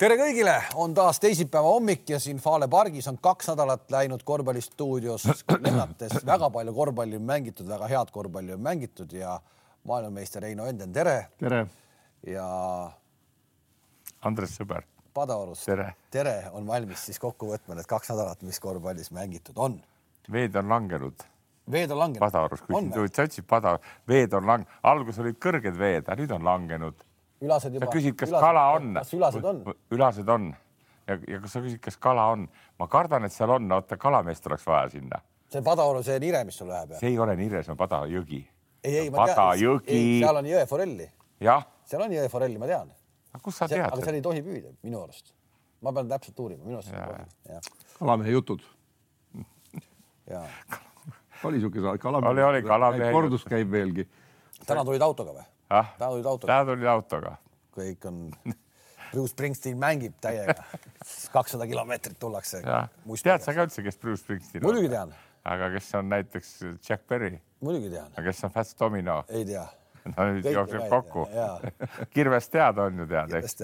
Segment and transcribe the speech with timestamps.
[0.00, 5.24] tere kõigile, on taas teisipäeva hommik ja siin Fale pargis on kaks nädalat läinud korvpallistuudios
[5.66, 9.38] lennates, väga palju korvpalli on mängitud, väga head korvpalli on mängitud ja
[9.88, 11.16] maailmameister Heino Enden, tere.
[11.40, 11.64] tere.
[12.26, 12.46] ja.
[14.26, 14.84] Andres Sõber.
[15.14, 15.64] Padaorust.
[15.64, 15.94] tere.
[16.12, 19.80] tere, on valmis siis kokku võtma need kaks nädalat, mis korvpallis mängitud on.
[20.32, 21.24] veed on langenud.
[21.72, 22.20] veed on langenud.
[22.20, 23.78] Padaorus, kui sa ütlesid Pada,
[24.08, 27.06] veed on lang-, alguses olid kõrged veed, aga nüüd on langenud
[27.40, 27.86] ülased juba.
[27.86, 28.92] sa küsid, kas ülased, kala on?
[28.96, 29.62] kas ülased on?
[29.92, 30.50] ülased on
[31.06, 32.46] ja, ja kas sa küsid, kas kala on?
[32.80, 35.20] ma kardan, et seal on, oota, kalameest oleks vaja sinna.
[35.52, 36.96] see Padaoru, see Nire, mis sul läheb?
[37.00, 38.42] see ei ole Nire, see on Pada jõgi.
[38.82, 41.10] ei, ei, ma tean, seal on jõeforelli.
[41.40, 42.94] seal on jõeforelli, ma tean.
[43.42, 43.84] kust sa tead?
[43.86, 45.34] aga seal ei tohi püüda minu arust.
[45.82, 48.64] ma pean täpselt uurima, minu arust kalamehe jutud.
[51.44, 52.30] oli siuke kalamehe.
[52.32, 53.12] oli, oli kalamehe.
[53.12, 54.08] kordus käib veelgi.
[54.66, 55.46] täna tulid autoga või?
[55.70, 56.52] Ah, täna tulid autoga.
[56.52, 57.36] täna tulid autoga.
[57.76, 58.20] kõik on,
[59.12, 60.62] Bruce Springsteen mängib täiega,
[61.36, 62.62] kakssada kilomeetrit tullakse.
[62.62, 64.70] tead sa ka üldse, kes Bruce Springsteen on?
[64.70, 65.14] muidugi tean.
[65.46, 66.54] aga kes on näiteks
[66.88, 67.36] Jack Berry?
[67.60, 68.12] muidugi tean.
[68.14, 69.22] aga kes on Fats Domino?
[69.28, 69.66] ei tea.
[70.14, 71.26] no nüüd jookseb kokku.
[72.14, 73.62] kirvest tead on ju tead, eks.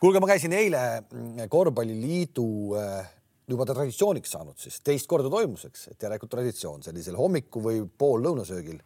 [0.00, 2.48] kuulge, ma käisin eile mm, korvpalliliidu
[2.80, 3.14] äh,
[3.50, 8.80] juba traditsiooniks saanud siis, teist korda toimus, eks, et järelikult traditsioon sellisel hommiku või poollõunasöögil,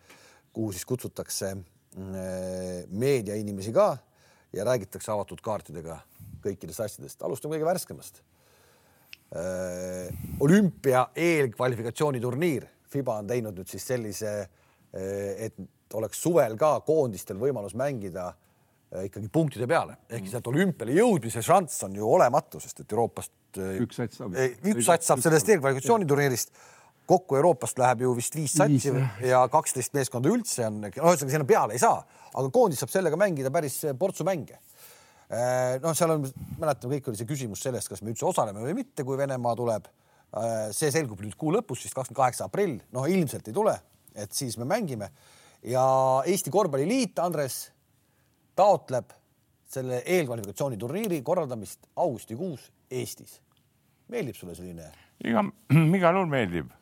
[0.54, 1.54] kuhu siis kutsutakse
[1.98, 3.90] meediainimesi ka
[4.54, 5.98] ja räägitakse avatud kaartidega
[6.44, 7.22] kõikidest asjadest.
[7.22, 8.22] alustame kõige värskemast.
[9.36, 10.08] Äh,
[10.40, 15.58] olümpia eelkvalifikatsiooniturniir, Fiba on teinud nüüd siis sellise, äh, et
[15.94, 18.30] oleks suvel ka koondistel võimalus mängida
[19.04, 19.98] ikkagi punktide peale.
[20.08, 24.36] Ehk siis, et olümpiale jõudmise šanss on ju olematu, sest et Euroopast üks sats saab,
[24.64, 26.54] üks sats saab sellest eelkvalifikatsiooniturniirist
[27.08, 28.92] kokku Euroopast läheb ju vist viis satsi
[29.24, 32.02] ja kaksteist meeskonda üldse on, no ühesõnaga sinna peale ei saa,
[32.34, 34.58] aga koondis saab sellega mängida päris portsu mänge.
[35.28, 36.24] Äh, noh, seal on,
[36.60, 39.88] mäletame, kõik oli see küsimus sellest, kas me üldse osaleme või mitte, kui Venemaa tuleb.
[40.36, 43.74] Äh, see selgub nüüd kuu lõpus, siis kakskümmend kaheksa aprill, noh, ilmselt ei tule,
[44.16, 45.10] et siis me mängime
[45.68, 45.84] ja
[46.28, 47.60] Eesti Korvpalliliit, Andres,
[48.56, 49.12] taotleb
[49.68, 53.40] selle eelkvalifikatsiooniturniiri korraldamist augustikuus Eestis.
[54.08, 54.88] meeldib sulle selline?
[55.24, 55.44] iga,
[55.98, 56.72] igal juhul meeldib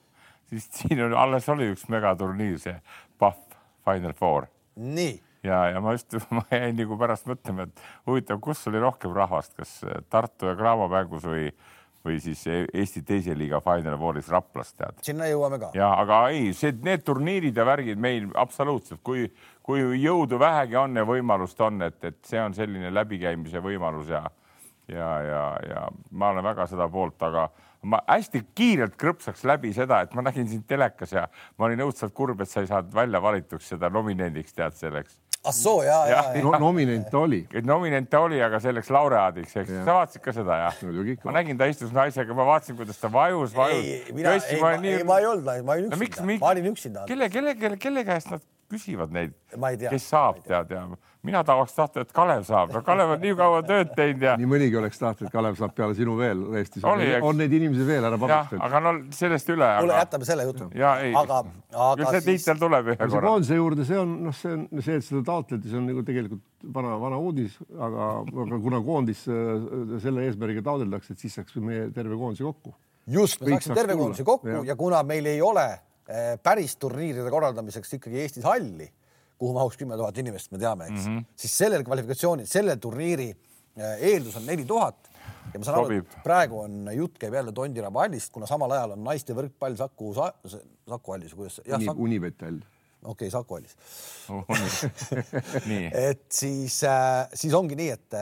[0.51, 2.77] siis siin on, alles oli üks megaturniir, see
[3.19, 4.51] Pahv Final Four.
[4.77, 5.15] nii.
[5.47, 9.57] ja, ja ma just, ma jäin nagu pärast mõtlema, et huvitav, kus oli rohkem rahvast,
[9.59, 9.79] kas
[10.11, 11.51] Tartu ja Graamo mängus või,
[12.07, 15.03] või siis Eesti teise liiga Final Fouris Raplas, tead.
[15.07, 15.71] sinna jõuame ka.
[15.79, 19.29] ja aga ei, see, need turniirid ja värgid meil absoluutselt, kui,
[19.63, 24.27] kui jõudu vähegi on ja võimalust on, et, et see on selline läbikäimise võimalus ja
[24.89, 27.49] ja, ja, ja ma olen väga seda poolt, aga
[27.83, 31.27] ma hästi kiirelt krõpsaks läbi seda, et ma nägin sind telekas ja
[31.59, 35.19] ma olin õudselt kurb, et sa ei saanud välja valituks seda nominendiks, tead selleks.
[35.47, 36.43] ah soo ja, ja, ja, ja.
[36.43, 37.47] No, nominente oli.
[37.63, 40.83] nominente oli, aga selleks laureaadiks, eks sa vaatasid ka seda jah?
[41.25, 43.85] ma nägin, ta istus naisega, ma vaatasin, kuidas ta vajus, vajus.
[43.85, 44.99] ei, mina, ei, ma, nii...
[44.99, 47.07] ei, ma ei olnud, ma olin üksinda no,, ma olin üksinda.
[47.07, 49.37] kelle, kelle, kelle, kelle käest nad küsivad neid,
[49.91, 50.87] kes saab, tead ja
[51.27, 54.35] mina tahaks tahta, et Kalev saab, no Kalev on nii kaua tööd teinud ja.
[54.39, 56.85] nii mõnigi oleks tahtnud, et Kalev saab peale sinu veel Eestis.
[56.87, 58.59] on neid inimesi veel, ära vabasta.
[58.67, 59.83] aga no sellest üle aga....
[59.83, 60.69] kuule, jätame selle jutu.
[60.77, 61.41] aga,
[61.89, 62.11] aga.
[62.15, 63.23] see tiitel tuleb ühe korra.
[63.27, 66.45] koondise juurde, see on noh, see on see, et seda taotleti, see on nagu tegelikult
[66.79, 68.11] vana, vana uudis, aga,
[68.47, 72.77] aga kuna koondis äh, selle eesmärgiga taotletakse, et siis saaks meie terve koondise kokku.
[73.19, 74.63] just, me saaksime terve koondise kokku ja.
[74.73, 75.67] ja kuna meil ei ole
[76.43, 78.87] päris turniiride korraldamiseks ikkagi Eestis halli
[79.39, 81.25] kuhu mahuks kümme tuhat inimest, me teame, eks mm, -hmm.
[81.37, 85.11] siis sellel kvalifikatsioonil, selle turniiri äh, eeldus on neli tuhat
[85.53, 88.97] ja ma saan aru, et praegu on, jutt käib jälle Tondiraba hallist, kuna samal ajal
[88.97, 91.77] on naiste võrkpall Saku, Saku hallis, kuidas see?
[91.77, 92.63] Uni, Unibet hall.
[93.05, 93.77] okei okay,, Saku hallis
[96.09, 98.21] et siis äh,, siis ongi nii, et,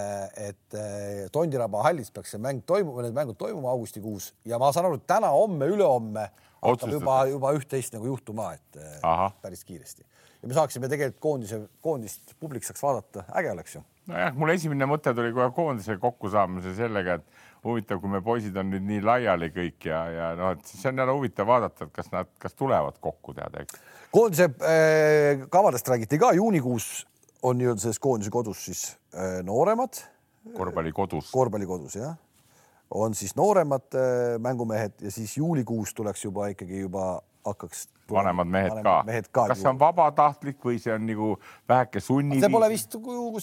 [0.51, 4.91] et äh, Tondiraba hallis peaks see mäng toimuma, need mängud toimuma augustikuus ja ma saan
[4.91, 6.27] aru, et täna-homme, ülehomme
[6.64, 9.30] hakkab juba, juba üht-teist nagu juhtuma, et äh, Aha.
[9.42, 10.04] päris kiiresti
[10.44, 13.80] ja me saaksime tegelikult koondise, koondist publik saaks vaadata, äge oleks ju.
[14.10, 18.68] nojah, mul esimene mõte tuli kohe koondise kokkusaamise sellega, et huvitav, kui me poisid on
[18.74, 22.12] nüüd nii laiali kõik ja, ja noh, et siis on jälle huvitav vaadata, et kas
[22.12, 23.80] nad, kas tulevad kokku tead, eks.
[24.12, 26.91] koondise äh, kavadest räägiti ka, juunikuus
[27.44, 28.84] on nii-öelda selles koondise kodus siis
[29.16, 30.03] äh, nooremad.
[30.59, 31.33] korvpallikodus.
[31.33, 32.18] korvpallikodus jah,
[32.91, 38.71] on siis nooremad äh, mängumehed ja siis juulikuus tuleks juba ikkagi juba hakkaks vanemad mehed
[38.71, 39.47] vanemad ka, mehed ka.
[39.51, 41.31] kas see on vabatahtlik või see on nagu
[41.69, 42.45] väheke sunniviis?
[42.45, 42.97] see pole vist,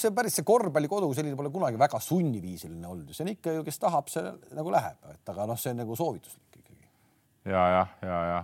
[0.04, 3.82] see päris see korvpallikodu selline pole kunagi väga sunniviisiline olnud, see on ikka ju, kes
[3.82, 4.24] tahab, see
[4.58, 6.90] nagu läheb, et aga noh, see on nagu soovituslik ikkagi.
[7.50, 8.40] ja, jah, ja, ja,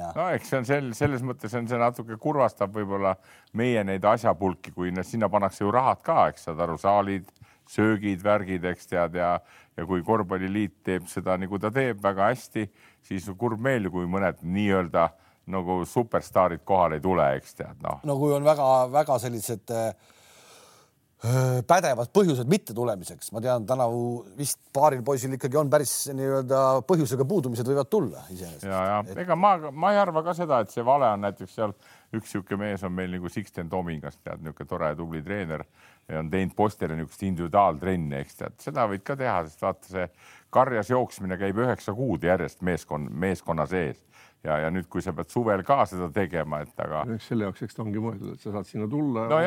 [0.00, 0.12] ja.
[0.16, 3.16] no eks see on sel, selles mõttes on see natuke kurvastab võib-olla
[3.56, 7.28] meie neid asjapulki, kui sinna pannakse ju rahad ka, eks saad aru, saalid,
[7.70, 9.32] söögid, värgid, eks tead ja,
[9.76, 12.66] ja kui korvpalliliit teeb seda nagu ta teeb väga hästi,
[13.06, 15.08] siis kurb meel, kui mõned nii-öelda
[15.50, 18.02] nagu superstaarid kohale ei tule, eks tead noh.
[18.06, 19.92] no kui on väga-väga sellised äh,
[21.68, 24.02] pädevad põhjused mittetulemiseks, ma tean, tänavu
[24.38, 28.68] vist paaril poisil ikkagi on päris nii-öelda põhjusega puudumised võivad tulla iseenesest.
[28.70, 29.18] ja, ja et...
[29.26, 31.74] ega ma, ma ei arva ka seda, et see vale on näiteks seal
[32.16, 35.66] üks niisugune mees on meil nagu Sixten Tomingas, tead, niisugune tore tubli treener
[36.18, 40.06] on teinud posteri niisugust individuaaltrenni, eks tead, seda võid ka teha, sest vaata see
[40.50, 44.00] karjas jooksmine käib üheksa kuud järjest meeskond, meeskonna sees
[44.46, 47.02] ja, ja nüüd, kui sa pead suvel ka seda tegema, et aga.
[47.16, 49.40] eks selle jaoks, eks ta ongi mõeldud, et sa saad sinna tulla no,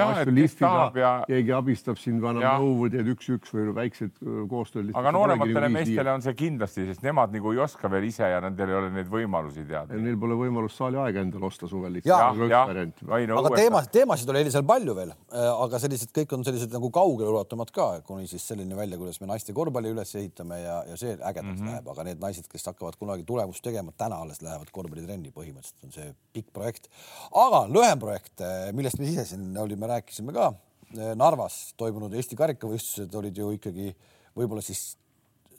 [1.02, 1.14] ja...
[1.30, 4.92] keegi abistab sind, annab nõu või teed üks-üks või väiksed koostööd.
[5.00, 8.74] aga noorematele meestele on see kindlasti, sest nemad nagu ei oska veel ise ja nendel
[8.74, 9.98] ei ole neid võimalusi teada.
[9.98, 13.02] Neil pole võimalust saali aega endale osta suvel lihtsalt.
[13.40, 17.74] aga teemasid, teemasid oli seal palju veel, äh, aga sellised kõik on sellised nagu kaugeleulatumad
[17.74, 21.50] ka, kuni siis selline välja, kuidas me naiste korvpalli üles ehitame ja, ja see ägedaks
[21.50, 21.74] mm -hmm.
[21.74, 25.88] läheb, aga need naised, kes hakkavad kunagi tulemust tegema, täna alles lähevad korvpalli korvpallitrenni põhimõtteliselt
[25.88, 26.90] on see pikk projekt.
[27.32, 30.54] aga lühem projekt, eh, millest me ise siin olime, rääkisime ka.
[30.94, 33.96] Eh, Narvas toimunud Eesti karikavõistlused olid ju ikkagi
[34.36, 34.96] võib-olla siis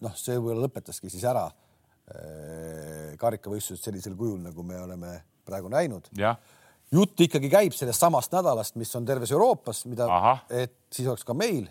[0.00, 1.46] noh, see võib-olla lõpetaski siis ära
[2.14, 6.08] eh, karikavõistlused sellisel kujul, nagu me oleme praegu näinud.
[6.92, 10.06] jutt ikkagi käib sellest samast nädalast, mis on terves Euroopas, mida,
[10.50, 11.66] et siis oleks ka meil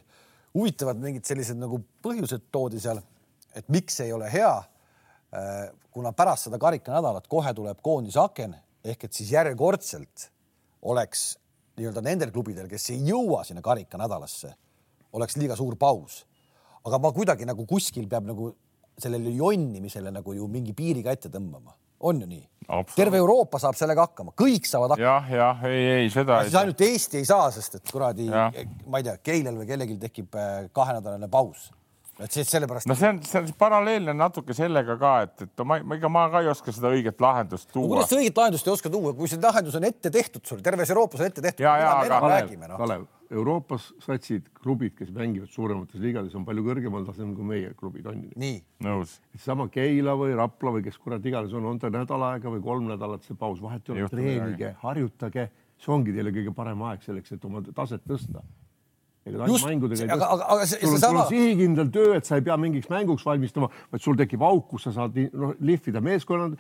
[0.54, 3.00] huvitavad mingid sellised nagu põhjused toodi seal,
[3.56, 4.64] et miks ei ole hea
[5.92, 8.54] kuna pärast seda karikanädalat kohe tuleb koondise aken
[8.84, 10.28] ehk et siis järjekordselt
[10.92, 11.34] oleks
[11.78, 14.52] nii-öelda nendel klubidel, kes ei jõua sinna karikanädalasse,
[15.18, 16.26] oleks liiga suur paus.
[16.84, 18.50] aga ma kuidagi nagu kuskil peab nagu
[19.00, 22.44] sellele jonnimisele nagu ju mingi piiriga ette tõmbama, on ju nii?
[22.96, 25.08] terve Euroopa saab sellega hakkama, kõik saavad hakkama.
[25.08, 26.42] jah, jah, ei, ei seda.
[26.44, 30.36] siis ainult Eesti ei saa, sest et kuradi, ma ei tea, Keilel või kellelgi tekib
[30.36, 31.72] äh, kahenädalane paus
[32.22, 32.88] et siis sellepärast.
[32.90, 36.44] no see on, see on paralleelne natuke sellega ka, et, et ma, ega ma ka
[36.44, 37.90] ei oska seda õiget lahendust tuua.
[37.96, 40.94] kuidas sa õiget lahendust ei oska tuua, kui see lahendus on ette tehtud sul, terves
[40.94, 41.66] Euroopas on ette tehtud.
[41.66, 42.20] Aga...
[42.22, 42.78] Kalev, no?
[42.78, 48.06] Kalev, Euroopas satsid, klubid, kes mängivad suuremates liigades, on palju kõrgemal tasemel kui meie klubid
[48.12, 48.26] on.
[48.40, 48.60] nii.
[48.86, 49.18] nõus.
[49.42, 52.92] sama Keila või Rapla või kes kurat iganes on, on ta nädal aega või kolm
[52.94, 55.50] nädalat see paus, vahet ei ole, treenige, harjutage,
[55.82, 58.46] see ongi teile kõige parem aeg selleks, et oma taset tõsta
[59.24, 61.26] just, aga, aga, aga see, see sama.
[61.30, 64.96] sihikindel töö, et sa ei pea mingiks mänguks valmistuma, vaid sul tekib auk, kus sa
[64.98, 66.58] saad noh, lihvida meeskonnad,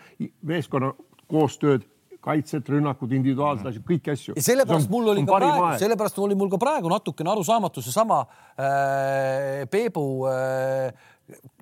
[0.48, 0.94] meeskonna
[1.32, 1.84] koostööd,
[2.24, 4.36] kaitset, rünnakud, individuaalsed asjad, kõiki asju.
[4.38, 8.22] ja sellepärast mul oli ka praegu, sellepärast oli mul ka praegu natukene arusaamatu seesama
[8.56, 11.12] äh, Peebu äh,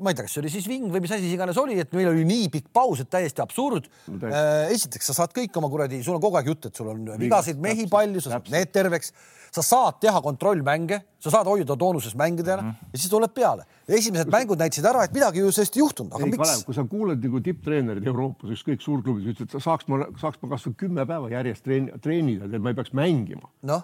[0.01, 2.09] ma ei tea, kas see oli siis ving või mis asi iganes oli, et meil
[2.11, 4.31] oli nii pikk paus, et täiesti absurd no,.
[4.31, 7.13] Äh, esiteks, sa saad kõik oma kuradi, sul on kogu aeg jutt, et sul on
[7.21, 9.13] vigaseid mehi palju, sa saad need terveks
[9.51, 12.89] sa saad teha kontrollmänge, sa saad hoida toonuses mängida mm -hmm.
[12.93, 13.65] ja siis tuleb peale.
[13.87, 16.63] esimesed mängud näitasid ära, et midagi ju sellest ei juhtunud, aga ei, miks?
[16.65, 20.73] kui sa kuuled nagu tipptreenerid Euroopas, ükskõik suurklubis, ütlesid, et saaks ma, saaks ma kasvõi
[20.77, 23.49] kümme päeva järjest treen, treenida, et ma ei peaks mängima.
[23.61, 23.83] noh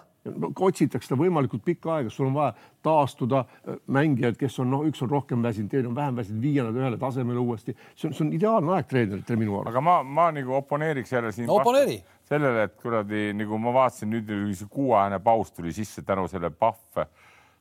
[0.54, 2.52] otsitakse seda võimalikult pikka aega, sul on vaja
[2.86, 6.66] taastuda äh, mängijad, kes on noh, üks on rohkem väsinud, teine on vähem väsinud, viia
[6.66, 7.76] nad ühele tasemele uuesti.
[7.94, 9.72] see on, see on ideaalne aeg treeneritele minu arust.
[9.72, 11.58] aga ma, ma nagu oponeeriks jälle siin no,.
[11.62, 16.50] oponeeri sellele, et kuradi nagu ma vaatasin nüüd see kuuajane paus tuli sisse tänu selle
[16.50, 17.04] Pahv.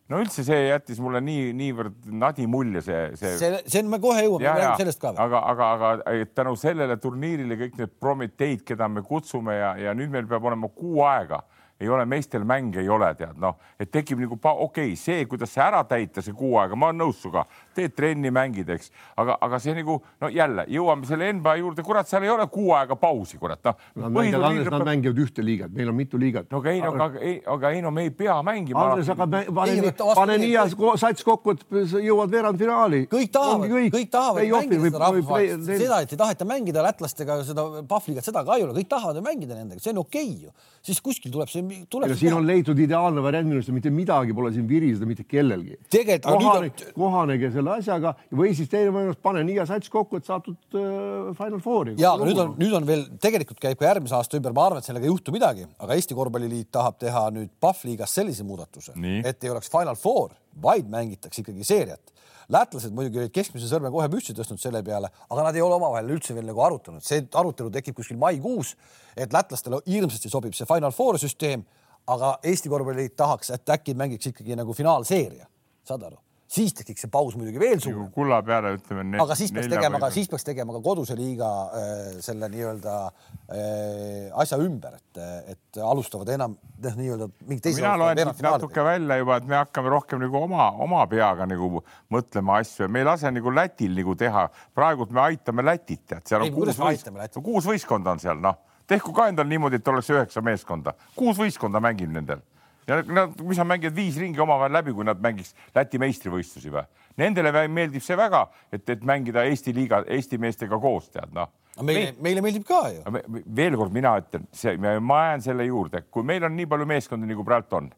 [0.07, 3.33] no üldse see jättis mulle nii, niivõrd nadi mulje, see, see.
[3.39, 5.13] see, see on, me kohe jõuame, me räägime sellest ka.
[5.25, 10.13] aga, aga, aga tänu sellele turniirile kõik need Prometeid, keda me kutsume ja, ja nüüd
[10.13, 11.43] meil peab olema kuu aega
[11.79, 15.53] ei ole meestel mänge, ei ole tead noh, et tekib nagu okei okay,, see, kuidas
[15.53, 17.45] see ära täita, see kuu aega, ma olen nõus sinuga,
[17.77, 22.09] teed trenni, mängid, eks, aga, aga see nagu no jälle jõuame selle NBA juurde, kurat,
[22.09, 23.77] seal ei ole kuu aega pausi, kurat noh.
[23.97, 26.49] Nad mängivad, Andres, nad mängivad ühte liigat, meil on mitu liigat.
[26.51, 28.87] no aga ei, no aga ei, aga ei no me ei pea mängima.
[28.87, 33.03] Andres, aga pane pane nii hea sats kokku, et jõuad veerandfinaali.
[33.11, 38.25] kõik tahavad, kõik tahavad mängida seda rahvusvahelist, seda, et ei taheta mängida lätlastega seda Pahvligat,
[38.27, 40.73] seda ka ei ole, kõik tahavad mängida nendega, see on okei okay ju.
[40.87, 42.13] siis kuskil tuleb see tuleb.
[42.17, 45.77] siin on leitud ideaalne variant minu arust, mitte midagi pole siin viriseda mitte kellelgi.
[46.25, 46.91] kohane, on...
[46.95, 51.31] kohanege selle asjaga või siis teine võimalus, pane nii hea sats kokku, et satud uh,
[51.37, 51.95] Final Fouri.
[52.01, 54.83] ja, aga nüüd on, nüüd on veel tegelikult käib ka järgmise aasta ümber, ma arvan,
[54.83, 59.43] et sellega ei juhtu midagi, aga Eesti Korvpalliliit tahab teha nüüd Pahvliigas sellise muudatuse, et
[59.43, 62.16] ei oleks Final Four, vaid mängitakse ikkagi seeriat
[62.53, 66.13] lätlased muidugi olid keskmise sõrme kohe püsti tõstnud selle peale, aga nad ei ole omavahel
[66.15, 68.75] üldse veel nagu arutanud, see arutelu tekib kuskil maikuus,
[69.17, 71.65] et lätlastele hirmsasti sobib see Final Four süsteem,
[72.07, 75.49] aga Eesti korvpalliliit tahaks, et äkki mängiks ikkagi nagu finaalseeria,
[75.87, 76.21] saad aru?
[76.47, 79.19] Siis tekiks see paus muidugi veel suurem kulla peale ütleme.
[79.21, 84.39] aga siis peaks tegema ka, siis peaks tegema ka koduse liiga äh, selle nii-öelda äh,
[84.43, 85.21] asja ümber, et,
[85.53, 87.83] et alustavad enam noh, nii-öelda mingi teise.
[87.83, 91.83] mina loen siit natuke välja juba, et me hakkame rohkem nagu oma, oma peaga nagu
[92.13, 94.47] mõtlema asju ja me ei lase nagu Lätil nagu teha.
[94.75, 97.41] praegult me aitame Lätit, tead, seal on ei, kuus, võist...
[97.43, 101.83] kuus võistkonda on seal, noh, tehku ka endal niimoodi, et oleks üheksa meeskonda, kuus võistkonda
[101.83, 102.45] mängib nendel
[102.87, 106.85] ja nad, mis nad mängivad viis ringi omavahel läbi, kui nad mängiks Läti meistrivõistlusi või?
[107.17, 111.51] Nendele meeldib see väga, et, et mängida Eesti liiga, Eesti meestega koos, tead noh.
[111.81, 113.19] meile, meile meeldib ka ju.
[113.55, 117.29] veel kord, mina ütlen, see, ma jään selle juurde, kui meil on nii palju meeskondi,
[117.29, 117.91] nagu praegu on,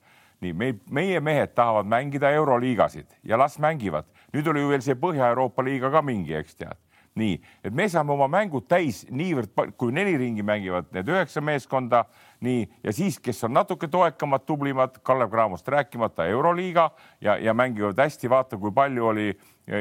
[0.43, 4.08] nii me, meie mehed tahavad mängida euroliigasid ja las mängivad.
[4.34, 6.77] nüüd oli ju veel see Põhja-Euroopa liiga ka mingi, eks tead
[7.19, 12.05] nii, et me saame oma mängud täis niivõrd, kui neli ringi mängivad need üheksa meeskonda,
[12.46, 16.89] nii ja siis, kes on natuke toekamad, tublimad, Kalev Cramost rääkimata, Euroliiga
[17.22, 19.29] ja, ja mängivad hästi, vaata, kui palju oli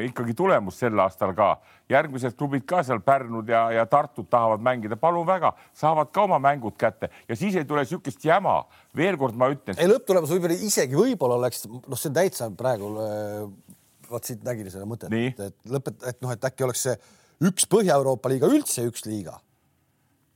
[0.05, 1.57] ikkagi tulemust sel aastal ka.
[1.89, 6.39] järgmised klubid ka seal Pärnud ja, ja Tartud tahavad mängida, palun väga, saavad ka oma
[6.39, 8.65] mängud kätte ja siis ei tule niisugust jäma.
[8.97, 9.79] veel kord ma ütlen.
[9.79, 13.75] ei, lõpptulemus võib-olla isegi võib-olla oleks, noh, see on täitsa praegu äh,
[14.11, 16.97] vot siit nägin seda mõtet, et, et lõpet-, et noh, et äkki oleks see
[17.49, 19.39] üks Põhja-Euroopa liiga üldse üks liiga.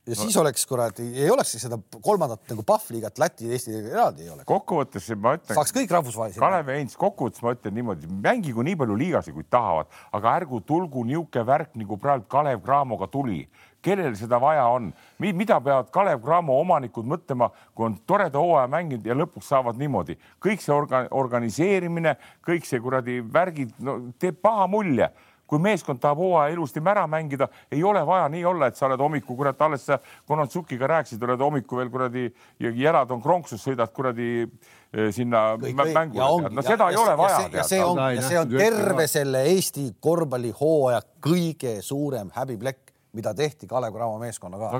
[0.07, 4.31] Ja siis oleks kuradi, ei oleks seda kolmandat nagu Pahvliigat Läti ja Eesti eraldi ei
[4.35, 4.47] oleks.
[4.51, 5.55] kokkuvõttes ma ütlen.
[5.55, 6.41] saaks kõik rahvusvahelisi.
[6.43, 11.05] Kalev Heinz, kokkuvõttes ma ütlen niimoodi, mängigu nii palju liigasid, kui tahavad, aga ärgu tulgu
[11.07, 13.45] niisugune värk nagu praegu Kalev Cramoga tuli
[13.83, 19.07] kellel seda vaja on, mida peavad Kalev Cramo omanikud mõtlema, kui on toreda hooaja mänginud
[19.07, 22.15] ja lõpuks saavad niimoodi kõik see orga, organiseerimine,
[22.47, 25.11] kõik see kuradi värgid, no teeb paha mulje
[25.47, 29.01] kui meeskond tahab hooaja ilusti ära mängida, ei ole vaja nii olla, et sa oled
[29.01, 32.25] hommikul kurat alles sa Konatsukiga rääkisid, oled hommikul veel kuradi
[32.61, 36.49] ja jalad on kronksus, sõidad kuradi eh, sinna mängule.
[36.51, 37.43] no seda ja, ei ole vaja.
[37.53, 43.93] ja see on, see on terve selle Eesti korvpallihooaja kõige suurem häbiplekk, mida tehti Kalev
[43.93, 44.73] Cramo meeskonnaga.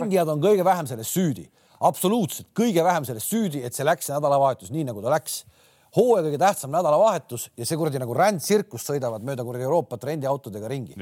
[0.00, 1.46] mängijad on kõige vähem selles süüdi,
[1.80, 5.44] absoluutselt kõige vähem selles süüdi, et see läks nädalavahetus nii nagu ta läks
[5.96, 10.94] hooaja kõige tähtsam nädalavahetus ja see kuradi nagu rändtsirkus sõidavad mööda kuradi Euroopat rendiautodega ringi.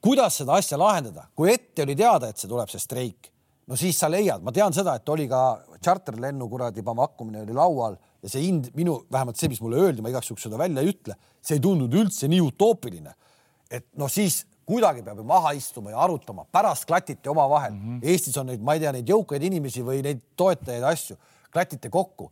[0.00, 3.30] kuidas seda asja lahendada, kui ette oli teada, et see tuleb, see streik,
[3.66, 5.42] no siis sa leiad, ma tean seda, et oli ka
[5.80, 10.12] tšarterlennu kuradi pakkumine oli laual ja see hind minu, vähemalt see, mis mulle öeldi, ma
[10.12, 13.14] igaks juhuks seda välja ei ütle, see ei tundunud üldse nii utoopiline.
[13.70, 18.00] et noh, siis kuidagi peab ju maha istuma ja arutama, pärast klatiti omavahel mm.
[18.00, 18.10] -hmm.
[18.12, 21.16] Eestis on neid, ma ei tea, neid jõukaid inimesi või neid toetajaid asju,
[21.50, 22.30] klatite kokku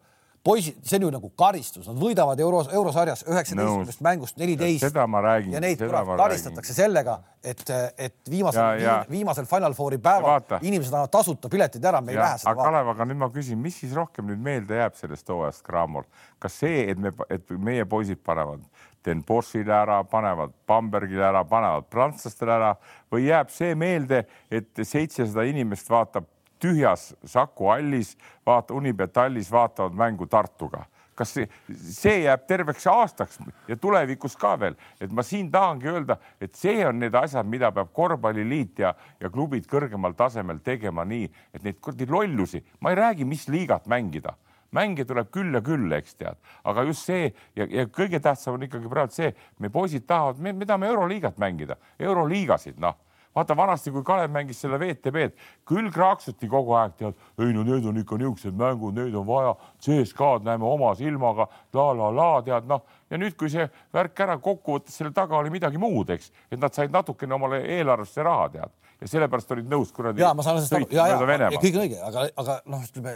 [0.48, 4.86] poisid, see on ju nagu karistus, nad võidavad euro, eurosarjas üheksateistkümnest mängust neliteist.
[4.86, 5.52] seda ma räägin.
[5.56, 7.62] ja neid karistatakse sellega, et,
[7.98, 12.54] et viimasel, viimasel Final Fouri päeval inimesed annavad tasuta piletid ära, me ei lähe seda
[12.54, 12.70] vaatama.
[12.70, 16.08] Kalev, aga nüüd ma küsin, mis siis rohkem nüüd meelde jääb sellest hooajast Cramol,
[16.42, 18.64] kas see, et me, et meie poisid panevad
[19.06, 22.72] Den Boschile ära, panevad Bambergile ära, panevad prantslastele ära
[23.12, 26.26] või jääb see meelde, et seitsesada inimest vaatab
[26.60, 30.84] tühjas Saku hallis, vaata Unibet hallis vaatavad mängu Tartuga.
[31.18, 36.14] Kas see, see jääb terveks aastaks ja tulevikus ka veel, et ma siin tahangi öelda,
[36.40, 41.26] et see on need asjad, mida peab korvpalliliit ja, ja klubid kõrgemal tasemel tegema nii,
[41.54, 44.36] et neid kuradi lollusi, ma ei räägi, mis liigat mängida,
[44.78, 46.38] mänge tuleb küll ja küll, eks tead,
[46.70, 50.54] aga just see ja, ja kõige tähtsam on ikkagi praegu see, me poisid tahavad, me
[50.62, 52.94] tahame euroliigat mängida, euroliigasid, noh
[53.38, 57.86] vaata vanasti, kui Kalev mängis selle VTB-d, küll kraaksuti kogu aeg, tead, ei no need
[57.88, 59.54] on ikka niisugused mängud, neid on vaja,
[59.84, 64.38] CSKA-d näeme oma silmaga la la la tead noh, ja nüüd, kui see värk ära
[64.42, 68.76] kokkuvõttes selle taga oli midagi muud, eks, et nad said natukene omale eelarvesse raha tead.
[68.98, 70.24] Ja sellepärast olid nõus kuradi.
[70.24, 70.88] ja ma saan sellest aru.
[70.90, 73.14] Ja, ja, ja kõik õige, aga, aga noh, ütleme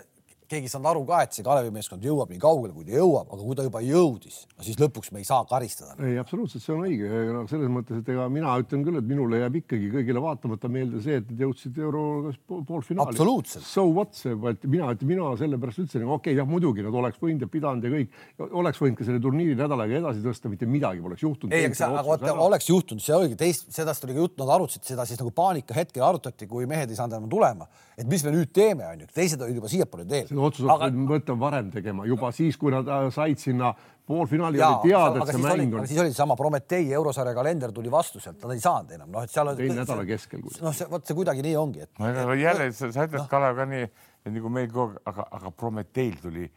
[0.52, 3.30] keegi ei saanud aru ka, et see Kalevi meeskond jõuab nii kaugele, kui ta jõuab,
[3.32, 5.96] aga kui ta juba jõudis, no siis lõpuks me ei saa karistada.
[6.04, 7.44] ei, absoluutselt, see on õige no,.
[7.50, 11.20] selles mõttes, et ega mina ütlen küll, et minule jääb ikkagi kõigile vaatamata meelde see,
[11.22, 12.04] et nad jõudsid euro
[12.48, 13.14] poolfinaali.
[13.14, 13.66] absoluutselt.
[13.66, 17.50] So what see, mina, mina sellepärast ütlesin, okei okay,, jah, muidugi nad oleks võinud ja
[17.52, 18.18] pidanud ja kõik,
[18.62, 21.56] oleks võinud ka selle turniiri nädalaga edasi tõsta, mitte midagi poleks juhtunud.
[21.56, 25.06] ei, aga vaata, oleks juhtunud, see oligi teist, sedast oli ka jutt, nad arutasid seda
[25.08, 28.52] siis nagu paanika hetkel arutati, kui mehed ei saanud enam tulema, et mis me nüüd
[28.54, 30.30] teeme, onju, teised olid juba siiapoole teel.
[30.48, 30.90] Otsuse aga...
[31.08, 33.72] võtta varem tegema, juba siis, kui nad äh, said sinna
[34.06, 35.86] poolfinaali oli teada, et see mäng on.
[35.88, 39.32] siis oli seesama Prometee eurosarja kalender tuli vastu sealt, nad ei saanud enam, noh, et
[39.32, 39.52] seal.
[39.58, 40.42] teine nädala keskel.
[40.42, 41.92] noh, see vot see kuidagi nii ongi, et.
[42.02, 43.90] no jälle sa, sa ütled no., Kalev ka nii,
[44.26, 46.48] et nagu meil kogu aeg, aga, aga Prometeil tuli,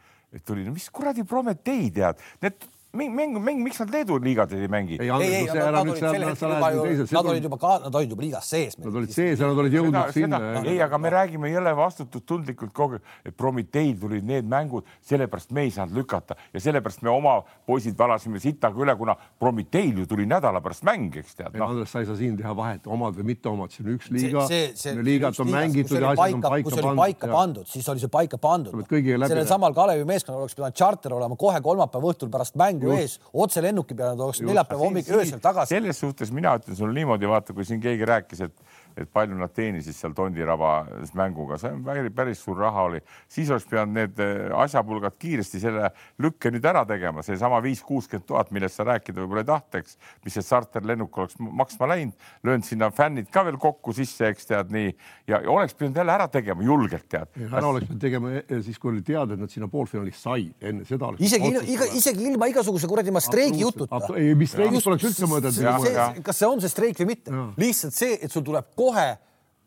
[0.42, 2.66] tuli, no mis kuradi Prometei tead, need
[2.96, 4.98] mäng, mäng, miks nad Leedu liigasid ei mängi?
[5.00, 7.72] ei, ei, ei, nad olid seal, sel sa hetkel juba ju nad olid juba ka,
[7.84, 8.78] nad olid juba liigas sees.
[8.80, 10.40] Nad olid sees ja nad olid jõudnud sinna.
[10.62, 15.66] ei, aga me räägime jälle vastutustundlikult kogu aeg, et Prometeil tulid need mängud, sellepärast me
[15.66, 20.26] ei saanud lükata ja sellepärast me oma poisid valasime sitaga üle, kuna Prometeil ju tuli
[20.28, 21.70] nädala pärast mäng, eks tead ei, no..
[21.70, 24.46] Andres, sa ei saa siin teha vahet, omad või mitte omad, see on üks liiga,
[25.06, 27.36] liigat on mängitud ja asjad on paika kui see oli paika pandud.
[27.36, 28.86] pandud, siis oli see paika pandud
[29.26, 33.20] sellel samal Kalevi meeskonnal oleks pidanud charter olema kohe kolmapäeva õhtul pärast mängu Just.
[33.22, 35.74] ees, otse lennuki peale, oleks neljapäeva hommik öösel tagasi.
[35.74, 38.54] selles suhtes mina ütlen sulle niimoodi, vaata, kui siin keegi rääkis, et,
[38.96, 43.00] et palju nad teenisid seal Tondirabas mänguga, see on päris, päris suur raha oli,
[43.32, 45.90] siis oleks pidanud need eh, asjapulgad kiiresti selle
[46.22, 50.38] lükke nüüd ära tegema, seesama viis, kuuskümmend tuhat, millest sa rääkida võib-olla ei tahtaks, mis
[50.38, 54.88] see charterlennuk oleks maksma läinud, löönud sinna fännid ka veel kokku sisse, eks tead nii
[54.88, 57.32] ja, ja oleks pidanud jälle ära tegema julgelt tead.
[57.50, 60.88] ära oleks pidanud tegema eh, siis, kui oli teada, et nad sinna poolfinaalis said, enne
[60.88, 61.24] seda oleks.
[61.28, 64.00] isegi, iga, isegi ilma igasuguse kuradi ma streigi jututa.
[64.16, 65.28] ei, mis streigist poleks üldse
[65.60, 66.16] jah.
[66.24, 69.08] kas see on see streik või mitte, lihtsalt see, et sul tuleb kohe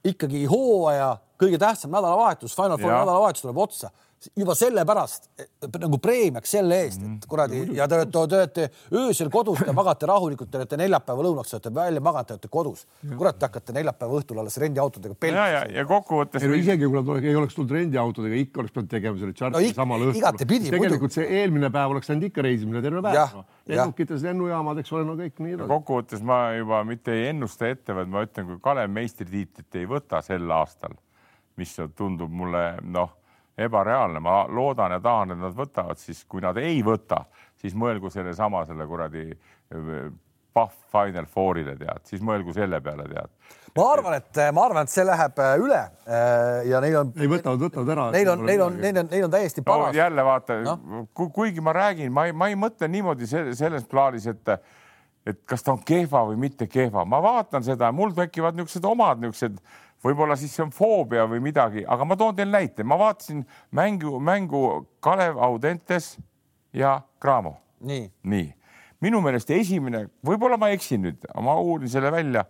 [0.08, 3.92] ikkagi hooaja kõige tähtsam nädalavahetus, Final Fouri nädalavahetus tuleb otsa
[4.36, 7.14] juba sellepärast et- nagu preemiaks selle eest, Mhm.
[7.16, 11.24] et kuradi ja te olete, te olete öösel kodus, te magate rahulikult, te olete neljapäeva
[11.24, 12.86] lõunaks, olete välja maganud, te olete kodus.
[13.18, 15.78] kurat, te hakkate neljapäeva õhtul alles rendiautodega ja, ja, pelgima.
[15.80, 18.90] ja kokkuvõttes ei no isegi kui nad oleks, ei oleks tulnud rendiautodega, ikka oleks pidanud
[18.90, 20.38] tegema selle charteri No samal õhtul.
[20.72, 25.16] tegelikult see eelmine päev oleks läinud ikka reisimine terve päev lennukites, lennujaamad, eks ole, no
[25.16, 25.70] kõik nii edasi.
[25.70, 30.22] kokkuvõttes ma juba mitte ei ennusta ette, vaid ma ütlen, kui Kalev meistritiitlit ei võta
[30.24, 30.92] sel aastal,
[31.58, 33.10] mis tundub mulle noh,
[33.66, 37.24] ebareaalne, ma loodan ja tahan, et nad võtavad, siis kui nad ei võta,
[37.60, 40.10] siis mõelgu sellesama selle kuradi äh,
[40.54, 43.30] Pahv Final Fourile tead, siis mõelgu selle peale tead.
[43.78, 47.30] ma arvan, et ma arvan, et see läheb äh, üle äh, ja neil on, ei
[47.30, 48.10] võtavad, võtavad ära.
[48.16, 49.96] neil on, neil on, neil on, neil on täiesti no paras.
[49.96, 54.28] jälle vaata no., kuigi ma räägin, ma ei, ma ei mõtle niimoodi se- selles plaanis,
[54.34, 54.56] et
[55.28, 59.22] et kas ta on kehva või mitte kehva, ma vaatan seda, mul tekivad niisugused omad
[59.22, 59.60] niisugused,
[60.06, 63.44] võib-olla siis see on foobia või midagi, aga ma toon teile näite, ma vaatasin
[63.76, 64.64] mängu, mängu
[65.04, 66.16] Kalev Audentes
[66.74, 68.48] ja Cramo, nii, nii
[69.04, 72.46] minu meelest esimene, võib-olla ma eksin nüüd, ma uurin selle välja.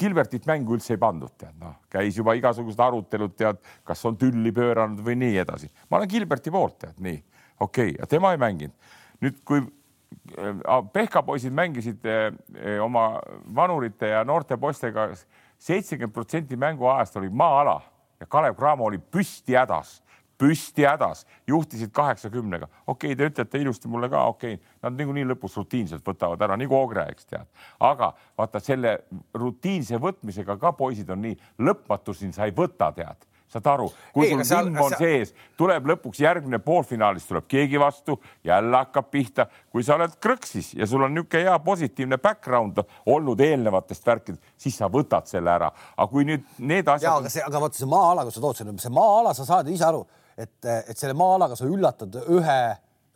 [0.00, 4.52] Gilbertit mängu üldse ei pandud, tead noh, käis juba igasugused arutelud, tead, kas on tülli
[4.56, 5.68] pööranud või nii edasi.
[5.90, 7.18] ma olen Gilberti poolt, tead nii,
[7.60, 8.94] okei okay,, tema ei mänginud.
[9.20, 13.20] nüüd, kui äh, Pehka poisid mängisid äh, äh, oma
[13.54, 15.10] vanurite ja noorte poistega,
[15.58, 17.80] seitsekümmend protsenti mänguajast oli maa-ala
[18.20, 19.98] ja Kalev Cramo oli püsti hädas
[20.38, 22.68] püsti hädas, juhtisid kaheksakümnega.
[22.86, 26.56] okei okay,, te ütlete ilusti mulle ka, okei okay,, nad niikuinii lõpus rutiinselt võtavad ära
[26.56, 27.48] nagu Ogre, eks tead.
[27.80, 28.98] aga vaata selle
[29.34, 34.44] rutiinse võtmisega ka poisid on nii, lõpmatuseni sa ei võta, tead, saad aru, kui Ei,
[34.44, 39.46] sul vimm on seal- sees, tuleb lõpuks järgmine poolfinaalis tuleb keegi vastu, jälle hakkab pihta,
[39.72, 44.76] kui sa oled krõksis ja sul on niisugune hea positiivne background olnud eelnevatest värkidest, siis
[44.76, 47.88] sa võtad selle ära, aga kui nüüd need ja asjad aga see, aga vaata see
[47.88, 50.04] maa-ala, kui sa tood selle, see maa-ala, sa saad ise aru,
[50.36, 52.60] et, et selle maa-alaga sa üllatad ühe,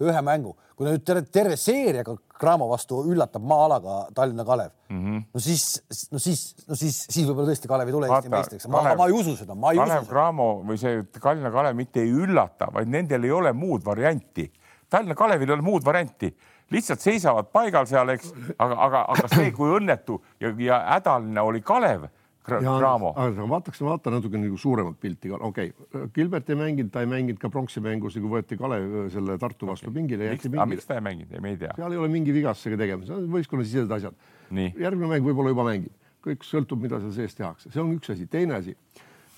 [0.03, 5.25] ühe mängu, kui nüüd terve, terve seeriaga Cramo vastu üllatab maa-alaga Tallinna Kalev mm, -hmm.
[5.35, 5.67] no siis,
[6.11, 9.13] no siis, no siis, siis võib-olla tõesti Kalev ei tule Eesti meistriks, ma, ma ei
[9.13, 10.15] usu seda, ma ei Kalev usu seda.
[10.15, 14.51] Cramo või see Tallinna Kalev mitte ei üllata, vaid nendel ei ole muud varianti.
[14.91, 16.33] Tallinna Kalevil ei ole muud varianti,
[16.73, 21.63] lihtsalt seisavad paigal seal, eks, aga, aga, aga see, kui õnnetu ja, ja hädaline oli
[21.65, 22.09] Kalev
[22.43, 23.13] Cramo.
[23.17, 27.11] aga vaataks, vaata natuke nagu suuremat pilti ka, okei okay., Gilbert ei mänginud, ta ei
[27.11, 30.89] mänginud ka pronksi mängus, kui võeti Kalev äh, selle Tartu vastu pingile, miks pingile miks.
[30.89, 31.75] ta ei mänginud, me ei tea.
[31.79, 34.17] seal ei ole mingi vigastusega tegemist, see on võistkonnasisesed asjad.
[34.59, 34.73] Nii.
[34.83, 35.95] järgmine mäng võib-olla juba mängib,
[36.27, 38.75] kõik sõltub, mida seal sees tehakse, see on üks asi, teine asi.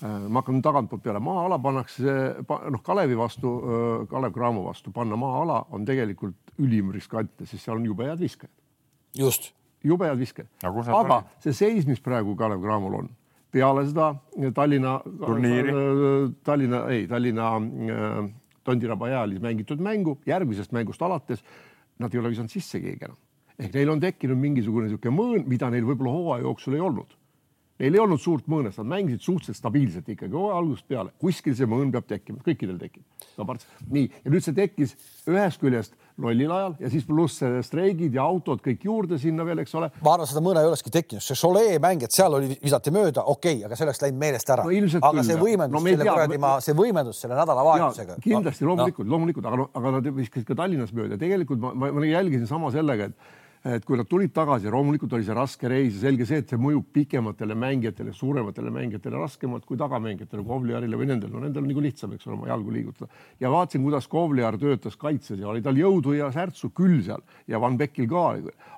[0.01, 2.15] ma hakkan tagantpoolt peale, maa-ala pannakse,
[2.73, 3.51] noh, Kalevi vastu,
[4.11, 8.51] Kalev Cramo vastu panna maa-ala on tegelikult ülim riskantne, sest seal on jube head viskajad,
[9.15, 9.53] just,
[9.85, 10.49] jube head viskajad.
[10.65, 13.11] Aga see seis, mis praegu Kalev Cramol on,
[13.55, 14.13] peale seda
[14.55, 15.75] Tallinna, Turniiri.
[16.43, 18.25] Tallinna, ei Tallinna äh,
[18.65, 21.43] Tondiraba ealis mängitud mängu, järgmisest mängust alates
[22.01, 23.19] nad ei ole visanud sisse keegi enam.
[23.59, 27.13] ehk neil on tekkinud mingisugune niisugune mõõn, mida neil võib-olla hooaja jooksul ei olnud.
[27.79, 31.69] Neil ei olnud suurt mõõnest, nad mängisid suhteliselt stabiilselt ikkagi hooaja algusest peale, kuskil see
[31.69, 33.05] mõõn peab tekkima, kõikidel tekib.
[33.91, 34.95] nii, ja nüüd see tekkis
[35.31, 39.75] ühest küljest lollil ajal ja siis pluss streigid ja autod kõik juurde sinna veel, eks
[39.75, 42.93] ole ma arvan, seda mõne ei olekski tekkinud, see Cholet mäng, et seal oli, visati
[42.95, 45.81] mööda, okei okay,, aga see oleks läinud meelest ära No aga küll, see võimendus No
[45.81, 48.19] no,, selle kuradi me- ma, see võimendus selle nädalavahetusega.
[48.23, 52.07] kindlasti loomulikult no., loomulikult, aga, aga nad viskasid ka Tallinnas mööda, tegelikult ma, ma, ma
[52.07, 56.03] jälgisin sama sellega, et et kui nad tulid tagasi, loomulikult oli see raske reis ja
[56.05, 61.31] selge see, et see mõjub pikematele mängijatele, suurematele mängijatele raskemalt kui tagamängijatele, Kovliarile või nendel,
[61.33, 63.09] no nendel on nagu lihtsam, eks ole, oma jalgu liigutada.
[63.41, 67.61] ja vaatasin, kuidas Kovliar töötas kaitses ja oli tal jõudu ja särtsu küll seal ja
[67.61, 68.25] Van Beckil ka.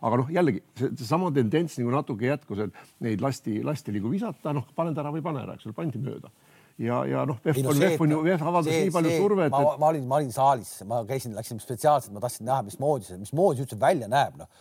[0.01, 4.71] aga noh, jällegi seesama tendents nagu natuke jätkus, et neid lasti, lasti nagu visata, noh,
[4.75, 6.31] pane ta ära või pane ära, eks ole, pandi mööda
[6.77, 9.53] ja, ja noh, VEF on, VEF on ju, VEF avaldas see, nii palju see, survet.
[9.53, 13.19] ma, ma olin, ma olin saalis, ma käisin, läksin spetsiaalselt, ma tahtsin näha, mismoodi see,
[13.21, 14.51] mismoodi üldse välja näeb, noh.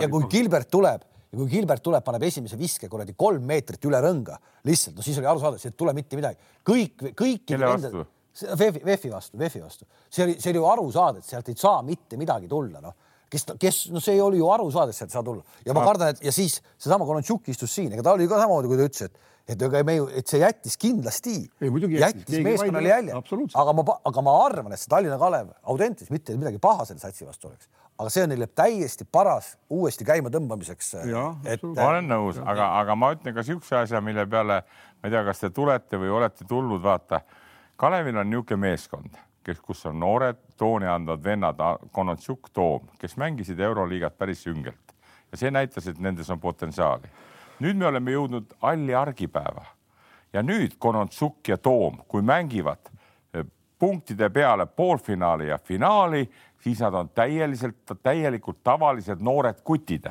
[0.00, 4.00] ja kui Gilbert tuleb ja kui Gilbert tuleb, paneb esimese viske kuradi kolm meetrit üle
[4.02, 6.40] rõnga, lihtsalt, no siis oli arusaadav, siit ei tule mitte midagi.
[6.66, 7.44] kõik, kõik.
[7.52, 8.06] kelle vastu?
[8.40, 9.86] VEF-i, VEF-i vastu, VEF-i vastu.
[10.08, 12.96] see oli, see oli ju aru saada, et sealt ei saa mitte midagi tulla, noh
[13.30, 15.84] kes, kes, no see oli ju aru saada, et sealt ei saa tulla ja ma
[15.86, 18.88] kardan, et ja siis seesama Konontšuk istus siin, ega ta oli ka samamoodi, kui ta
[18.90, 22.40] ütles, et et ega me ju, et see jättis kindlasti, jättis.
[22.44, 23.20] meeskonnale jälje,
[23.62, 27.26] aga ma, aga ma arvan, et see Tallinna Kalev Audentis mitte midagi paha selle satsi
[27.26, 30.92] vastu oleks, aga see on neile täiesti paras uuesti käima tõmbamiseks.
[31.50, 31.64] Et...
[31.66, 35.24] ma olen nõus, aga, aga ma ütlen ka niisuguse asja, mille peale ma ei tea,
[35.26, 37.24] kas te tulete või olete tulnud, vaata.
[37.80, 41.64] Kalevil on niisugune meeskond, kes, kus on noored tooni andvad vennad,
[41.96, 44.94] Konotsjuk, Toom, kes mängisid Euroliigat päris süngelt.
[45.30, 47.10] Ja see näitas, et nendes on potentsiaali
[47.60, 49.64] nüüd me oleme jõudnud halli argipäeva
[50.32, 52.90] ja nüüd Konontsuk ja Toom, kui mängivad
[53.34, 53.44] eh,
[53.78, 56.24] punktide peale poolfinaali ja finaali,
[56.60, 60.10] siis nad on täieliselt, täielikult tavalised noored kutid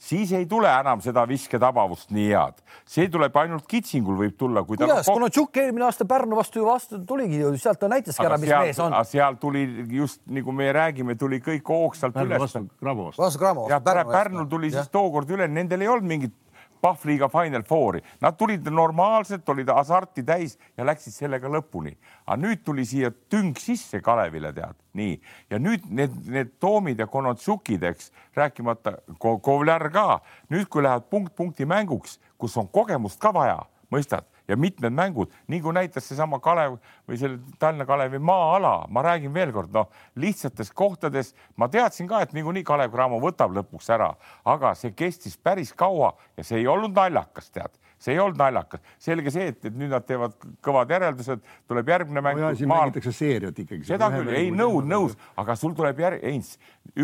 [0.00, 2.60] siis ei tule enam seda visketabavust nii head.
[2.88, 6.66] see tuleb ainult kitsingul võib tulla, kui kuidas, kuna Tšukk eelmine aasta Pärnu vastu ju
[6.66, 8.96] vastu tuligi ju, sealt ta näitaski ära, mis seal, mees on.
[9.08, 12.40] seal tuli just nagu me räägime, tuli kõik hoogsalt üles.
[12.40, 13.22] vastu Cramo vastu.
[13.22, 14.12] vastu Cramo vastu.
[14.12, 14.80] Pärnul tuli ja.
[14.80, 16.36] siis tookord üle, nendel ei olnud mingit
[16.80, 21.96] Pahvliiga Final Fouri, nad tulid normaalselt, olid hasarti täis ja läksid sellega lõpuni.
[22.26, 25.20] aga nüüd tuli siia tünk sisse Kalevile, tead, nii.
[25.50, 30.20] Ja nüüd need, need Toomid ja Konotsukid, eks rääkimata Kovler ka.
[30.50, 33.58] Nüüd, kui lähevad punkt punkti mänguks, kus on kogemust ka vaja,
[33.90, 39.04] mõistad ja mitmed mängud, nii kui näitas seesama Kalev või selle Tallinna Kalevi maa-ala, ma
[39.06, 44.10] räägin veelkord, noh, lihtsates kohtades ma teadsin ka, et niikuinii Kalev Cramo võtab lõpuks ära,
[44.44, 48.80] aga see kestis päris kaua ja see ei olnud naljakas, tead see ei olnud naljakas,
[49.02, 50.32] selge see, et, et nüüd nad teevad
[50.64, 52.40] kõvad järeldused, tuleb järgmine mäng.
[52.56, 52.88] siin maal...
[52.88, 53.84] mängitakse seeriat ikkagi.
[53.88, 56.40] seda küll, ei nõud, nõus, aga sul tuleb järg, ei,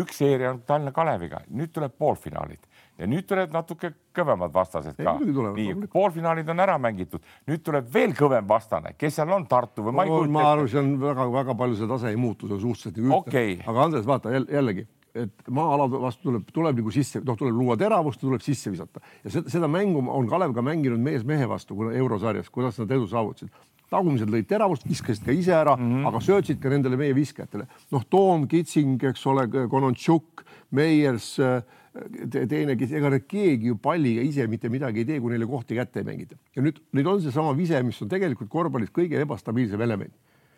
[0.01, 2.65] üks seeria on Tallinna Kaleviga, nüüd tuleb poolfinaalid
[2.97, 5.15] ja nüüd tulevad natuke kõvemad vastased ka.
[5.21, 9.97] nii, poolfinaalid on ära mängitud, nüüd tuleb veel kõvem vastane, kes seal on, Tartu või
[9.97, 10.35] ma ei kujuta ette.
[10.37, 13.33] ma arvan, see on väga-väga palju see tase ei muutu, see on suhteliselt nagu ühtne
[13.33, 13.57] okay..
[13.67, 18.21] aga Andres, vaata jällegi, et maa-ala vastu tuleb, tuleb nagu sisse, noh, tuleb luua teravust,
[18.21, 22.49] tuleb sisse visata ja seda, seda mängu on Kalev ka mänginud mees mehe vastu eurosarjas,
[22.53, 23.53] kuidas nad edu saavutasid
[23.91, 26.07] tagumised lõid teravust, viskasid ka ise ära mm, -hmm.
[26.09, 27.67] aga söötsid ka nendele meie viskajatele.
[27.91, 31.63] noh, Toom, Kitsing, eks ole, Konontšuk, Meiers äh,,
[32.49, 35.77] teine, kes, ega nad keegi ju palliga ise mitte midagi ei tee, kui neile kohti
[35.77, 36.37] kätte ei mängita.
[36.55, 40.13] ja nüüd, nüüd on seesama vise, mis on tegelikult korvpallis kõige ebastabiilsem element.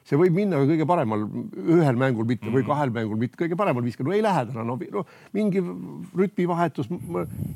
[0.10, 1.24] see võib minna ka kõige paremal,
[1.60, 2.56] ühel mängul mitte mm -hmm.
[2.58, 5.62] või kahel mängul mitte, kõige paremal viskal, no ei lähe täna, no, no mingi
[6.18, 6.90] rütmivahetus,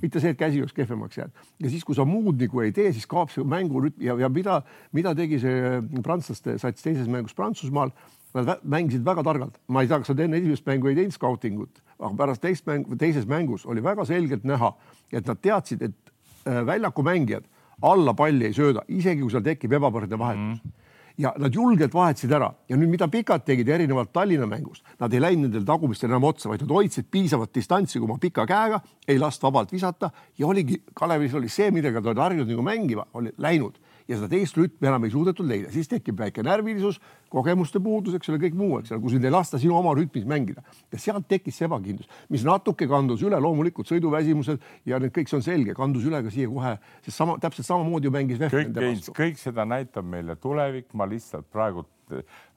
[0.02, 1.34] mitte see, et käsi oleks kehvemaks jäänud.
[1.60, 4.62] ja siis, kui sa muud nagu ei tee, siis kaob see mängurütm ja, ja mida,
[4.91, 7.91] mida tegi see prantslaste sats teises mängus Prantsusmaal
[8.34, 11.84] Nad mängisid väga targalt, ma ei tea, kas nad enne esimest mängu ei teinud skautingut,
[12.00, 14.72] aga pärast teist mängu, teises mängus oli väga selgelt näha,
[15.13, 16.13] et nad teadsid, et
[16.50, 17.46] äh, väljaku mängijad
[17.84, 20.63] alla palli ei sööda, isegi kui seal tekib ebavõrdne vahetus.
[20.63, 20.80] Mm.
[21.17, 22.48] ja nad julgelt vahetasid ära.
[22.69, 26.50] Ja nüüd, mida pikad tegid erinevalt Tallinna mängust, nad ei läinud nendel tagumistel enam otsa,
[26.50, 30.10] vaid nad hoidsid piisavat distantsi oma pika käega, ei last vabalt visata.
[30.39, 33.78] Ja oligi, Kalevis oli see, millega ta oli harjunud nagu mängima, oli läinud.
[34.08, 36.98] Ja seda teist rütmi enam ei suudetud leida, siis tekib väike närvilisus,
[37.34, 40.28] kogemuste puudus, eks ole, kõik muu, eks ole, kui sind ei lasta sinu oma rütmis
[40.30, 40.63] mängida.
[40.93, 45.39] Ja sealt tekkis see ebakindlus, mis natuke kandus üle, loomulikult sõiduväsimused ja need kõik, see
[45.39, 48.41] on selge, kandus üle ka siia kohe, sest sama täpselt samamoodi ju mängis.
[48.54, 51.88] kõik, kõik seda näitab meile tulevik, ma lihtsalt praegu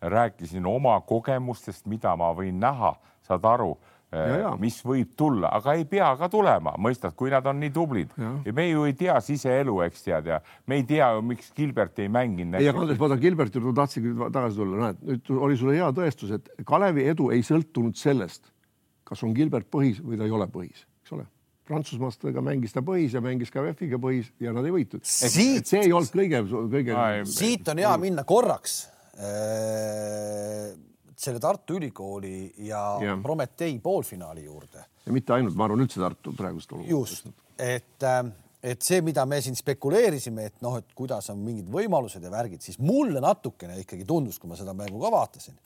[0.03, 3.77] rääkisin oma kogemustest, mida ma võin näha, saad aru
[4.63, 8.13] mis võib tulla, aga ei pea ka tulema, mõistad, kui nad on nii tublid.
[8.55, 12.09] me ju ei tea siseelu, eks tead ja me ei tea ju, miks Gilbert ei
[12.09, 12.61] mänginud.
[12.61, 16.37] ei, aga Andres, vaata Gilberti juurde tahtsingi tagasi tulla, näed, nüüd oli sulle hea tõestus,
[16.39, 18.47] et Kalevi edu ei sõltunud sellest,
[19.07, 21.27] kas on Gilbert põhis või ta ei ole põhis, eks ole.
[21.67, 25.03] Prantsusmaastega mängis ta põhis ja mängis ka VEF-iga põhis ja nad ei võitnud.
[25.03, 27.25] see ei olnud kõige, kõige.
[27.27, 28.85] siit on hea minna korraks
[29.17, 30.77] äh
[31.17, 33.19] selle Tartu Ülikooli ja, ja.
[33.23, 34.85] Prometee poolfinaali juurde.
[35.07, 36.91] ja mitte ainult, ma arvan üldse Tartu praegust olukorda.
[36.93, 41.71] just, et, ähm, et see, mida me siin spekuleerisime, et noh, et kuidas on mingid
[41.73, 45.57] võimalused ja värgid, siis mulle natukene ikkagi tundus, kui ma seda mängu ka vaatasin,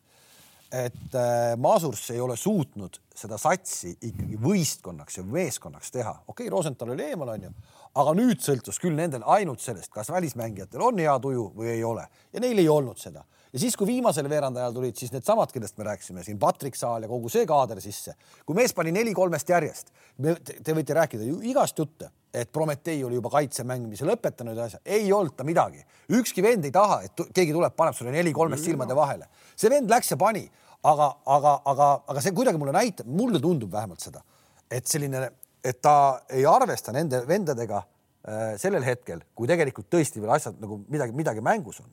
[0.70, 6.14] et äh, Masurs ei ole suutnud seda satsi ikkagi võistkonnaks ja meeskonnaks teha.
[6.26, 7.50] okei okay,, Rosenthal oli eemal, onju,
[7.98, 12.06] aga nüüd sõltus küll nendel ainult sellest, kas välismängijatel on hea tuju või ei ole
[12.32, 15.86] ja neil ei olnud seda ja siis, kui viimasel veerandajal tulid siis needsamad, kellest me
[15.88, 18.14] rääkisime siin, Patrick Saal ja kogu see kaader sisse,
[18.46, 23.18] kui mees pani neli kolmest järjest, te võite rääkida ju igast jutte, et Prometee oli
[23.18, 25.82] juba kaitse mängimise lõpetanud ja asja, ei olnud ta midagi.
[26.20, 29.26] ükski vend ei taha, et keegi tuleb, paneb sulle neli kolmest silmade vahele.
[29.56, 30.44] see vend läks ja pani,
[30.82, 34.22] aga, aga, aga, aga see kuidagi mulle näitab, mulle tundub vähemalt seda,
[34.70, 35.30] et selline,
[35.64, 40.84] et ta ei arvesta nende vendadega äh, sellel hetkel, kui tegelikult tõesti veel asjad nagu
[40.88, 41.90] midagi, midagi mängus on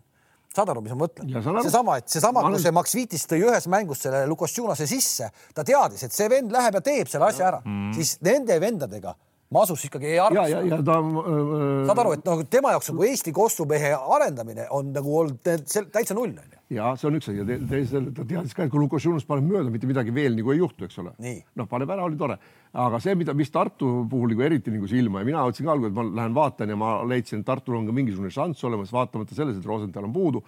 [0.56, 1.32] saad aru, mis ma mõtlen?
[1.66, 6.08] seesama, et seesama, kui see Max Vitis tõi ühes mängus selle Lukasjunase sisse, ta teadis,
[6.08, 9.16] et see vend läheb ja teeb selle asja ära mm., siis nende vendadega
[9.54, 10.50] Masus ikkagi ei arvesta.
[10.52, 11.86] ja, ja ta äh,.
[11.88, 16.34] saad aru, et noh, tema jaoks nagu Eesti kossumehe arendamine on nagu olnud täitsa null
[16.34, 16.60] onju.
[16.76, 19.72] ja see on üks asi ja teisel ta teadis ka, et kui Lukas paneb mööda,
[19.72, 21.14] mitte midagi veel nagu ei juhtu, eks ole.
[21.56, 22.36] noh, paneb ära, oli tore,
[22.76, 25.94] aga see, mida, mis Tartu puhul nagu eriti nagu silma ja mina mõtlesin ka algul,
[25.94, 29.38] et ma lähen vaatan ja ma leidsin, et Tartul on ka mingisugune šanss olemas, vaatamata
[29.38, 30.44] selles, et Rosenthal on puudu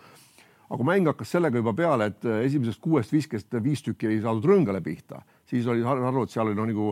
[0.69, 4.83] aga mäng hakkas sellega juba peale, et esimesest kuuest viskest viis tükki ei saadud rõngale
[4.85, 6.91] pihta, siis oli aru, et seal oli noh, nagu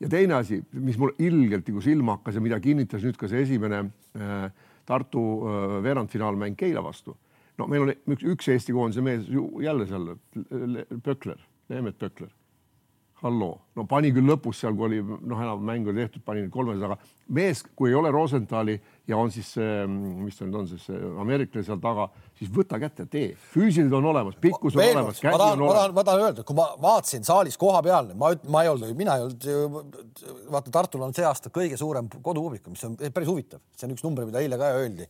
[0.00, 3.44] ja teine asi, mis mul ilgelt nagu silma hakkas ja mida kinnitas nüüd ka see
[3.46, 3.84] esimene
[4.16, 4.48] äh,
[4.86, 7.16] Tartu äh, veerandfinaalmäng Keila vastu.
[7.58, 10.10] no meil on üks, üks Eesti koondise mees ju jälle seal,
[11.02, 11.40] Pökler,
[11.72, 12.30] Neemet Pökler
[13.22, 16.82] halloo, no pani küll lõpus seal, kui oli noh, enam mäng oli tehtud, pani kolmes,
[16.84, 16.98] aga
[17.32, 18.74] mees, kui ei ole Rosenthali
[19.08, 20.84] ja on siis see, mis ta nüüd on, siis
[21.22, 25.30] ameeriklane seal taga, siis võta kätte, tee, füüsilised on olemas, pikkus on Veel olemas, on
[25.32, 25.62] olemas.
[25.62, 28.92] ma tahan, ma tahan öelda, kui ma vaatasin saalis koha peal, ma, ma ei olnud,
[28.98, 29.46] mina ei olnud,
[30.52, 34.04] vaata Tartul on see aasta kõige suurem kodupublik, mis on päris huvitav, see on üks
[34.04, 35.06] number, mida eile ka öeldi.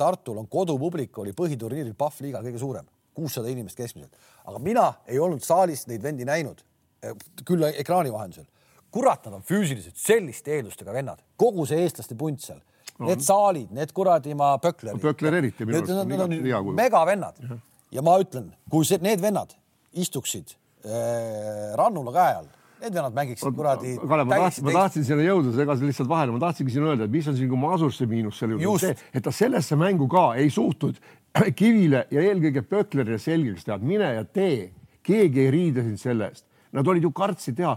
[0.00, 4.16] Tartul on kodupublik oli põhiturniiril Pahv liiga kõige suurem, kuussada inimest keskmiselt,
[4.48, 6.64] aga mina ei olnud saalis neid vendi näinud
[7.46, 8.46] küll ekraani vahendusel.
[8.90, 12.60] kurat, nad on füüsiliselt selliste eeldustega vennad, kogu see eestlaste punt seal
[12.98, 15.02] no., need saalid, need kuradi ma Pöklerid.
[15.02, 16.56] Pökler eriti minu arust.
[16.56, 17.58] On megavennad ja.
[17.98, 19.52] ja ma ütlen, kui see, need vennad
[19.96, 20.54] istuksid
[20.86, 22.48] äh, Rannula käe all
[22.80, 23.94] need vennad mängiksid kuradi.
[24.08, 27.14] Kalev, ma tahtsin, ma tahtsin sinna jõuda, segasin lihtsalt vahele, ma tahtsingi siin öelda, et
[27.14, 31.00] mis on siin Masursse miinus selle juurde, et ta sellesse mängu ka ei suutnud
[31.58, 34.70] Kivile ja eelkõige Pöklerile selgeks teha, mine ja tee,
[35.06, 36.45] keegi ei riide sind selle eest
[36.76, 37.76] Nad olid ju kartsid teha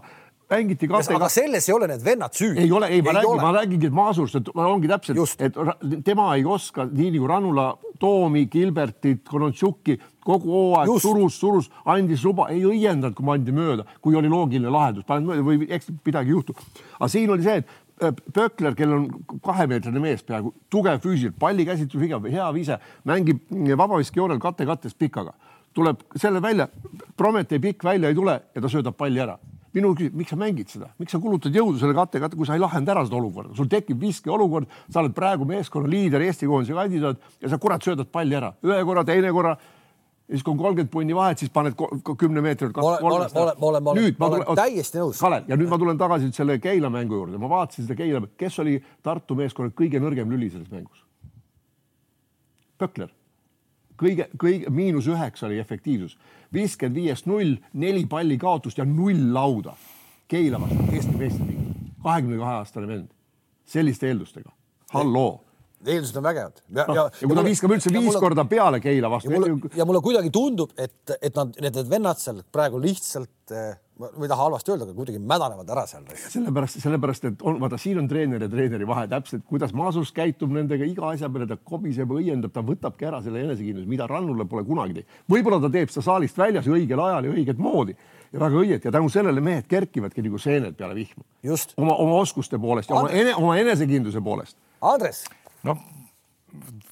[0.50, 1.16] mängiti kate.
[1.16, 2.64] aga selles ei ole need vennad süüdi.
[2.64, 6.46] ei ole, ei, ma räägin, ma räägingi, et Maasurst, et ongi täpselt, et tema ei
[6.46, 7.68] oska nii nagu Ranula
[8.00, 14.18] Toomi, Gilbertit, Konontšuki kogu hooaeg surus, surus, andis luba, ei õiendanud, kui mandi mööda, kui
[14.18, 16.58] oli loogiline lahendus, paned mööda või eks midagi juhtub.
[16.98, 22.10] aga siin oli see, et äh, Pökler, kellel on kahemeetrine mees peaaegu, tugev füüsiliselt, pallikäsitlus,
[22.32, 23.46] hea viise, mängib
[23.78, 25.36] vabaviskejoonel kate kattes pikaga
[25.74, 26.68] tuleb selle välja,
[27.18, 29.38] Prometee pikk välja ei tule ja ta söödab palli ära.
[29.74, 32.56] minul küsib, miks sa mängid seda, miks sa kulutad jõudu selle katte katte, kui sa
[32.58, 36.74] ei lahenda ära seda olukorda, sul tekib viskeolukord, sa oled praegu meeskonna liider, Eesti koondise
[36.74, 40.58] kandidaat ja sa kurat söödad palli ära ühe korra, teine korra ja siis kui on
[40.58, 41.78] kolmkümmend punni vahet, siis paned
[42.18, 42.74] kümne meetrit.
[42.76, 45.22] ma olen, ma olen, ma olen, ma olen, ma olen täiesti nõus.
[45.22, 48.60] Kalev, ja nüüd ma tulen tagasi selle Keila mängu juurde, ma vaatasin seda Keila, kes
[48.66, 51.06] oli Tartu meeskonna kõige nõrgem lüli selles mängus?
[52.78, 53.14] Pökler
[54.00, 56.18] kõige, kõige miinus üheksa oli efektiivsus,
[56.54, 59.76] viiskümmend viiest null, neli palli kaotust ja null lauda.
[60.30, 63.14] Keila vastu Eesti meistritiitel, kahekümne kahe aastane vend,
[63.66, 64.52] selliste eeldustega,
[64.94, 65.49] halloo
[65.86, 66.64] eeldused on vägevad.
[66.76, 69.32] ja no,, ja, ja kui ta viskab üldse viis mulle, korda peale Keila vastu.
[69.76, 74.30] ja mulle, kuidagi tundub, et, et nad, need vennad seal praegu lihtsalt eh, ma ei
[74.32, 76.06] taha halvasti öelda, aga kuidagi mädanevad ära seal.
[76.16, 80.54] sellepärast, sellepärast, et on, vaata, siin on treeneri ja treeneri vahe täpselt, kuidas Masus käitub
[80.56, 84.64] nendega iga asja peale, ta kobiseb, õiendab, ta võtabki ära selle enesekindluse, mida Rannule pole
[84.68, 85.20] kunagi teinud.
[85.36, 87.98] võib-olla ta teeb seda saalist väljas õigel ajal ja õiget moodi
[88.32, 91.26] ja väga õieti ja tänu sellele mehed kerkivadki nagu seened peale vihma.
[91.78, 94.58] oma, oma oskuste poolest ja oma, ene, oma enesekindluse poolest.
[94.80, 95.26] Andres.
[95.68, 95.88] Noh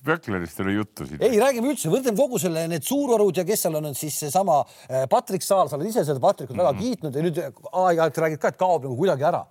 [0.06, 1.22] Pöklerist oli juttu siin.
[1.24, 5.06] ei, räägime üldse, võtame kogu selle, need suurorud ja kes seal on siis seesama eh,
[5.10, 6.64] Patrik Saal, sa oled ise seda Patrikut mm -hmm.
[6.64, 6.82] väga mhm.
[6.84, 7.40] kiitnud ja nüüd
[7.72, 9.46] aeg-ajalt räägid ka, et kaob nagu kuidagi ära.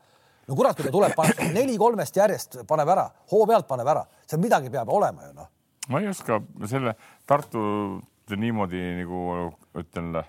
[0.46, 4.06] no kurat, kui ta tuleb, paneb neli kolmest järjest paneb ära, hoo pealt paneb ära,
[4.26, 5.48] seal midagi peab olema ju noh.
[5.88, 6.94] ma ei oska selle
[7.26, 8.00] Tartu
[8.36, 10.22] niimoodi nagu ütlen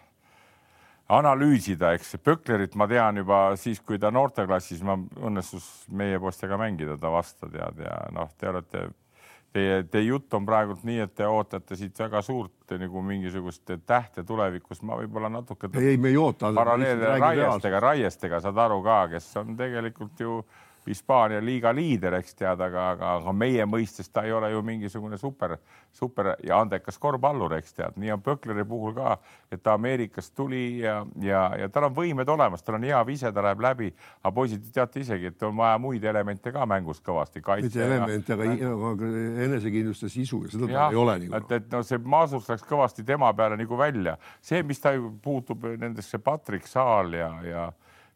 [1.10, 6.98] analüüsida, eks Pöklerit ma tean juba siis, kui ta noorteklassis, ma õnnestus meie poistega mängida
[7.00, 8.88] ta vastu tead ja noh, te olete
[9.56, 14.22] Teie, teie jutt on praegult nii, et te ootate siit väga suurt nagu mingisugust tähte
[14.28, 15.70] tulevikus, ma võib-olla natuke.
[15.74, 16.52] ei, ei, me ei oota.
[16.54, 20.42] paralleele Raiestega, Raiestega saad aru ka, kes on tegelikult ju
[20.88, 25.18] Hispaania liiga liider, eks tead, aga, aga, aga meie mõistes ta ei ole ju mingisugune
[25.18, 25.58] super,
[25.94, 29.18] super ja andekas korvpallur, eks tead, nii on Pökleri puhul ka,
[29.52, 33.32] et ta Ameerikast tuli ja, ja, ja tal on võimed olemas, tal on hea vise,
[33.34, 33.92] ta läheb läbi.
[34.24, 37.44] aga poisid, teate isegi, et on vaja muid elemente ka mängus kõvasti.
[37.64, 38.52] mitte elemente, aga,
[40.04, 41.36] ja sisu ja seda ja, ei ole nagu.
[41.40, 45.66] et, et no see Maasurs läks kõvasti tema peale nagu välja, see, mis ta puutub
[45.78, 47.68] nendesse Patrick Saal ja, ja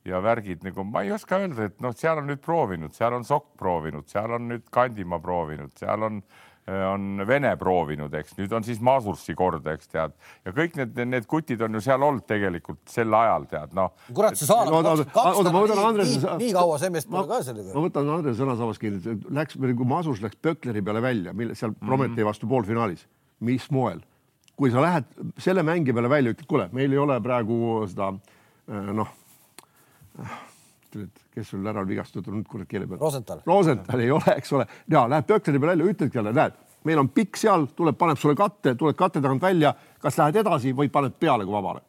[0.05, 3.27] ja värgid nagu ma ei oska öelda, et noh, seal on nüüd proovinud, seal on
[3.27, 6.23] Sokk proovinud, seal on nüüd Kandimaa proovinud, seal on
[6.71, 10.13] on Vene proovinud, eks nüüd on siis Masursi kord, eks tead,
[10.45, 13.95] ja kõik need, need kutid on ju seal olnud tegelikult sel ajal tead noh.
[14.13, 17.41] kurat, see saal on kaks, kaks nädalat nii, nii, nii kaua see meest pole ka
[17.47, 17.73] sellega.
[17.73, 21.79] ma võtan Andres sõnasabast kinni, läks, kui Masurs läks Pökleri peale välja, mille seal mm
[21.79, 21.89] -hmm.
[21.89, 23.07] Prometee vastu poolfinaalis,
[23.39, 24.05] mis moel,
[24.55, 25.09] kui sa lähed
[25.41, 28.13] selle mängija peale välja, ütled, kuule, meil ei ole praegu seda
[28.69, 29.20] noh ütled,
[31.31, 32.99] kes sul ära on vigastatud, nüüd kurat keele peal.
[32.99, 33.43] Rosenthal.
[33.47, 34.67] Rosenthal ei ole, eks ole.
[34.91, 38.35] ja läheb Pökleri peale välja, ütledki jälle, näed, meil on pikk seal, tuleb, paneb sulle
[38.35, 41.85] katte, tuled katte tagant välja, kas lähed edasi või paned peale kui vabale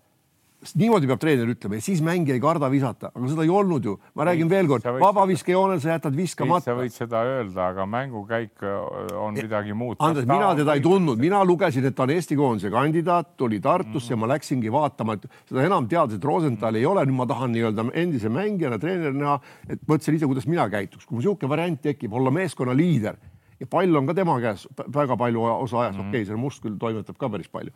[0.79, 3.96] niimoodi peab treener ütlema ja siis mängija ei karda visata, aga seda ei olnud ju.
[4.14, 6.70] ma räägin veel kord, vabaviskejoonel sa jätad viskamata.
[6.70, 9.98] sa võid seda öelda, aga mängukäik äh, on midagi muud.
[9.98, 14.14] Andres, mina teda ei tundnud, mina lugesin, et ta on Eesti koondise kandidaat, tuli Tartusse
[14.14, 14.27] mm, -hmm.
[14.27, 17.88] ma läksingi vaatama, et seda enam teades, et Rosenthal ei ole, nüüd ma tahan nii-öelda
[17.94, 22.77] endise mängijana, treenerina et mõtlesin ise, kuidas mina käituks, kui niisugune variant tekib, olla meeskonna
[22.77, 23.18] liider
[23.62, 26.37] ja pall on ka tema käes väga palju osa ajast mm -hmm., okei okay,, see
[26.37, 27.70] must küll toimetab ka päris palju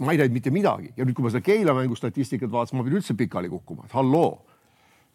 [0.00, 2.84] ma ei näinud mitte midagi ja nüüd, kui ma seda Keila mängu statistikat vaatasin, ma
[2.86, 4.34] pidin üldse pikali kukkuma, et halloo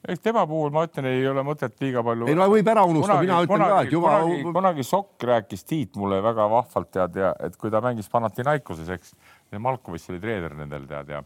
[0.10, 2.30] eks tema puhul ma ütlen, ei ole mõtet liiga palju.
[2.30, 4.14] ei no võib ära unustada, mina ütlen kunagi, ka, et juba.
[4.24, 8.90] kunagi, kunagi Sokk rääkis Tiit mulle väga vahvalt tead ja et kui ta mängis Panathinaikoses,
[8.98, 9.14] eks.
[9.52, 11.22] Malkovitš oli treener nendel tead ja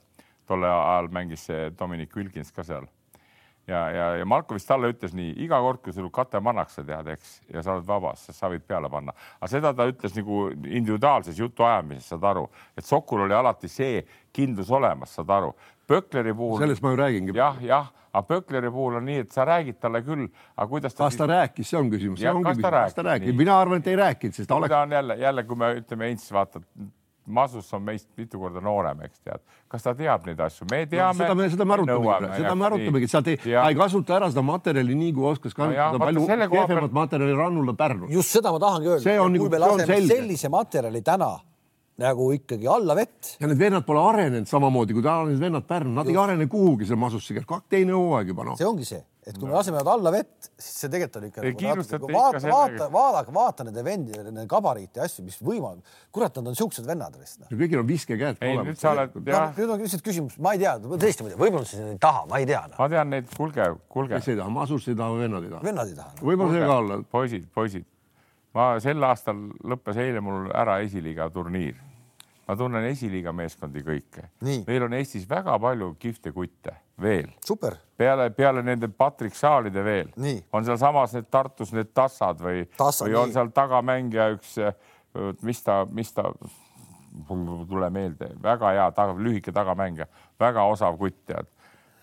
[0.49, 2.87] tolle ajal mängis see Dominic Wilkins ka seal
[3.67, 7.09] ja, ja, ja Marko vist talle ütles nii, iga kord, kui sul kate pannakse, tead,
[7.15, 9.15] eks, ja sa oled vabas, sa võid peale panna.
[9.39, 12.47] aga seda ta ütles nagu individuaalses jutuajamises, saad aru,
[12.77, 14.01] et Sokul oli alati see
[14.35, 15.53] kindlus olemas, saad aru.
[15.85, 16.59] Pökleri puhul.
[16.59, 17.37] sellest ma ju räägingi.
[17.37, 21.05] jah, jah, aga Pökleri puhul on nii, et sa räägid talle küll, aga kuidas ta.
[21.05, 21.23] kas siis...
[21.23, 22.21] ta rääkis, see on küsimus.
[22.21, 23.37] kas ta rääkis?
[23.37, 24.73] mina arvan, et ei rääkinud, sest ta oleks.
[24.73, 26.61] ta on jälle, jälle, kui me ütleme, Heinz, vaata
[27.25, 29.41] Masus on meist mitu korda noorem, eks tead.
[29.71, 30.67] kas ta teab neid asju?
[30.71, 31.23] me teame no,.
[31.23, 34.43] seda me, seda me arutamegi, seda me arutamegi, sa ei, ta ei kasuta ära seda
[34.45, 36.93] materjali nii, kui oskas kasutada no palju kehvemat peal...
[36.99, 38.13] materjali Rannula Pärnus.
[38.13, 39.27] just seda ma tahangi öelda.
[39.41, 41.33] kui me laseme sellise materjali täna
[41.97, 43.35] nagu ikkagi alla vett.
[43.39, 46.15] ja need vennad pole arenenud samamoodi kui täna need vennad Pärnu, nad Just.
[46.15, 48.57] ei arene kuhugi seal Masusse, teine hooaeg juba noh.
[48.59, 49.51] see ongi see, et kui no.
[49.51, 51.43] me laseme nad alla vett, siis see tegelikult on ikka.
[51.95, 55.95] Nagu vaata, vaata, vaadake, vaata nende vendi, nende gabariite ja asju, mis võimalik.
[56.13, 57.49] kurat, nad on siuksed vennad vist no..
[57.49, 58.69] kõigil on viskekäed olemas.
[58.69, 59.49] nüüd sa oled, jah.
[59.57, 62.21] nüüd on lihtsalt küsimus, ma ei tea, tõesti ma ei tea, võib-olla nad ei taha,
[62.29, 62.77] ma ei tea no..
[62.77, 64.13] ma tean neid, kuulge, kuulge.
[64.19, 65.65] kes ei taha, Masus ei taha, vennad ei taha.
[65.65, 66.27] vennad ei taha no..
[66.29, 67.01] võib-olla see ka olla.
[67.17, 67.89] poisid, poisid,
[68.53, 69.41] ma sel aastal
[69.73, 71.81] lõppes eile mul ära esiliiga turniir
[72.47, 74.29] ma tunnen esiliiga meeskondi kõike.
[74.67, 77.31] meil on Eestis väga palju kihvte kutte veel.
[77.97, 80.11] peale, peale nende Patrick Saalide veel.
[80.53, 83.33] on sealsamas need Tartus need tassad või, või on nii.
[83.33, 84.55] seal tagamängija üks,
[85.41, 86.29] mis ta, mis ta,
[87.29, 90.07] mul ei tule meelde, väga hea taga, lühike tagamängija,
[90.39, 91.49] väga osav kutt tead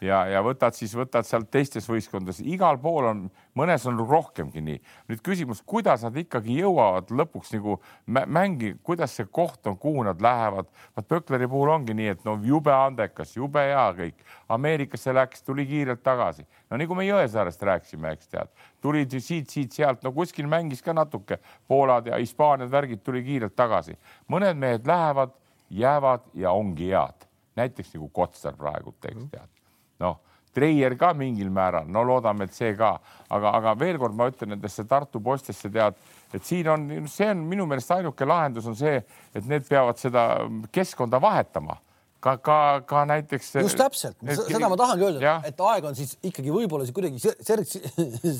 [0.02, 3.22] ja, ja võtad siis, võtad sealt teistes võistkondades, igal pool on,
[3.58, 4.80] mõnes on rohkemgi nii.
[5.10, 10.20] nüüd küsimus, kuidas nad ikkagi jõuavad lõpuks nagu mängi, kuidas see koht on, kuhu nad
[10.22, 10.68] lähevad.
[10.96, 14.26] vaat Pökleri puhul ongi nii, et no jube andekas, jube hea kõik.
[14.52, 16.46] Ameerikasse läks, tuli kiirelt tagasi.
[16.70, 20.92] no nagu me Jõesaarest rääkisime, eks tead, tulid siit, siit, sealt, no kuskil mängis ka
[20.92, 21.38] natuke,
[21.68, 23.96] Poolad ja Hispaaniad, värgid tuli kiirelt tagasi.
[24.28, 25.34] mõned mehed lähevad,
[25.70, 29.61] jäävad ja ongi head näiteks nagu Kotsar praegu, eks tead
[30.02, 30.18] noh,
[30.52, 32.98] Treier ka mingil määral, no loodame, et see ka,
[33.32, 35.96] aga, aga veel kord ma ütlen nendesse Tartu postesse tead,
[36.36, 38.98] et siin on, see on minu meelest ainuke lahendus on see,
[39.32, 40.26] et need peavad seda
[40.74, 41.78] keskkonda vahetama
[42.22, 43.54] ka, ka, ka näiteks.
[43.64, 47.66] just täpselt, seda ma tahangi öelda, et aeg on siis ikkagi võib-olla siis kuidagi selg,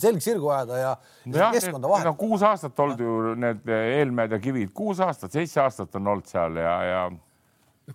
[0.04, 0.94] selg sirgu ajada ja,
[1.32, 2.14] ja keskkonda vahetada.
[2.20, 6.60] kuus aastat olnud ju need Eelmäed ja Kivid, kuus aastat, seitse aastat on olnud seal
[6.62, 7.04] ja, ja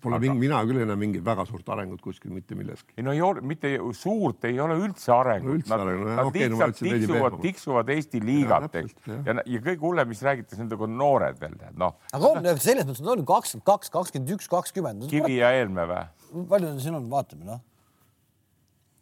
[0.04, 0.34] Pole aga...
[0.36, 2.91] mina küll näe mingit väga suurt arengut kuskil mitte milleski.
[2.97, 5.69] ei no ei ole, mitte suurt ei ole üldse arengut no,.
[5.71, 6.12] Nad, arengut.
[6.12, 8.97] nad okay, lihtsalt no, tiksuvad, tiksuvad Eesti liigat, eks.
[9.08, 11.95] ja, ja, ja kõige hullem, mis räägitakse, nendega on noored veel, tead noh.
[12.12, 15.08] aga on selles mõttes, et on kakskümmend kaks, kakskümmend üks, kakskümmend.
[15.13, 16.04] Kivi ja Helme või?
[16.52, 17.66] palju siin on, vaatame noh no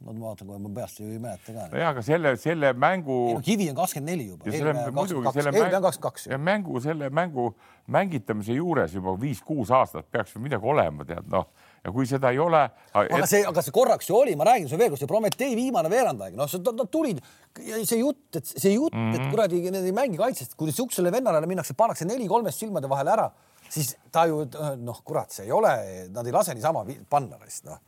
[0.06, 1.68] ma vaatan kohe, ma peast ju ei mäleta ka.
[1.72, 3.18] nojah, aga selle, selle mängu.
[3.46, 4.52] kivi on kakskümmend neli juba.
[4.94, 5.94] muidugi selle mängu,
[6.30, 7.46] ja mängu, selle mängu
[7.91, 11.48] mängitamise juures juba viis-kuus aastat peaks ju midagi olema, tead noh,
[11.84, 12.62] ja kui seda ei ole.
[12.94, 15.89] aga see, aga see korraks ju oli, ma räägin sulle veel kord, see Prometee viimane
[15.89, 17.24] veerandaeg, noh, nad tulid
[17.65, 19.15] ja see jutt, et see jutt mm, -hmm.
[19.15, 19.32] et mhm.
[19.34, 23.30] kuradi need ei mängi kaitsest, kui siuksele vennale minnakse, pannakse neli kolmest silmade vahele ära,
[23.70, 24.44] siis ta ju
[24.78, 25.74] noh, kurat, see ei ole,
[26.13, 27.82] nad ei lase niisama panna, noh.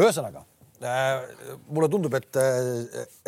[0.00, 0.46] ühesõnaga
[0.82, 2.38] mulle tundub, et,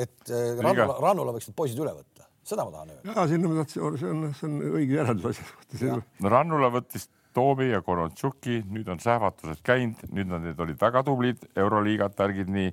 [0.01, 3.15] et Rannula, Rannula võiks need poisid üle võtta, seda ma tahan öelda.
[3.15, 6.01] ja sinna ma tahtsin, see on, see on õige järeldus asja kohta.
[6.25, 11.41] no Rannula võttis Toomi ja Konontšuki, nüüd on sähvatused käinud, nüüd nad, olid väga tublid
[11.59, 12.71] euroliigat värgid, nii,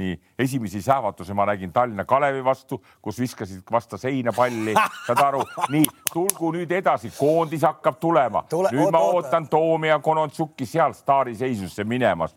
[0.00, 4.74] nii esimesi sähvatusi ma nägin Tallinna Kalevi vastu, kus viskasid vastu seina palli,
[5.06, 8.72] saad aru, nii tulgu nüüd edasi, koondis hakkab tulema Tule,.
[8.72, 9.50] nüüd oota, ma ootan oota.
[9.56, 12.34] Toomi ja Konontšuki seal staari seisusse minemas.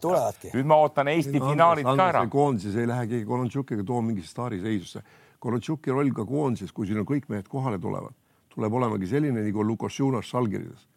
[0.54, 2.28] nüüd ma ootan Eesti nüüd finaalid ka ära.
[2.28, 5.04] koondises ei lähe keegi Konontšuki ega Toom mingisse staari seisusse.
[5.40, 8.16] Konontšuki roll ka koondises, kui siin on kõik mehed kohale tulevad,
[8.54, 10.88] tuleb olemagi selline nagu Lukas Junas Salgirises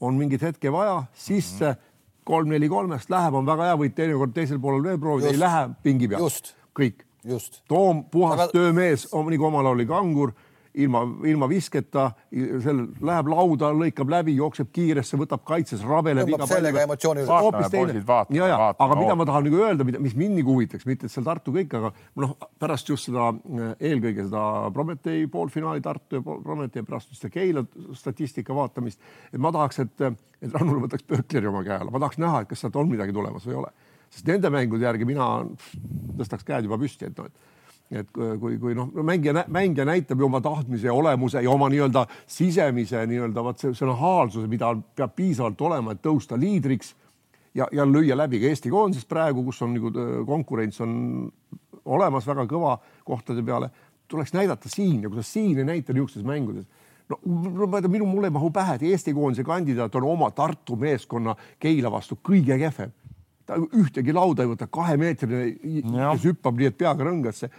[0.00, 1.74] on mingit hetke vaja, sisse
[2.24, 6.08] kolm-neli kolmest läheb, on väga hea, võid teinekord teisel poolel veel proovida, ei lähe pingi
[6.08, 6.24] peal.
[6.76, 7.04] kõik.
[7.68, 8.52] Toom, puhas Aga...
[8.52, 10.34] töömees, nagu omal oli Kangur
[10.74, 16.30] ilma, ilma visketa, seal läheb lauda, lõikab läbi, jookseb kiiresse, võtab kaitses, rabeleb.
[16.50, 17.26] sellega emotsiooni.
[17.28, 18.02] hoopis teine.
[18.34, 21.14] ja, ja, aga mida ma tahan nagu öelda, mida, mis mind nagu huvitaks, mitte et
[21.14, 23.30] seal Tartu kõik, aga noh, pärast just seda
[23.78, 24.44] eelkõige seda
[24.74, 27.64] Prometee poolfinaali Tartu ja Prometee pärast seda Keila
[27.98, 30.06] statistika vaatamist, et ma tahaks, et,
[30.42, 33.14] et Rannul võtaks Pöökleri oma käe alla, ma tahaks näha, et kas sealt on midagi
[33.14, 33.72] tulemas või ei ole,
[34.10, 35.30] sest nende mängude järgi mina
[36.18, 37.53] tõstaks käed juba püsti, et noh, et
[37.90, 38.08] et
[38.40, 43.04] kui, kui noh, mängija, mängija näitab ju oma tahtmise ja olemuse ja oma nii-öelda sisemise
[43.06, 46.94] nii-öelda vot see, see nahaalsuse, mida peab piisavalt olema, et tõusta liidriks
[47.54, 49.92] ja, ja lüüa läbi ka Eesti koondises praegu, kus on nagu
[50.26, 50.94] konkurents on
[51.84, 53.70] olemas väga kõva kohtade peale,
[54.08, 56.66] tuleks näidata siin ja kui sa siin ei näita niisugustes mängudes
[57.08, 57.18] no
[57.66, 61.36] ma tea, minu, mulle ei mahu pähe, et Eesti koondise kandidaat on oma Tartu meeskonna
[61.60, 62.92] Keila vastu kõige kehvem.
[63.44, 67.50] ta ühtegi lauda ei võta, kahemeetrine, kes hüppab nii, et peaga rõngasse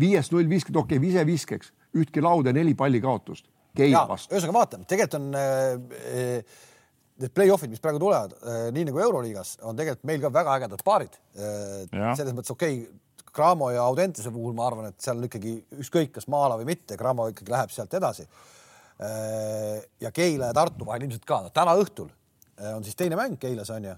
[0.00, 3.48] viiest null viiskümmend, okei okay,, ise viskeks, ühtki lauda, neli palli kaotust.
[4.32, 6.66] ühesõnaga vaatame, tegelikult on äh,
[7.18, 10.84] need play-off'id, mis praegu tulevad äh,, nii nagu Euroliigas, on tegelikult meil ka väga ägedad
[10.86, 12.14] paarid äh,.
[12.18, 13.04] selles mõttes okei okay,,
[13.38, 16.96] Cramo ja Audentese puhul ma arvan, et seal on ikkagi ükskõik, kas maala või mitte,
[16.98, 19.82] Cramo ikkagi läheb sealt edasi äh,.
[20.00, 23.38] ja Keila ja Tartu vahel ilmselt ka no,, täna õhtul äh, on siis teine mäng
[23.40, 23.96] Keilas on ju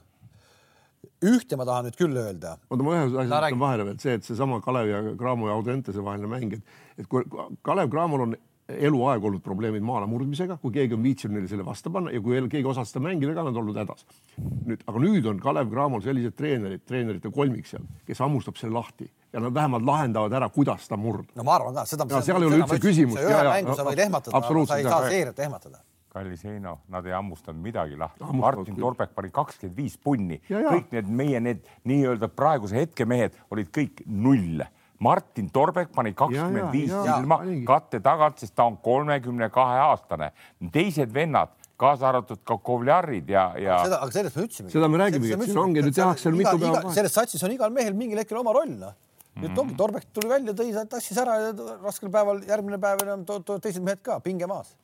[1.27, 2.57] ühte ma tahan nüüd küll öelda.
[2.71, 6.05] oota, ma ühe asja ütlen vahele veel, see, et seesama Kalev ja Cramo ja Audentese
[6.05, 7.27] vaheline mäng, et, et kui
[7.66, 8.39] Kalev Cramol on
[8.71, 12.39] eluaeg olnud probleemid maale murdmisega, kui keegi on viitsinud neile selle vastu panna ja kui
[12.53, 14.07] keegi osas seda mängida ka, nad olnud hädas.
[14.39, 19.11] nüüd, aga nüüd on Kalev Cramol sellised treenerid, treenerite kolmik seal, kes hammustab selle lahti
[19.33, 21.29] ja nad vähemalt lahendavad ära, kuidas ta murd.
[21.35, 22.09] no ma arvan ka, seda.
[22.23, 23.23] seal ei ole üldse küsimust.
[23.23, 27.62] ühe mängu sa võid ehmatada, sa ei saa seeriat ehmatada kallis Heino, nad ei hammustanud
[27.62, 28.26] midagi lahti.
[28.34, 33.70] Martin Torbek pani kakskümmend viis punni, kõik need meie need nii-öelda praeguse hetke mehed olid
[33.74, 34.64] kõik null.
[35.00, 40.32] Martin Torbek pani kakskümmend viis silma katte tagant, sest ta on kolmekümne kahe aastane.
[40.72, 43.78] teised vennad kaasa arvatud ka Kovljarid ja, ja.
[43.86, 44.72] seda, aga sellest me ütlesimegi.
[44.74, 46.82] seda me räägimegi, et siin ongi nüüd tehakse seal mitu päeva.
[46.96, 48.92] selles satsis on igal mehel mingil hetkel oma roll, noh.
[49.40, 53.80] nüüd ongi, Torbek tuli välja, tõi, tassis ära ja raskel päeval, järgmine päev enam teised
[53.86, 54.74] mehed ka, pinge maas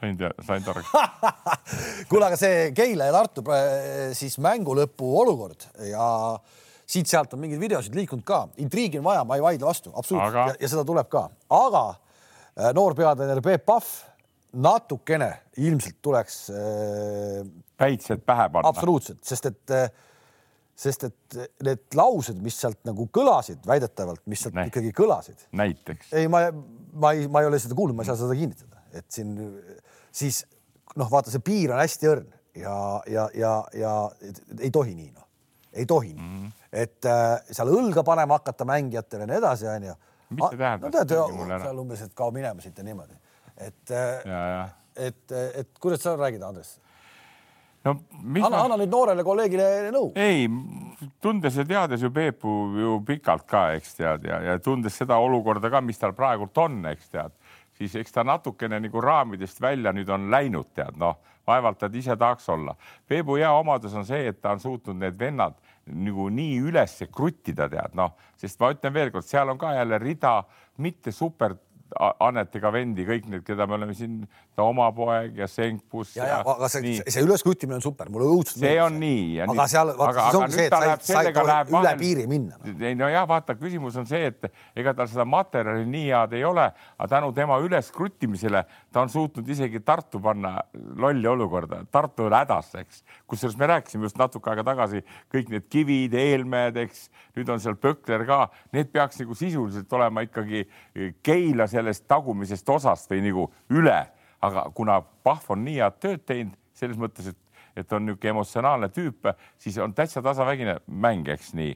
[0.00, 0.90] sain tea, sain targaks
[2.10, 6.08] kuule, aga see Keila ja Tartu äh, siis mängu lõpu olukord ja
[6.88, 10.52] siit-sealt on mingeid videosid liikunud ka, intriigi on vaja, ma ei vaidle vastu, absoluutselt aga...
[10.52, 11.26] ja, ja seda tuleb ka,
[11.58, 13.90] aga äh, noor peatreener Peep Pahv
[14.58, 17.42] natukene ilmselt tuleks äh,.
[17.78, 18.70] päitsed pähe panna.
[18.70, 19.90] absoluutselt, sest et äh,
[20.78, 24.68] sest et need laused, mis sealt nagu kõlasid väidetavalt, mis sealt ne.
[24.70, 25.42] ikkagi kõlasid.
[25.58, 26.12] näiteks.
[26.14, 26.46] ei, ma,
[26.94, 29.34] ma ei, ma ei ole seda kuulnud, ma ei saa seda kinnitada, et siin
[30.12, 30.42] siis
[30.96, 32.28] noh, vaata, see piir on hästi õrn
[32.58, 33.94] ja, ja, ja, ja
[34.60, 35.26] ei tohi nii noh,
[35.72, 36.66] ei tohi nii mm, -hmm.
[36.72, 39.94] et äh, seal õlga panema hakata mängijatele ja nii edasi, onju.
[40.30, 40.88] mis see tähendab?
[40.88, 43.16] no tead, seal umbes, et kao minema siit ja niimoodi,
[43.56, 46.78] et, äh, et, et kuidas sa räägid, Andres?
[47.84, 47.94] no
[48.34, 50.12] anna ma..., anna nüüd noorele kolleegile nõu.
[50.18, 50.48] ei,
[51.22, 55.70] tundes ja teades ju Peepu ju pikalt ka, eks tead, ja, ja tundes seda olukorda
[55.70, 57.36] ka, mis tal praegult on, eks tead
[57.78, 62.16] siis eks ta natukene nagu raamidest välja nüüd on läinud, tead noh, vaevalt ta ise
[62.16, 62.74] tahaks olla.
[63.08, 65.56] Peebu hea omadus on see, et ta on suutnud need vennad
[65.88, 70.42] nagu nii üles kruttida, tead noh, sest ma ütlen veelkord, seal on ka jälle rida
[70.84, 71.56] mitte super
[71.96, 74.18] Annetega vendi, kõik need, keda me oleme siin,
[74.56, 76.14] ta oma poeg ja Senkbus.
[76.18, 79.38] ja, ja, aga see, see üleskuttimine on super, mulle õudselt see on nii.
[79.40, 82.00] aga nüüd, seal, vaata, siis ongi see, et sa ei, sa ei tohi üle vahel...
[82.02, 82.74] piiri minna no..
[82.90, 86.66] ei nojah, vaata, küsimus on see, et ega tal seda materjali nii head ei ole,
[86.98, 90.58] aga tänu tema üleskruttimisele ta on suutnud isegi Tartu panna
[90.96, 91.82] lolli olukorda.
[91.92, 93.02] Tartu on hädas, eks.
[93.26, 97.08] kusjuures me rääkisime just natuke aega tagasi kõik need kivid, eelmäed, eks.
[97.36, 98.40] nüüd on seal Pökler ka,
[98.74, 100.64] need peaks nagu sisuliselt olema ikkagi
[101.22, 103.98] Keila sellest tagumisest osast või nagu üle,
[104.44, 107.38] aga kuna Pahv on nii head tööd teinud selles mõttes, et,
[107.78, 111.74] et on niisugune emotsionaalne tüüp, siis on täitsa tasavägine mäng, eks nii.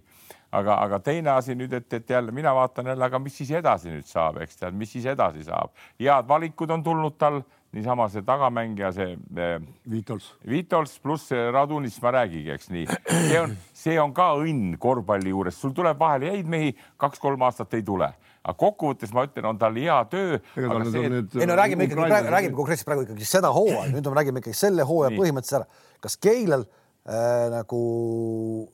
[0.52, 3.88] Aga, aga teine asi nüüd, et, et jälle mina vaatan jälle, aga mis siis edasi
[3.88, 7.40] nüüd saab, eks tead, mis siis edasi saab, head valikud on tulnud tal,
[7.72, 9.54] niisama see tagamängija, see eh,
[9.88, 12.84] Vitols, Vitols pluss Radunis, ma räägigi, eks nii,
[13.30, 17.72] see on, see on ka õnn korvpalli juures, sul tuleb vahele häid mehi, kaks-kolm aastat
[17.80, 18.12] ei tule
[18.42, 20.38] aga kokkuvõttes ma ütlen, on tal hea töö.
[20.58, 24.86] ei no räägime ikkagi, räägime konkreetselt praegu ikkagi seda hooaega, nüüd me räägime ikkagi selle
[24.88, 25.82] hooaja põhimõtteliselt ära.
[26.02, 27.82] kas Keilal äh, nagu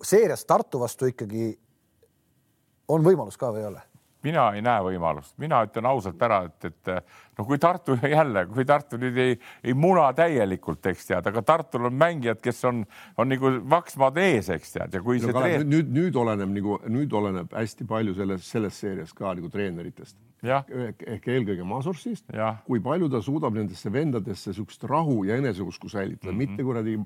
[0.05, 1.53] seerias Tartu vastu ikkagi
[2.89, 3.85] on võimalus ka või ei ole?
[4.27, 6.91] Mina ei näe võimalust, mina ütlen ausalt ära, et, et
[7.39, 11.91] no kui Tartu jälle, kui Tartu nüüd ei, ei muna täielikult, eks tead, aga Tartul
[11.91, 12.83] on mängijad, kes on,
[13.19, 15.69] on nagu vaksmaad ees, eks tead ja kui no, see treen...
[15.71, 21.25] nüüd, nüüd oleneb nagu, nüüd oleneb hästi palju selles, selles seerias ka nagu treeneritest ehk
[21.27, 22.29] eelkõige Masursist,
[22.67, 26.51] kui palju ta suudab nendesse vendadesse niisugust rahu ja eneseusku säilitada mm, -hmm.
[26.51, 26.99] mitte kuradi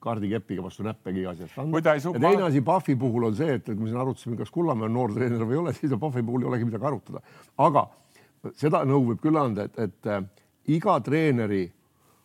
[0.00, 1.78] kaardikepiga vastu näppegi iga asjast anda.
[2.14, 4.94] ja teine asi Pahvi puhul on see, et, et me siin arutasime, kas Kullamäe on
[4.94, 7.20] noor treener või ei ole, siis Pahvi puhul ei olegi midagi arutada.
[7.58, 7.88] aga
[8.56, 10.24] seda nõu võib küll anda, et, et äh,
[10.66, 11.64] iga treeneri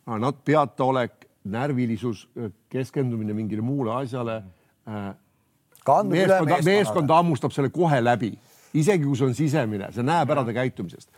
[0.08, 4.42] äh, peataolek, närvilisus, äh, keskendumine mingile muule asjale
[4.88, 5.14] äh,.
[6.04, 8.38] meeskonda, meeskonda hammustab selle kohe läbi
[8.74, 11.08] isegi kui see on sisemine, see näeb ära ta käitumisest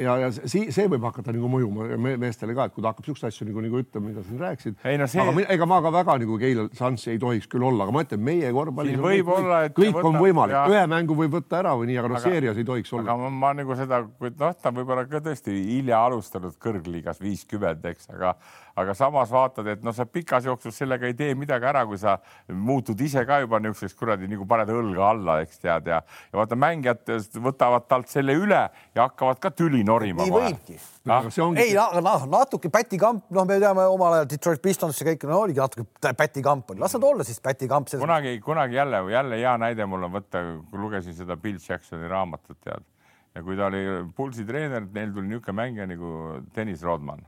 [0.00, 3.30] ja, ja see, see võib hakata nagu mõjuma meestele ka, et kui ta hakkab siukseid
[3.30, 4.78] asju nagu, nagu ütlema, mida sa siin rääkisid.
[5.00, 5.22] No see...
[5.22, 8.24] aga ega ma ka väga nagu Keilal šanssi ei tohiks küll olla, aga ma ütlen,
[8.30, 11.90] meie korvpallis kõik, olla, kõik võtta, on võimalik ja..., ühe mängu võib võtta ära või
[11.90, 13.06] nii, aga noh, seerias ei tohiks olla.
[13.06, 18.10] aga ma, ma nagu seda, noh, ta võib-olla ka tõesti hilja alustanud kõrgliigas viiskümmend, eks,
[18.16, 18.34] aga
[18.80, 22.16] aga samas vaatad, et noh, sa pikas jooksus sellega ei tee midagi ära, kui sa
[22.48, 26.58] muutud ise ka juba niisuguseks kuradi nagu paned õlga alla, eks tead ja, ja vaata
[26.58, 28.62] mängijad võtavad talt selle üle
[28.96, 30.24] ja hakkavad ka tüli norima.
[30.24, 30.78] nii võibki
[31.10, 31.26] ah?.
[31.44, 31.64] Ongi...
[31.64, 35.42] ei, aga noh, natuke pätikamp, noh, me teame omal ajal Detroit Pistons ja kõik no,
[35.46, 37.90] oligi natuke pätikamp oli, las nad olla siis pätikamp.
[37.98, 42.86] kunagi, kunagi jälle, jälle hea näide mul on võtta, lugesin seda Bill Jacksoni raamatut tead
[43.34, 43.84] ja kui ta oli
[44.16, 46.14] Pulsi treener, neil tuli niisugune mängija nagu
[46.54, 47.22] Tõnis Rodman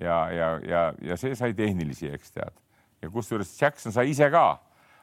[0.00, 2.54] ja, ja, ja, ja see sai tehnilisi, eks tead.
[3.02, 4.44] ja kusjuures Jackson sai ise ka,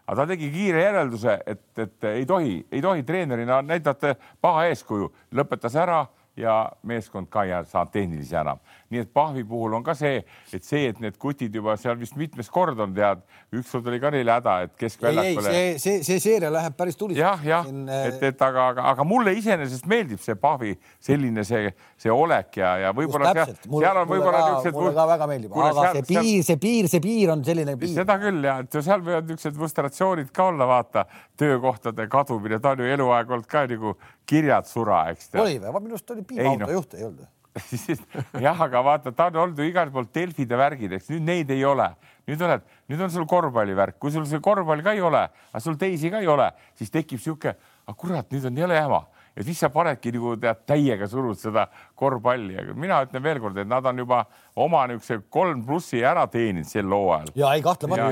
[0.08, 5.12] aga ta tegi kiire järelduse, et, et ei tohi, ei tohi treenerina näidata paha eeskuju,
[5.38, 6.06] lõpetas ära
[6.42, 8.60] ja meeskond ka ei saanud tehnilisi enam.
[8.92, 10.22] Nii et Pahvi puhul on ka see,
[10.54, 13.24] et see, et need kutid juba seal vist mitmes kord on, tead,
[13.56, 15.54] ükskord oli ka neil häda, et keskväljakule.
[15.54, 17.22] see, see, see seeria läheb päris tuliseks.
[17.24, 21.72] jah, jah, äh, et, et aga, aga, aga mulle iseenesest meeldib see Pahvi selline see,
[22.02, 24.78] see olek ja, ja võib-olla seal, seal on võib-olla niisugused.
[24.78, 27.96] mulle ka väga meeldib, aga seal, see piir, see piir, see piir on selline piir.
[28.02, 31.06] seda küll ja, et seal võivad niisugused frustratsioonid ka olla, vaata,
[31.40, 33.96] töökohtade kadumine, ta on ju eluaeg olnud ka nagu
[34.28, 35.32] kirjad sura, eks.
[35.36, 35.78] oli või?
[35.82, 36.74] minu arust oli piimaauto no.
[36.80, 37.30] juht, ei olnud
[38.46, 41.10] jah, aga vaata, ta on olnud ju igal pool Delfide värgid, eks.
[41.12, 41.90] Nüüd neid ei ole.
[42.30, 45.76] nüüd oled, nüüd on sul korvpallivärk, kui sul see korvpall ka ei ole, aga sul
[45.80, 46.46] teisi ka ei ole,
[46.80, 49.02] siis tekib sihuke, aga kurat, nüüd on jõle jama.
[49.36, 51.66] Ja siis sa panedki nagu tead täiega surud seda
[52.00, 54.22] korvpalli, aga mina ütlen veelkord, et nad on juba
[54.60, 57.34] oma niisuguse kolm plussi ära teeninud sel hooajal.
[57.40, 58.12] ja ei kahtlemata,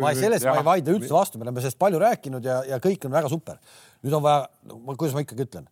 [0.00, 3.06] ma selles ma ei vaidle üldse vastu, me oleme sellest palju rääkinud ja, ja kõik
[3.06, 3.60] on väga super.
[4.06, 4.48] nüüd on vaja,
[4.94, 5.70] kuidas ma ikkagi ütlen,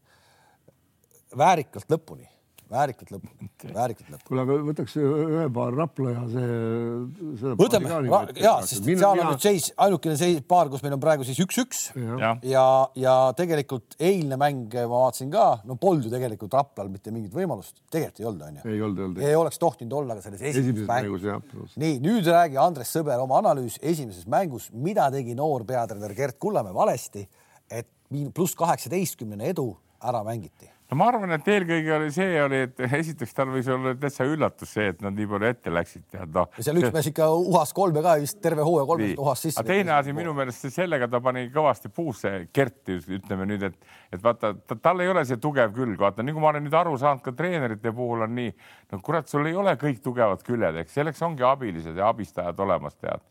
[1.38, 2.28] väärikalt lõpuni
[2.70, 4.26] väärikalt lõpuni, väärikalt lõpuni.
[4.28, 7.52] kuule, aga võtaks ühe paar Rapla ja see.
[7.60, 7.92] võtame,
[8.40, 11.40] ja, sest mina, seal on nüüd seis, ainukene seis, paar, kus meil on praegu siis
[11.44, 12.66] üks-üks ja, ja,
[12.98, 17.78] ja tegelikult eilne mäng ma vaatasin ka, no polnud ju tegelikult Raplal mitte mingit võimalust,
[17.92, 18.64] tegelikult ei olnud, onju.
[18.64, 19.24] ei olnud, ei olnud.
[19.30, 21.78] ei oleks tohtinud olla ka selles esimeses mängus.
[21.80, 26.74] nii, nüüd räägi Andres Sõber oma analüüs esimeses mängus, mida tegi noor peatreener Gert Kullamäe
[26.74, 27.26] valesti,
[27.70, 27.90] et
[28.34, 29.72] pluss kaheksateistkümnene edu
[30.04, 33.94] ära mängiti no ma arvan, et eelkõige oli see oli, et esiteks tal võis olla
[33.98, 36.50] täitsa üllatus see, et nad nii palju ette läksid, tead noh.
[36.58, 39.64] seal üks mees ikka uhas kolme ka vist terve hooaja kolme uhas sisse.
[39.66, 43.78] teine asi minu meelest sellega ta pani kõvasti puusse Kerti, ütleme nüüd, et,
[44.12, 46.96] et vaata ta,, tal ei ole see tugev külg, vaata kui ma olen nüüd aru
[47.00, 48.52] saanud, ka treenerite puhul on nii,
[48.92, 52.98] no kurat, sul ei ole kõik tugevad küljed, eks selleks ongi abilised ja abistajad olemas,
[53.00, 53.24] tead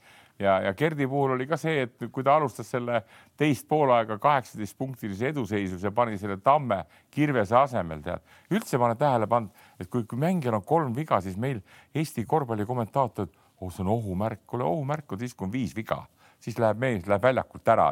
[0.43, 3.01] ja, ja Gerdi puhul oli ka see, et kui ta alustas selle
[3.39, 6.83] teist poolaega kaheksateist punktilise eduseisus ja pani selle tamme
[7.13, 8.23] Kirvese asemel, tead.
[8.51, 11.61] üldse ma olen tähele pannud, et kui, kui mängijal on kolm viga, siis meil
[11.95, 13.31] Eesti korvpalli kommentaatorid,
[13.61, 16.03] oh see on ohumärk, kuule ohumärk on siis, kui on viis viga
[16.43, 17.85] siis läheb mees, läheb väljakult ära.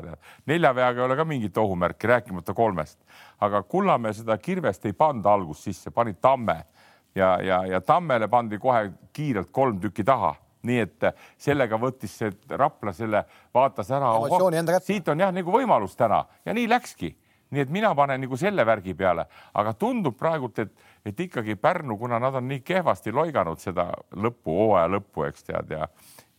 [0.46, 3.00] nelja veaga ei ole ka mingit ohumärki, rääkimata kolmest.
[3.40, 6.66] aga Kullamäe seda kirvest ei pannud algust sisse, pani Tamme
[7.16, 10.36] ja, ja, ja Tammele pandi kohe kiirelt kolm tükki taha
[10.68, 11.08] nii et
[11.42, 14.14] sellega võttis see Rapla selle, vaatas ära.
[14.86, 17.16] siit on jah nagu võimalus täna ja nii läkski.
[17.52, 20.72] nii et mina panen nagu selle värgi peale, aga tundub praegult, et,
[21.06, 25.74] et ikkagi Pärnu, kuna nad on nii kehvasti loiganud seda lõppu, hooaja lõppu, eks tead
[25.78, 25.88] ja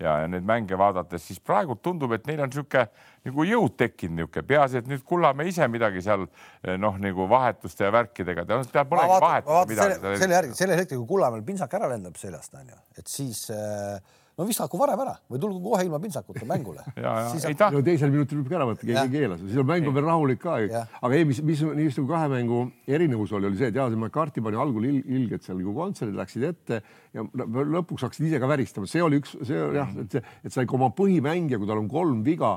[0.02, 2.86] ja, ja neid mänge vaadates, siis praegu tundub, et neil on niisugune
[3.28, 7.86] nagu jõud tekkinud niisugune, peaasi, et nüüd Kullamäe ise midagi seal eh, noh, nagu vahetuste
[7.86, 10.00] ja värkidega, ta polegi vahetada midagi.
[10.00, 14.00] selle, selle järgi, sellel hetkel, kui Kullamäel pintsak ära lendab seljast, onju, et siis äh,
[14.38, 16.84] no viskaku varem ära või tulgu kohe ilma pintsakuta mängule.
[17.02, 17.76] On...
[17.76, 19.96] no teisel minutil võib ka ära võtta, keegi ei keela seda, siis on mäng on
[19.96, 20.58] veel rahulik ka.
[21.00, 24.44] aga ei, mis, mis niisugune kahe mängu erinevus oli, oli see, et jaa, see McCarthy
[24.44, 27.24] pani algul il, ilgelt seal nagu kontserdid läksid ette ja
[27.76, 30.78] lõpuks hakkasid ise ka väristama, see oli üks, see jah, et see, et sa ikka
[30.78, 32.56] oma põhimängija, kui tal on kolm viga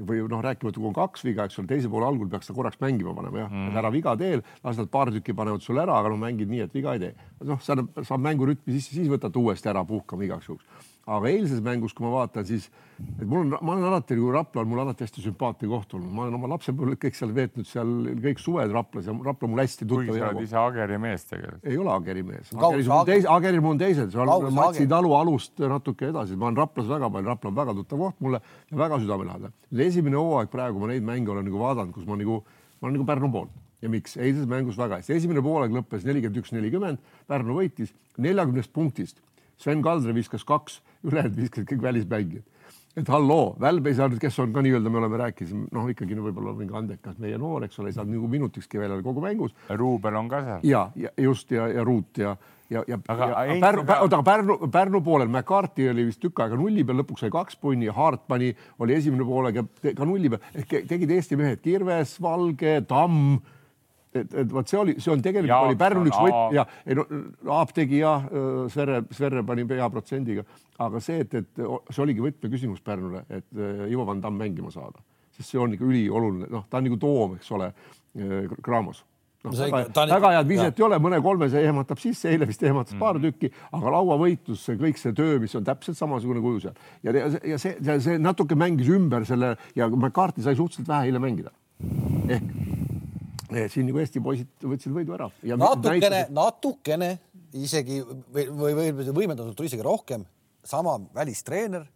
[0.00, 2.80] või noh, rääkimata, kui on kaks viga, eks ole, teise poole algul peaks ta korraks
[2.80, 3.50] mängima panema jah.
[3.50, 3.72] Mm, -hmm.
[3.72, 6.62] et ära viga teel, las nad paar tükki panevad sulle ära, aga noh, mängid nii,
[6.64, 7.14] et viga ei tee.
[7.44, 11.94] noh, saab, saab mängurütmi sisse, siis võtad uuesti ära puhkama igaks juhuks aga eilses mängus,
[11.96, 12.68] kui ma vaatan, siis
[13.00, 16.10] et mul on, ma olen alati nagu Rapla on mul alati hästi sümpaatne koht olnud,
[16.14, 19.62] ma olen oma lapsepõlve kõik seal veetnud seal kõik suved Raplas ja Rapla on mul
[19.62, 20.10] hästi tuttav.
[20.10, 21.64] kuigi sa oled ise Ageri mees tegelikult.
[21.66, 22.52] ei ole Ageri mees.
[23.36, 27.10] Ageril mul on teised, see on Matsi talu alust natuke edasi, ma olen Raplas väga
[27.16, 29.56] palju, Rapla on väga tuttav koht mulle ja väga südamelähedane.
[29.88, 32.42] esimene hooaeg praegu ma neid mänge olen nagu vaadanud, kus ma nagu,
[32.80, 34.16] ma olen nagu Pärnu poolt ja miks?
[34.16, 37.00] eilses mängus väga hästi, esimene poolaeg lõppes nelikümmend üks, nelikümmend,
[37.30, 39.22] Pärnu võitis neljakümnest punktist
[39.60, 42.46] Sven Kaldre viskas kaks, ülejäänud viskasid kõik välismängijad.
[42.96, 46.24] et halloo, Välb ei saanud, kes on ka nii-öelda, me oleme rääkinud, noh, ikkagi no,
[46.24, 49.54] võib-olla mingi andekas meie noor, eks ole, ei saanud nagu minutikski välja kogu mängus.
[49.78, 50.64] Ruubel on ka seal.
[50.66, 52.34] ja, ja just ja, ja Ruut ja,
[52.70, 56.82] ja, ja, aga ja Pärnu, oota, Pärnu, Pärnu poolel McCarthy oli vist tükk aega nulli
[56.84, 58.50] peal, lõpuks sai kaks punni, Hartmani
[58.82, 63.38] oli esimene poolega ka nulli peal ehk tegid Eesti mehed Kirves, Valge, Tamm
[64.14, 66.98] et, et vot see oli, see on tegelikult ja, oli Pärnul üks võt- ja ei
[66.98, 67.06] no
[67.56, 68.16] Aap tegi ja
[68.72, 70.44] Sverre, Sverre pani hea protsendiga,
[70.82, 75.02] aga see, et, et see oligi võtmeküsimus Pärnule, et Ivo Van Damm mängima saada,
[75.36, 77.70] sest see on ikka ülioluline, noh, ta on nagu toom, eks ole,
[78.60, 79.04] Graamos.
[79.40, 83.00] Noh, väga, väga head viset ei ole, mõne kolmese ehmatab sisse, eile vist ehmatas mm.
[83.00, 86.74] paar tükki, aga lauavõitlus, see kõik see töö, mis on täpselt samasugune kuju seal.
[87.06, 91.08] Ja, ja, ja see, see, see natuke mängis ümber selle ja McCarthy sai suhteliselt vähe
[91.08, 91.54] eile mängida.
[92.28, 92.52] ehk
[93.50, 95.30] siin nagu Eesti poisid võtsid võidu ära.
[95.58, 97.10] natukene, natukene
[97.58, 100.24] isegi või, või, või võimendatud isegi rohkem,
[100.64, 101.86] sama välistreener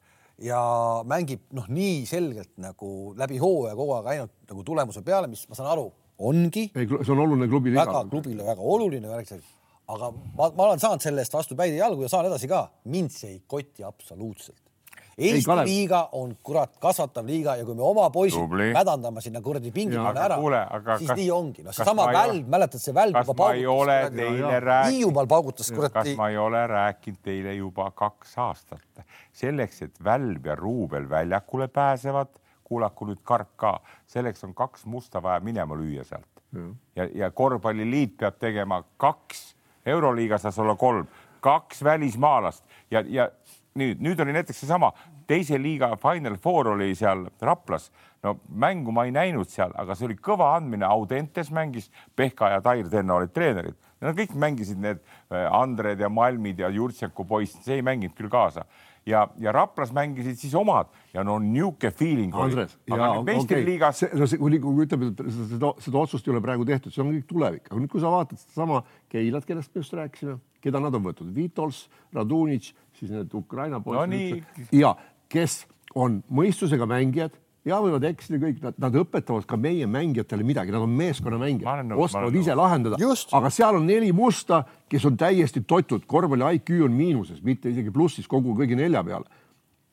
[0.42, 0.60] ja
[1.06, 5.58] mängib noh, nii selgelt nagu läbi hooaja kogu aeg ainult nagu tulemuse peale, mis ma
[5.58, 5.86] saan aru,
[6.18, 6.68] ongi.
[6.74, 7.78] ei, see on oluline klubile.
[7.78, 9.34] väga klubile väga oluline värk.
[9.94, 12.66] aga ma, ma olen saanud selle eest vastu päid ja jalgu ja saan edasi ka.
[12.90, 14.63] mind see ei koti absoluutselt.
[15.18, 19.70] Eesti ei, liiga on kurat kasvatav liiga ja kui me oma poisid mädandame sinna kuradi
[19.74, 20.38] pingi peale ära,
[20.98, 21.62] siis kas, nii ongi.
[21.62, 24.90] noh, seesama Välb, mäletad see Välb juba paugutas.
[24.90, 25.94] Hiiumaal paugutas kuradi.
[25.94, 31.68] kas ma ei ole rääkinud teile juba kaks aastat, selleks, et Välb ja Ruubel väljakule
[31.68, 32.34] pääsevad,
[32.64, 33.76] kuulaku nüüd Karp ka,
[34.10, 36.30] selleks on kaks musta vaja minema lüüa sealt.
[36.96, 39.54] ja, ja korvpalliliit peab tegema kaks,
[39.86, 41.06] Euroliigas saaks olla kolm,
[41.44, 43.30] kaks välismaalast ja, ja
[43.78, 44.92] nüüd, nüüd oli näiteks seesama
[45.28, 47.90] teise liiga Final Four oli seal Raplas.
[48.22, 52.62] no mängu ma ei näinud seal, aga see oli kõva andmine, Audentes mängis, Pehka ja
[52.64, 53.76] Tair Tenno olid treenerid.
[54.00, 58.32] Nad kõik mängisid need äh, Andred ja Malmid ja Jurtšenko poisid, see ei mänginud küll
[58.32, 58.64] kaasa
[59.06, 62.64] ja, ja Raplas mängisid siis omad ja no niisugune feeling oli.
[62.90, 64.20] aga nüüd meistriliigas okay..
[64.20, 65.22] no see, kui, kui ütleme, et
[65.52, 68.12] seda, seda otsust ei ole praegu tehtud, see on kõik tulevik, aga nüüd, kui sa
[68.12, 71.84] vaatad sedasama Keilat, kellest me just rääkisime, keda nad on võtnud, Vitols,
[72.16, 72.72] Radunitš
[73.04, 74.94] siis need Ukraina poisid no, ja
[75.32, 77.36] kes on mõistusega mängijad
[77.68, 82.36] ja võivad eksida kõik, nad, nad õpetavad ka meie mängijatele midagi, nad on meeskonnamängijad, oskavad
[82.36, 82.98] ise lahendada,
[83.38, 87.94] aga seal on neli musta, kes on täiesti totud, korvpalli IQ on miinuses, mitte isegi
[87.94, 89.42] plussis kogu kõigi nelja peale.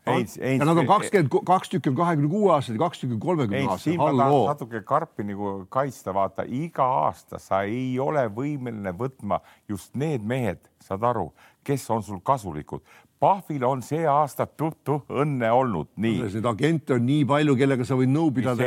[0.02, 3.20] Eins, Eins, ja nad on kakskümmend kaks tükki on kahekümne kuue aastased, kaks tükki on
[3.22, 3.84] kolmekümne aastased.
[3.84, 9.44] siin ma tahan natuke karpi nagu kaitsta, vaata iga aasta sa ei ole võimeline võtma
[9.70, 11.28] just need mehed, saad aru,
[11.64, 12.84] kes on sul kasulikud
[13.22, 16.24] Pahvil on see aasta tuttu õnne olnud, nii.
[16.24, 18.66] Neid agente on nii palju, kellega sa võid nõu pidada.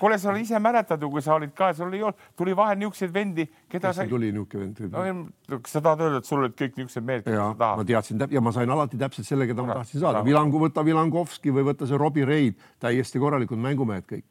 [0.00, 3.14] kuule, sa ise mäletad ju, kui sa olid ka, sul ei olnud, tuli vahel niisuguseid
[3.14, 4.08] vendi, keda sa.
[4.10, 5.60] tuli niisugune vend no,?
[5.60, 7.78] kas sa tahad öelda, et sul olid kõik niisugused mehed, keda sa tahad?
[7.78, 10.26] ma teadsin ja ma sain alati täpselt selle, keda ma tahtsin saada.
[10.26, 14.26] Vilangu, võta Vilangovski või võta see Robbie Reid, täiesti korralikud mängumehed kõik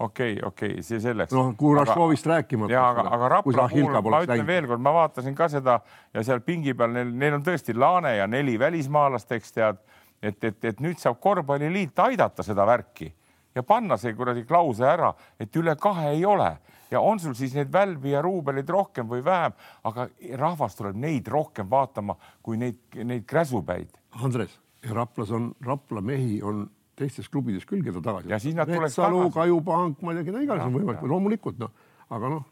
[0.00, 1.34] okei okay,, okei okay,, see selleks.
[1.36, 2.72] noh, Kurašovist rääkimata.
[2.72, 5.80] ja aga, aga Rapla puhul ma ütlen veel kord, ma vaatasin ka seda
[6.14, 9.80] ja seal pingi peal neil, neil on tõesti Laane ja neli välismaalast, eks tead,
[10.22, 13.12] et, et, et nüüd saab korvpalliliit aidata seda värki
[13.54, 16.54] ja panna see kuradi klausel ära, et üle kahe ei ole
[16.90, 21.28] ja on sul siis neid välbi ja ruubeleid rohkem või vähem, aga rahvas tuleb neid
[21.30, 23.94] rohkem vaatama kui neid, neid kräsupäid.
[24.22, 24.56] Andres,
[24.90, 26.64] Raplas on, Rapla mehi on
[27.00, 28.30] teistes klubides küll, keda tagasi.
[28.30, 29.34] ja siis nad tuleks tagasi.
[29.34, 31.72] Kajupank, ma ei tea, keda iganes on võimalik, loomulikult noh,
[32.12, 32.48] aga noh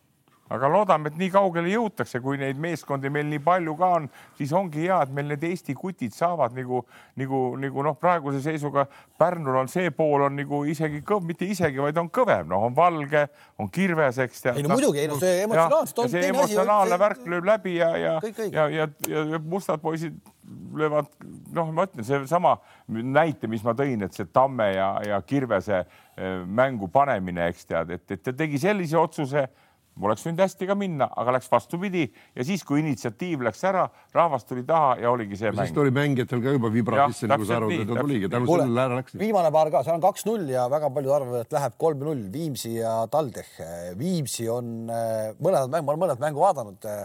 [0.55, 4.53] aga loodame, et nii kaugele jõutakse, kui neid meeskondi meil nii palju ka on, siis
[4.57, 6.83] ongi hea, et meil need Eesti kutid saavad nagu,
[7.21, 8.87] nagu, nagu noh, praeguse seisuga
[9.19, 12.77] Pärnul on see pool on nagu isegi kõv, mitte isegi, vaid on kõvem, noh, on
[12.77, 13.27] valge,
[13.59, 14.61] on kirves, eks tead.
[14.61, 16.11] ei no muidugi, ei no see emotsionaalselt on.
[16.15, 20.17] see emotsionaalne värk lööb läbi ja, ja, ja, ja, ja, ja mustad poisid
[20.75, 21.07] löövad,
[21.53, 22.57] noh, ma ütlen, seesama
[22.89, 27.93] näite, mis ma tõin, et see Tamme ja, ja Kirvese eh, mängu panemine, eks tead,
[27.97, 29.49] et, et ta tegi sellise otsuse
[30.07, 34.47] oleks võinud hästi ka minna, aga läks vastupidi ja siis, kui initsiatiiv läks ära, rahvas
[34.49, 35.67] tuli taha ja oligi see ja mäng.
[35.67, 38.85] siis tuli mängijatel ka juba vibra sisse, nagu sa aru saad, ta tuligi, tänu sellele
[38.85, 39.17] ära läks.
[39.19, 42.95] viimane paar ka, seal on kaks-null ja väga paljud arvavad, et läheb kolm-null Viimsi ja
[43.11, 43.59] TalTech.
[43.99, 46.89] Viimsi on äh, mõlemad mängu, ma olen mõlemat mängu vaadanud.
[46.89, 47.05] Äh,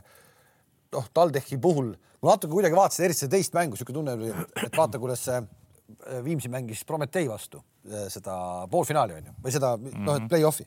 [0.93, 4.77] noh, TalTechi puhul ma natuke kuidagi vaatasin, eriti seda teist mängu, niisugune tunne oli, et
[4.77, 5.43] vaata, kuidas äh,
[6.23, 7.59] Viimsi mängis Prometee vastu
[8.09, 8.33] seda
[8.71, 10.05] poolfinaali on ju, või seda mm -hmm.
[10.07, 10.63] noh, et play-off'i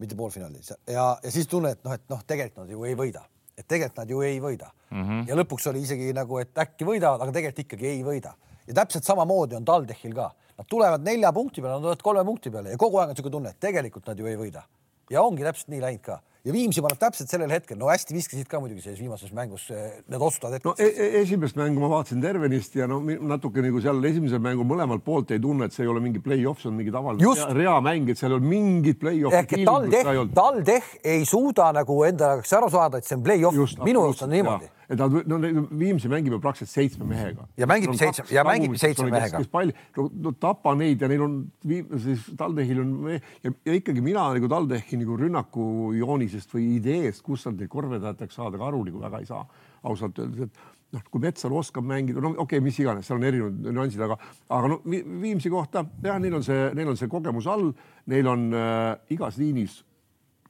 [0.00, 3.24] mitte poolfinaalis ja, ja siis tunned, et noh, et noh, tegelikult nad ju ei võida,
[3.56, 5.02] et tegelikult nad ju ei võida mm.
[5.02, 5.26] -hmm.
[5.28, 8.34] ja lõpuks oli isegi nagu, et äkki võidavad, aga tegelikult ikkagi ei võida.
[8.66, 12.50] ja täpselt samamoodi on TalTechil ka, nad tulevad nelja punkti peale, nad tulevad kolme punkti
[12.50, 14.62] peale ja kogu aeg on niisugune tunne, et tegelikult nad ju ei võida.
[15.10, 18.48] ja ongi täpselt nii läinud ka ja Viimsi paneb täpselt sellel hetkel, no hästi viskasid
[18.48, 20.70] ka muidugi selles viimases mängus need otsustavad hetked.
[20.70, 24.68] no e, e esimest mängu ma vaatasin tervenisti ja no natuke nagu seal esimesel mängul
[24.70, 28.08] mõlemalt poolt ei tunne, et see ei ole mingi play-off, see on mingi tavaline reamäng,
[28.08, 29.42] et seal ei ole mingit play-off'i.
[29.42, 33.80] ehk et TalTech, TalTech ei suuda nagu enda jaoks aru saada, et see on play-off,
[33.84, 35.38] minu arust on niimoodi et nad, no
[35.78, 37.46] Viimsi mängib ju praktiliselt seitsme mehega.
[37.58, 39.42] ja mängibki seitsme ja mängibki seitsme mehega.
[39.52, 44.50] palli, no, tapa neid ja neil on siis TalTechil on ja, ja ikkagi mina nagu
[44.50, 45.68] TalTechi nagu rünnaku
[45.98, 49.44] joonisest või ideest, kust nad neid tahetakse saada, ka aru nagu väga ei saa
[49.86, 53.28] ausalt öeldes, et noh, kui Metsalu oskab mängida, no okei okay,, mis iganes, seal on
[53.28, 54.18] erinevad nüansid, aga,
[54.50, 57.70] aga no Viimsi kohta jah, neil on see, neil on see kogemus all,
[58.10, 59.80] neil on äh, igas liinis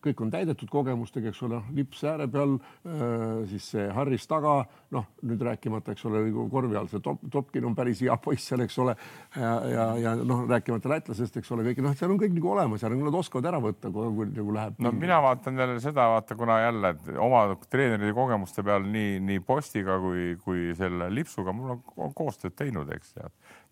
[0.04, 2.56] kõik on täidetud kogemustega, eks ole, lips ääre peal,
[2.88, 4.54] äh, siis see Harris taga,
[4.94, 6.22] noh, nüüd rääkimata, eks ole,
[6.52, 8.96] korvi all see top, Topkin on päris hea poiss seal, eks ole.
[9.36, 12.84] ja, ja, ja noh, rääkimata lätlasest, eks ole, kõik noh, seal on kõik nagu olemas
[12.84, 14.80] ja nad oskavad ära võtta, kui nagu läheb.
[14.82, 19.98] no mina vaatan jälle seda, vaata, kuna jälle oma treeneri kogemuste peal nii, nii postiga
[20.02, 23.14] kui, kui selle lipsuga mul on, koostööd teinud, eks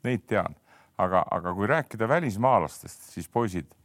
[0.06, 0.54] neid tean,
[1.00, 3.77] aga, aga kui rääkida välismaalastest, siis poisid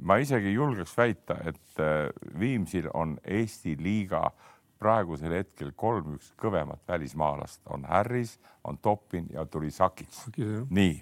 [0.00, 2.08] ma isegi julgeks väita, et äh,
[2.40, 4.30] Viimsil on Eesti liiga
[4.80, 10.22] praegusel hetkel kolm-üks kõvemat välismaalast, on Harris, on Toppin ja tuli Sakic.
[10.70, 10.94] nii,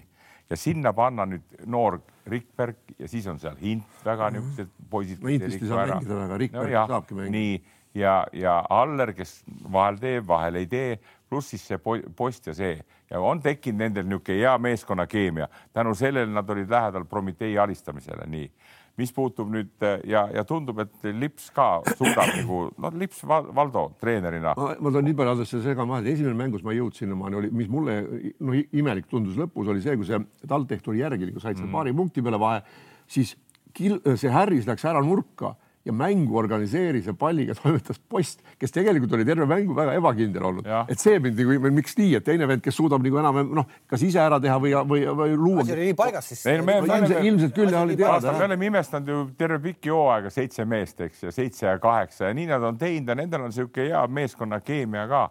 [0.49, 5.21] ja sinna panna nüüd noor Rikberg ja siis on seal Hint väga niisugused poisid.
[5.23, 7.37] no Hintist ei saa mängida väga, Rikberg no, saabki mängida.
[7.37, 7.55] nii,
[8.01, 9.39] ja, ja Aller, kes
[9.71, 10.99] vahel teeb, vahel ei tee,
[11.29, 11.79] pluss siis see
[12.17, 12.73] post ja see
[13.09, 18.51] ja on tekkinud nendel niisugune hea meeskonnakeemia, tänu sellele nad olid lähedal Prometee alistamisele, nii.
[18.99, 24.51] mis puutub nüüd ja, ja tundub, et Lips ka suudab nagu, noh, Lips Valdo treenerina.
[24.55, 28.01] ma toon nii palju adresse segama vahele, esimene mängus ma jõudnud sinnamaani, oli, mis mulle
[28.39, 31.77] no imelik tundus lõpus, oli see, kui see TalTech tuli järgi, kui said seal mm.
[31.77, 32.59] paari punkti peale vahe,
[33.07, 33.37] siis
[33.73, 35.55] kil, see Harris läks ära nurka
[35.85, 40.67] ja mängu organiseeris ja palliga toimetas post, kes tegelikult oli terve mängu väga ebakindel olnud.
[40.87, 44.03] et see mind nagu, miks nii, et teine vend, kes suudab nagu enam noh, kas
[44.05, 45.63] ise ära teha või, või, või luua.
[45.63, 46.43] asi oli nii paigas siis.
[46.49, 48.33] Me, me, ilmselt, ilmselt küll oli teada.
[48.37, 52.35] me oleme imestanud ju terve pikki hooaega seitse meest, eks ja seitse ja kaheksa ja
[52.35, 55.29] nii nad on teinud ja nendel on niisugune hea meeskonna keemia ka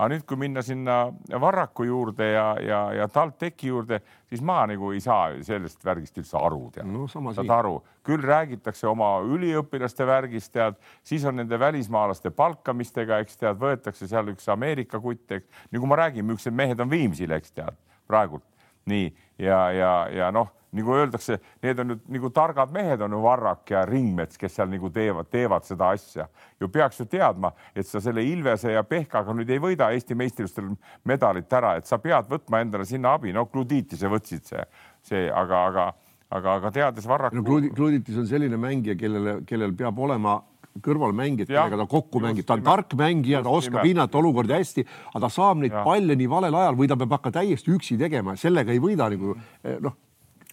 [0.00, 0.96] aga nüüd, kui minna sinna
[1.42, 6.38] Varraku juurde ja, ja, ja TalTechi juurde, siis ma nagu ei saa sellest värgist üldse
[6.40, 6.88] aru, tead.
[6.88, 7.04] No,.
[7.36, 7.74] saad aru,
[8.06, 14.32] küll räägitakse oma üliõpilaste värgist, tead, siis on nende välismaalaste palkamistega, eks tead, võetakse seal
[14.32, 15.66] üks Ameerika kutt, eks.
[15.74, 17.76] Nagu ma räägin, millised mehed on Viimsil, eks tead,
[18.08, 18.46] praegult.
[18.88, 19.10] Nii.
[19.38, 23.72] Ja, ja, ja noh, nagu öeldakse, need on nüüd nagu targad mehed on ju Varrak
[23.72, 26.28] ja Ringmets, kes seal nagu teevad, teevad seda asja.
[26.60, 30.70] ju peaks ju teadma, et sa selle Ilvese ja Pehkaga nüüd ei võida Eesti meistrivõistlustel
[31.04, 34.66] medalit ära, et sa pead võtma endale sinna abi, no Gluditise võtsid see,
[35.02, 35.86] see, aga, aga,
[36.30, 40.38] aga, aga teades Varraku no Gluditis on selline mängija, kellele, kellel peab olema
[40.84, 45.24] kõrvalmängijad, kellega ta kokku mängib, ta on tark mängija, ta oskab hinnata olukordi hästi, aga
[45.24, 45.82] ta saab neid ja.
[45.82, 49.34] palle nii valel ajal või ta peab hakka täiesti üksi tegema, sellega ei võida nagu
[49.82, 49.98] noh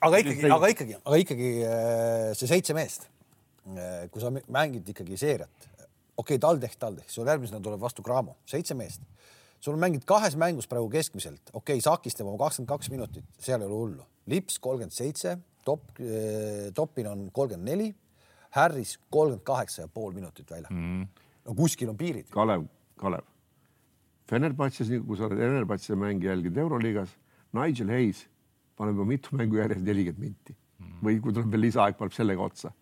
[0.06, 3.08] aga ikkagi, aga ikkagi, aga ikkagi äh, see seitse meest,
[3.74, 5.68] äh, kui sa mängid ikkagi seeriat,
[6.18, 9.02] okei okay,, TalTech, TalTech, sul järgmisena tuleb vastu Cramo, seitse meest.
[9.60, 13.62] sul mängid kahes mängus praegu keskmiselt, okei okay,, Sakis teeb oma kakskümmend kaks minutit, seal
[13.62, 14.04] ei ole hullu.
[14.30, 17.88] Lips kolmkümmend seitse, top, äh, topil on kolmkümmend neli,
[18.54, 21.08] Harris kolmkümmend kaheksa ja pool minutit välja mm..
[21.46, 22.30] no kuskil on piirid.
[22.30, 22.70] Kalev,
[23.02, 23.26] Kalev.
[24.28, 27.14] Fenerbahce's, kui sa oled Fenerbahce mängija jälginud Euroliigas,
[27.56, 28.26] Nigel Hayes
[28.78, 31.00] paneb juba mitu mängu järjest nelikümmend minti mm.
[31.06, 32.74] või kui tuleb veel lisaaeg, paneb sellega otsa.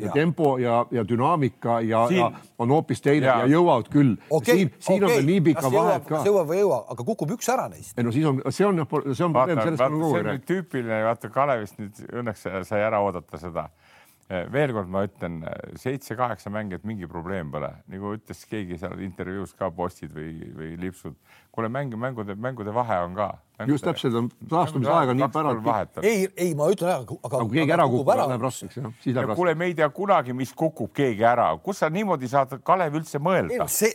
[0.00, 2.20] ja tempo ja, ja dünaamika ja, siin...
[2.20, 4.62] ja on hoopis teine ja, ja jõuavad küll okay,.
[4.62, 5.08] siin, siin okay.
[5.08, 6.14] on veel nii pika vahet ka.
[6.16, 7.92] kas jõuab või ei jõua, aga kukub üks ära neist.
[7.98, 8.80] ei no siis on, see on,
[9.12, 10.46] see on probleem, sellest on aeg.
[10.48, 13.68] tüüpiline, vaata Kalevist nüüd õnneks sai ära oodata seda
[14.52, 15.40] veel kord ma ütlen,
[15.80, 21.16] seitse-kaheksa mängijat mingi probleem pole, nagu ütles keegi seal intervjuus ka postid või, või lipsud.
[21.52, 23.32] Kuule, mängu, mängude, mängude vahe on ka
[23.66, 25.98] just täpselt on taastumisaeg on nii päralt.
[26.02, 27.40] ei, ei, ma ütlen ära, aga.
[27.44, 29.38] kui keegi ära kukub, läheb raskeks jah, siis läheb raskeks.
[29.38, 33.20] kuule, me ei tea kunagi, mis kukub keegi ära, kus sa niimoodi saad, Kalev, üldse
[33.22, 33.54] mõelda?
[33.54, 33.92] ei no see,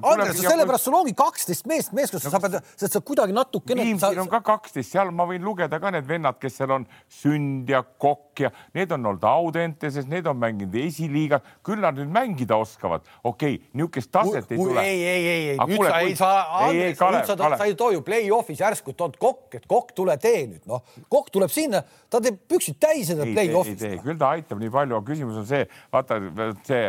[0.00, 3.86] Andres, sellepärast sul ongi kaksteist meest meeskonnas, sa pead, sa kuidagi natukene.
[3.88, 7.70] Viimsil on ka kaksteist, seal ma võin lugeda ka need vennad, kes seal on, Sünd
[7.70, 12.58] ja Kokk ja need on olnud Audenteses, need on mänginud esiliigas, küll nad nüüd mängida
[12.60, 13.06] oskavad.
[13.22, 14.82] okei okay,, niisugust taset ei tule.
[14.82, 16.42] ei, ei, ei, ei, nüüd sa ei saa,
[16.74, 20.44] Andres, nüüd sa, sa ei too ju play-off'is järsku tood Kokk, et Kokk, tule tee
[20.50, 23.76] nüüd, noh, Kokk tuleb sinna, ta teeb püksid täis teeb play-off'is.
[23.76, 25.62] ei tee, küll ta aitab nii palju, aga küsimus on see,
[25.94, 26.18] vaata
[26.66, 26.82] see,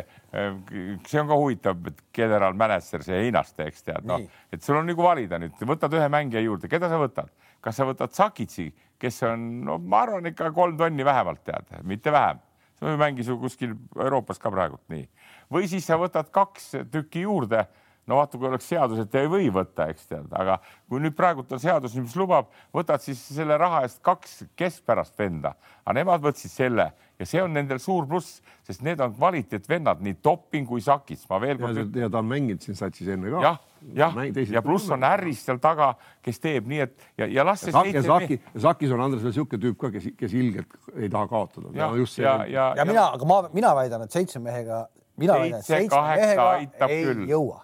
[1.09, 5.05] see on ka huvitav, et generaalmänedžer, see Einaste, eks tead, noh, et sul on nagu
[5.05, 7.31] valida nüüd, võtad ühe mängija juurde, keda sa võtad,
[7.65, 8.69] kas sa võtad Sakitsi,
[9.01, 12.41] kes on, no ma arvan ikka kolm tonni vähemalt tead, mitte vähem.
[12.75, 15.05] See mängis ju kuskil Euroopas ka praegult nii.
[15.53, 17.61] või siis sa võtad kaks tükki juurde
[18.08, 21.51] no vaata, kui oleks seadus, et ei või võtta, eks tead, aga kui nüüd praegult
[21.56, 26.53] on seadus, mis lubab, võtad siis selle raha eest kaks keskpärast venda, aga nemad võtsid
[26.53, 31.24] selle ja see on nendel suur pluss, sest need on kvaliteetvennad, nii Topping kui Sakis,
[31.30, 33.43] ma veel kord ja ta on mänginud siin satsis enne ka.
[33.45, 33.62] jah,
[34.01, 34.20] jah,
[34.51, 35.93] ja pluss on Harris seal taga,
[36.26, 38.01] kes teeb nii, et ja, ja las see seitse.
[38.01, 41.72] ja Saki, Sakis on Andres veel niisugune tüüp ka, kes, kes ilgelt ei taha kaotada.
[41.78, 41.89] ja,
[42.20, 44.86] ja, ja, ja mina, aga ma, mina väidan, et seitse mehega
[45.20, 47.22] mina väidan, seitsme mehega ei küll.
[47.30, 47.59] jõua.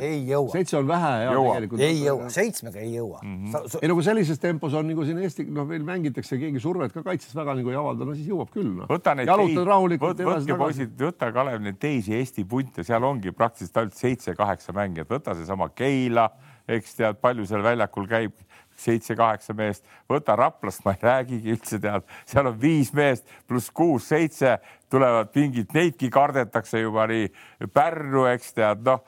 [0.00, 0.50] ei jõua.
[0.54, 1.82] seitse on vähe ja tegelikult.
[1.84, 3.36] ei jõua, seitsmega ei jõua mm.
[3.52, 3.78] -hmm.
[3.82, 7.04] Ei no kui sellises tempos on nagu siin Eesti, noh, meil mängitakse, keegi survet ka
[7.06, 8.88] kaitses väga nagu ei avalda, no siis jõuab küll no..
[8.88, 10.24] jalutad rahulikult.
[10.30, 15.36] võtke poisid, võta Kalev neid teisi Eesti punte, seal ongi praktiliselt ainult seitse-kaheksa mängijat, võta
[15.36, 16.30] seesama Keila,
[16.68, 18.34] eks tead, palju seal väljakul käib
[18.80, 24.56] seitse-kaheksa meest, võta Raplast, ma ei räägigi üldse tead, seal on viis meest pluss kuus-seitse
[24.90, 27.28] tulevad pingid, neidki kardetakse juba nii.
[27.74, 29.02] Pärnu, eks tead, noh,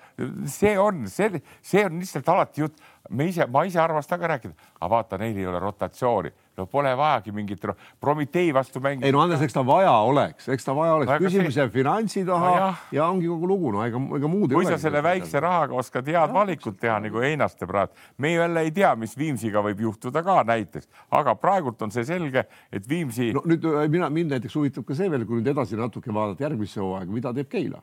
[0.50, 2.80] see on, see, see on lihtsalt alati jutt.
[3.10, 6.32] Me ise, ma ise armastan ka rääkida, aga vaata, neil ei ole rotatsiooni.
[6.58, 7.62] No pole vajagi mingit
[8.00, 9.06] Prometee vastu mängida.
[9.06, 11.12] ei no Andres, eks ta vaja oleks, eks ta vaja oleks.
[11.22, 14.64] Küsimus jääb finantsi taha no, ja ongi kogu lugu, no ega, ega muud ei ole.
[14.64, 18.72] kui sa selle väikse rahaga oskad head valikut teha nagu Einaste praegu, me jälle ei
[18.74, 23.30] tea, mis Viimsiga võib juhtuda ka näiteks, aga praegult on see selge, et Viimsi.
[23.36, 26.82] no nüüd mina, mind näiteks huvitab ka see veel, kui nüüd edasi natuke vaadata järgmisse
[26.82, 27.82] hooaega, mida teeb Keila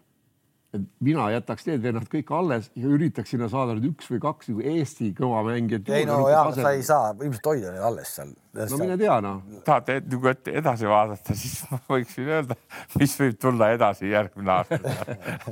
[0.76, 4.50] et mina jätaks need vennad kõik alles ja üritaks sinna saada nüüd üks või kaks
[4.52, 5.92] nagu Eesti kõva mängijat.
[5.96, 8.34] ei no jaa, sa ei saa ilmselt hoida neid alles seal.
[8.56, 9.44] no mine tea noh.
[9.68, 12.60] tahate nagu edasi vaadata, siis ma võiksin öelda,
[13.00, 14.82] mis võib tulla edasi järgmine aasta.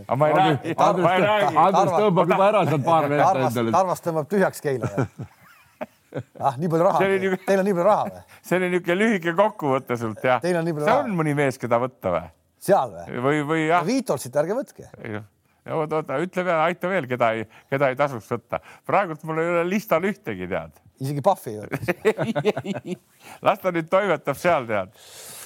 [0.07, 0.75] aga ma ei räägi.
[1.67, 3.77] Andres tõmbab juba ära sealt paar venda endale.
[3.79, 4.91] Tarvas tõmbab tühjaks keila
[6.39, 7.01] ah, nii palju raha,
[7.47, 8.23] teil on nii palju raha või?
[8.45, 10.43] see oli niisugune lühike kokkuvõte sult jah.
[10.43, 12.25] see on mõni mees, keda võtta või?
[12.63, 13.21] Seal või?
[13.27, 13.85] või, või jah.
[13.87, 14.87] Viitoltsit ärge võtke.
[15.69, 18.61] oota, oota, ütle veel, aita veel, keda ei, keda ei tasuks võtta.
[18.87, 20.81] praegult mul ei ole listal ühtegi, tead.
[21.03, 22.97] isegi Pahvi ei võta
[23.47, 24.93] las ta nüüd toimetab seal, tead.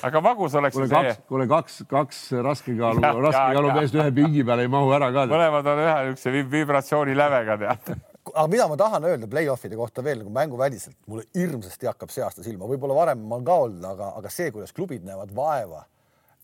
[0.09, 1.15] aga magus oleks kuule, see.
[1.29, 5.25] kuule, kaks, kaks raskekaalu, raskekaalumeest ühe pingi peale ei mahu ära ka.
[5.31, 7.97] mõlemad on ühe niisuguse vibratsioonilävega, tead
[8.33, 12.43] aga mida ma tahan öelda play-off'ide kohta veel nagu mänguväliselt, mulle hirmsasti hakkab see aasta
[12.43, 15.85] silma, võib-olla varem ma ka olnud, aga, aga see, kuidas klubid näevad vaeva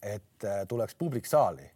[0.03, 1.69] et äh, tuleks publik saali.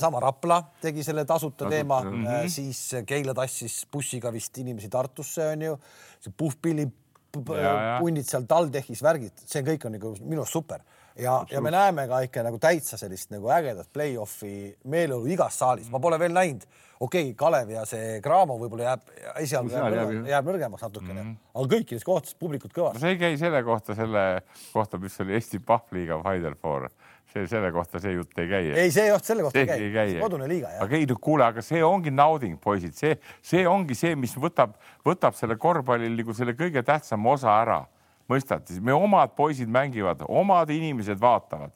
[0.00, 5.46] sama Rapla tegi selle tasuta Tasut, teema, äh, siis Keila tassis bussiga vist inimesi Tartusse
[5.52, 5.76] onju,
[6.18, 6.88] see Puhkpilli
[7.30, 10.82] punnid seal TalTechis, värgid, see kõik on nagu minu arust super.
[11.20, 15.90] Ja, ja me näeme ka ikka nagu täitsa sellist nagu ägedat play-off'i meeleolu igas saalis,
[15.92, 16.64] ma pole veel näinud,
[17.00, 19.10] okei okay,, Kalev ja see Cramo võib-olla jääb
[19.42, 21.18] esialgu Seal jääb, jääb, jääb, jääb nõrgemaks natukene.
[21.18, 21.52] Mm, -hmm.
[21.54, 23.02] aga kõikides kohtades publikut no kõvasti.
[23.04, 24.24] see ei käi selle kohta, selle
[24.72, 26.88] kohta, mis oli Eesti Pahvliiga Final Four,
[27.32, 28.70] see selle kohta see jutt ei käi.
[28.84, 30.16] ei, see juht selle kohta ei käi, käi.
[30.22, 34.16] kodune liiga aga ei no kuule, aga see ongi nauding, poisid, see, see ongi see,
[34.18, 34.74] mis võtab,
[35.06, 37.84] võtab selle korvpallil nagu selle kõige tähtsama osa ära.
[38.30, 41.72] mõistad, me omad poisid mängivad, omad inimesed vaatavad.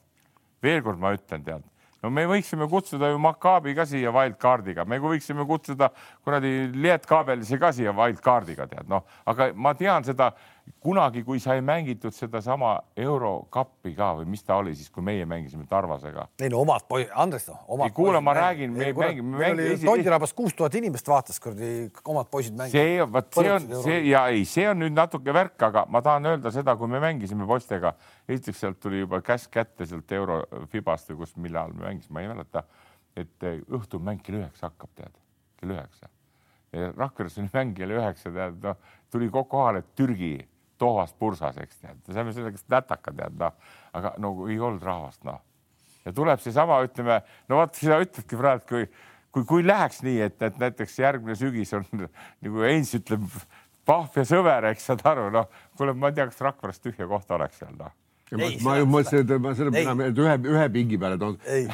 [0.63, 1.63] veel kord ma ütlen, tead,
[2.03, 5.91] no me võiksime kutsuda ju Maccabi ka siia wildcard'iga, me võiksime kutsuda
[6.23, 10.31] kuradi Lietkabelisse ka siia wildcard'iga, tead noh, aga ma tean seda
[10.85, 15.65] kunagi, kui sai mängitud sedasama eurokappi ka või mis ta oli siis, kui meie mängisime
[15.69, 17.59] Tarvasega ei no omad poisid, Andres noh.
[17.85, 21.91] Ei, kuule, ma räägin, me mängime- me mängime esi- Tondirabas kuus tuhat inimest vaatas kuradi,
[22.05, 22.79] omad poisid mängisid.
[22.79, 26.25] see, vot see on see ja ei, see on nüüd natuke värk, aga ma tahan
[26.25, 27.93] öelda seda, kui me mängisime poistega,
[28.29, 32.21] esiteks sealt tuli juba käsk kätte sealt euro Fibast või kus, millal me mängisime, ma
[32.21, 32.63] ei mäleta,
[33.15, 35.13] et eh, õhtul mäng kell üheksa hakkab, tead,
[35.61, 36.09] kell üheksa.
[36.75, 38.75] Rakveres oli mäng kell üheksa, tead, noh,
[39.11, 40.33] tuli ko- kohale Türgi
[40.81, 45.41] tohvast pursas, eks tead, saime sellest nätaka, tead, noh, aga no ei olnud rahvast, noh.
[46.05, 47.19] ja tuleb seesama, ütleme,
[47.49, 48.87] no vot, sa ütledki praegu, kui,
[49.35, 51.85] kui, kui läheks nii, et, et näiteks järgmine sügis on
[52.45, 53.27] nagu Heinz ütleb,
[53.85, 57.37] Pahv ja Sõber, eks saad aru, noh, kuule, ma ei tea, kas Rakveres tühja kohta
[57.37, 57.93] oleks seal, noh.
[58.33, 59.85] Ei, ma seda- ju mõtlesin, et ma selle, Ei.
[60.09, 61.35] et ühe, ühe pingi peale toon.
[61.45, 61.67] Ei.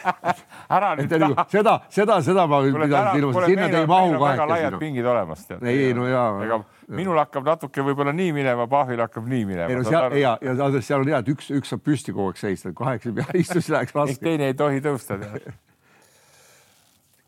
[0.76, 4.12] ära et nüüd te nagu seda, seda, seda ma pidasin silmas, sinna te ei mahu
[4.12, 4.70] on väga laiad kahekesi.
[4.76, 4.82] noh.
[4.84, 5.64] pingid olemas, tead.
[5.66, 6.28] Ei, no jaa.
[6.46, 6.60] ega
[7.00, 9.66] minul hakkab natuke võib-olla nii minema, Pahvil hakkab nii minema.
[9.66, 12.38] ei no seal ja, ja seal on hea, et üks, üks saab püsti kogu aeg
[12.38, 14.22] seista, et kaheksa peale istus läheks raske.
[14.22, 15.50] teine ei tohi tõusta, tead.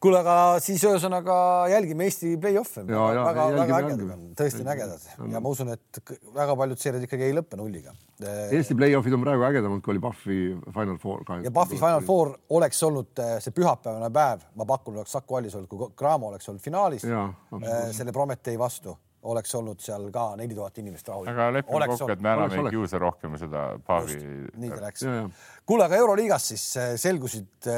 [0.02, 1.34] kuule, aga siis ühesõnaga
[1.70, 2.82] jälgime Eesti play-off'e.
[2.88, 6.00] Ja, ja, väga, väga jälgime, ägedad on, tõesti on ägedad ja ma usun, et
[6.34, 7.94] väga paljud seeriad ikkagi ei lõppe nulliga.
[8.22, 10.40] Eesti play-off'id on praegu ägedamad, kui oli Pahvi
[10.74, 11.22] Final Four.
[11.44, 15.54] ja Pahvi Final Four oleks olnud eh, see pühapäevane päev, ma pakun, oleks Saku Allis
[15.58, 17.28] olnud, kui Cramo oleks olnud finaalis Jaa,
[17.60, 18.94] eh, selle Prometee vastu,
[19.30, 21.28] oleks olnud seal ka neli tuhat inimest rahul.
[21.30, 24.18] aga lepime kokku, et me enam ei kiusa rohkem seda Paavi.
[24.56, 25.28] nii ta läks Ja, ja.
[25.66, 27.70] kuule, aga Euroliigas siis eh, selgusid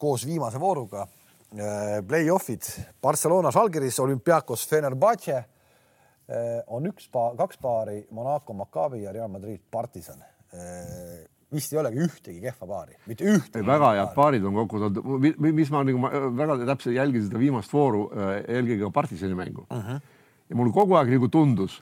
[0.00, 1.06] koos viimase vooruga
[1.50, 2.66] play-off'id
[3.02, 9.62] Barcelona, Žalgiris, Olümpiakos, Fenerbahce eh, on üks pa-, kaks paari, Monaco, Maccabi ja Real Madrid,
[9.70, 10.22] Partisan.
[11.50, 13.66] vist ei olegi ühtegi kehva paari, mitte ühtegi.
[13.66, 17.74] Väga head paarid on kokku toodud, mis ma nagu ma väga täpselt jälgisin seda viimast
[17.74, 19.78] vooru, äh, eelkõige partisani mängu uh.
[19.78, 20.00] -huh.
[20.50, 21.80] ja mul kogu aeg nagu tundus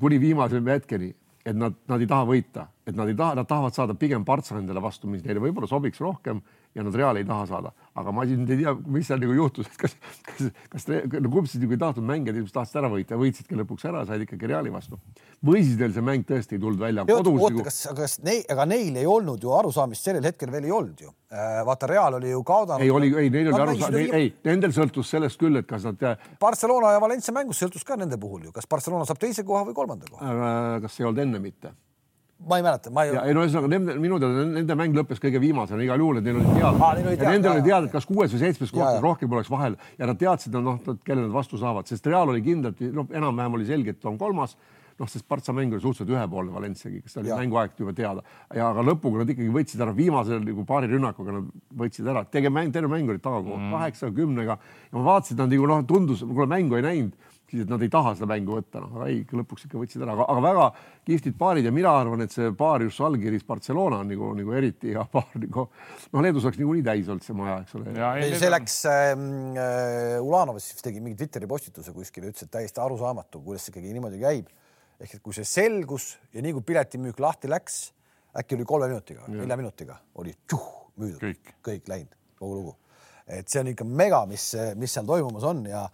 [0.00, 3.74] kuni viimase hetkeni, et nad, nad ei taha võita, et nad ei taha, nad tahavad
[3.74, 6.40] saada pigem partsanidele vastu, mis neile võib-olla sobiks rohkem
[6.74, 9.68] ja nad Reali ei taha saada, aga ma siin ei tea, mis seal nagu juhtus,
[9.70, 9.94] et kas,
[10.26, 14.02] kas, kas no kumbsid nagu ei tahtnud mängida, ilmselt tahtsid ära võita, võitsidki lõpuks ära,
[14.08, 14.98] said ikkagi Reali vastu.
[15.44, 17.06] või siis neil see mäng tõesti ei tulnud välja.
[17.06, 20.74] oota, oota, kas, kas neil, aga neil ei olnud ju arusaamist sellel hetkel veel ei
[20.74, 21.14] olnud ju.
[21.70, 22.82] vaata, Real oli ju kaotanud.
[22.82, 25.70] ei oli, ei, neil oli Nad arusaam, mängisid ju ei, nendel sõltus sellest küll, et
[25.70, 26.02] kas nad
[26.42, 29.78] Barcelona ja Valencia mängust sõltus ka nende puhul ju, kas Barcelona saab teise koha või
[29.78, 30.34] kolmanda koha.
[30.34, 31.76] äh, kas ei olnud enne mitte?
[32.38, 33.14] Ma ei mäleta, ma ei.
[33.14, 36.40] ei no ühesõnaga nende, minu teada nende mäng lõppes kõige viimasena igal juhul, et neil
[36.40, 39.50] oli teada oli teada, nendel oli teada, et kas kuues või seitsmes koht, rohkem oleks
[39.52, 39.78] vahel.
[39.98, 43.68] Ja nad teadsid, noh, kelle nad vastu saavad, sest Real oli kindlalt, noh, enam-vähem oli
[43.68, 44.56] selge, et on kolmas.
[44.94, 48.22] Noh, sest Partsa mäng oli suhteliselt ühepoolne Valenciagi, kes oli mänguaeg juba teada.
[48.54, 51.48] Ja aga lõpuga nad ikkagi võtsid ära viimasel nagu paari rünnakuga nad
[51.80, 53.72] võtsid ära, tege mäng, terve mäng oli tagakoht mm.
[53.74, 54.54] kaheksa, kümnega.
[54.92, 57.90] Ja ma vaatasin, nad nagu noh, tundus, kuule mängu ei näinud, siis et nad ei
[57.92, 60.66] taha seda mängu võtta, noh, aga ei, lõpuks ikka võtsid ära, aga, aga väga
[61.06, 64.94] kihvtid paarid ja mina arvan, et see paar just Žalgiris Barcelona on nagu, nagu eriti
[64.94, 67.94] hea paar nagu noh, Leedus oleks niikuinii täis olnud see maja, eks ole.
[68.42, 69.26] see läks ähm,
[69.60, 73.94] äh, Ulanovas siis tegi mingi Twitteri postituse kuskil, ütles, et täiesti arusaamatu, kuidas see ikkagi
[73.94, 74.52] niimoodi käib.
[75.00, 77.80] ehk et kui see selgus ja nii kui piletimüük lahti läks,
[78.38, 80.70] äkki oli kolme minutiga, nelja minutiga oli tšuh,
[81.02, 81.54] müüdud, Kõik.
[81.66, 82.76] kõik läinud, kogu lugu.
[83.26, 85.86] Et see on ikka mega, mis, mis seal toimumas on ja,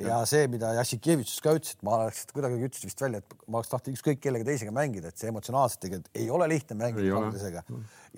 [0.00, 3.58] ja see, mida Jassikevitš ka ütles, et ma oleks kuidagi ütles vist välja, et ma
[3.60, 7.28] oleks tahtnud ükskõik kellega teisega mängida, et see emotsionaalselt tegelikult ei ole lihtne mängida ole.
[7.28, 7.62] Žalgirisega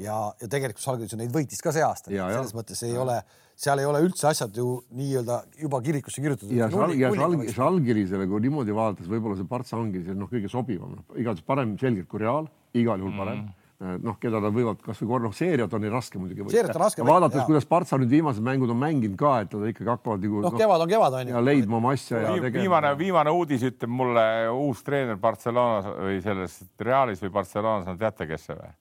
[0.07, 2.39] ja, ja tegelikult Žalgiris ju neid võitis ka see aasta, Ja, ja.
[2.39, 3.19] selles mõttes ei ole,
[3.61, 6.55] seal ei ole üldse asjad ju nii-öelda juba kirikusse kirjutatud.
[6.55, 10.49] ja Žal- ja Žalgi- Žalgirisele, kui niimoodi vaadates, võib-olla see Partsa ongi see noh, kõige
[10.53, 13.57] sobivam, igatahes parem selgelt kui Real, igal juhul parem mm.
[13.81, 14.05] -hmm.
[14.05, 17.45] noh, keda nad võivad kasvõi korra, noh, seeriat on neil raske muidugi Ja võita, vaadates,
[17.49, 20.85] kuidas Partsa nüüd viimased mängud on mänginud ka, et nad ikkagi hakkavad nagu noh, kevad
[20.85, 21.45] on kevad on ja ju.
[21.45, 27.23] leidma oma asja ja viimane, viimane uudis ütleb mulle uus treener Barcelonas või selles Realis
[27.25, 28.75] või Barcelonas on teate, kes see või?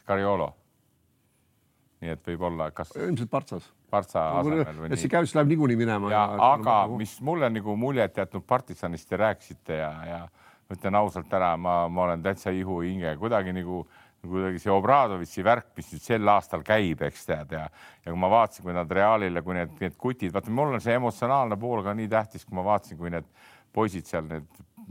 [0.00, 0.48] Scariolo.
[2.00, 3.68] nii et võib-olla kas ilmselt Partsas.
[3.90, 5.12] Partsa asemel või et see nii.
[5.18, 6.10] käis läheb niikuinii minema.
[6.12, 10.20] ja aga mis mulle nagu muljet jätnud partisanist te rääkisite ja, ja
[10.66, 13.84] ma ütlen ausalt ära, ma, ma olen täitsa ihuhinge, kuidagi nagu
[14.30, 17.64] kuidagi see Obradovitši värk, mis nüüd sel aastal käib, eks tead ja,
[18.04, 20.96] ja kui ma vaatasin, kui nad Realile, kui need, need kutid, vaata, mul on see
[20.98, 23.28] emotsionaalne pool ka nii tähtis, kui ma vaatasin, kui need
[23.76, 24.46] poisid seal, need,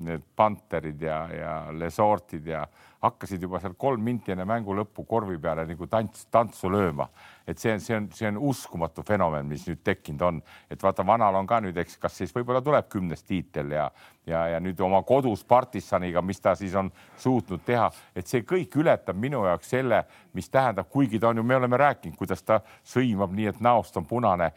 [0.05, 2.65] need Panterid ja, ja Lesortid ja
[3.05, 7.09] hakkasid juba seal kolm minti enne mängu lõppu korvi peale nagu tants, tantsu lööma.
[7.45, 10.39] et see on, see on, see on uskumatu fenomen, mis nüüd tekkinud on,
[10.71, 13.83] et vaata, vanal on ka nüüd, eks, kas siis võib-olla tuleb kümnes tiitel ja,
[14.25, 16.89] ja, ja nüüd oma kodus Partisaniga, mis ta siis on
[17.21, 20.01] suutnud teha, et see kõik ületab minu jaoks selle,
[20.33, 23.97] mis tähendab, kuigi ta on ju, me oleme rääkinud, kuidas ta sõimab nii, et näost
[24.01, 24.49] on punane,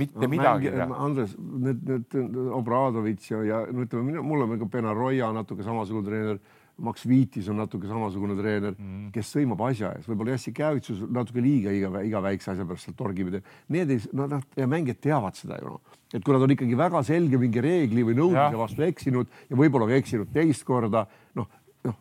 [0.00, 0.72] mitte midagi.
[0.82, 2.18] Andres, need, need
[2.58, 6.42] Obradovitš ja, ja no ütleme, mul on ka Benaroya natuke samasugune treener
[6.82, 11.72] Max Viitis on natuke samasugune treener mm., kes sõimab asja ees, võib-olla Jassikjavitsus natuke liiga
[11.74, 13.32] iga, iga väikse asja pärast seal torgib.
[13.72, 17.02] Need ei, nad ja mängijad teavad seda ju noh, et kui nad on ikkagi väga
[17.06, 21.04] selge mingi reegli või nõudmise vastu eksinud ja võib-olla ka eksinud teist korda,
[21.38, 21.48] noh,
[21.86, 21.98] noh,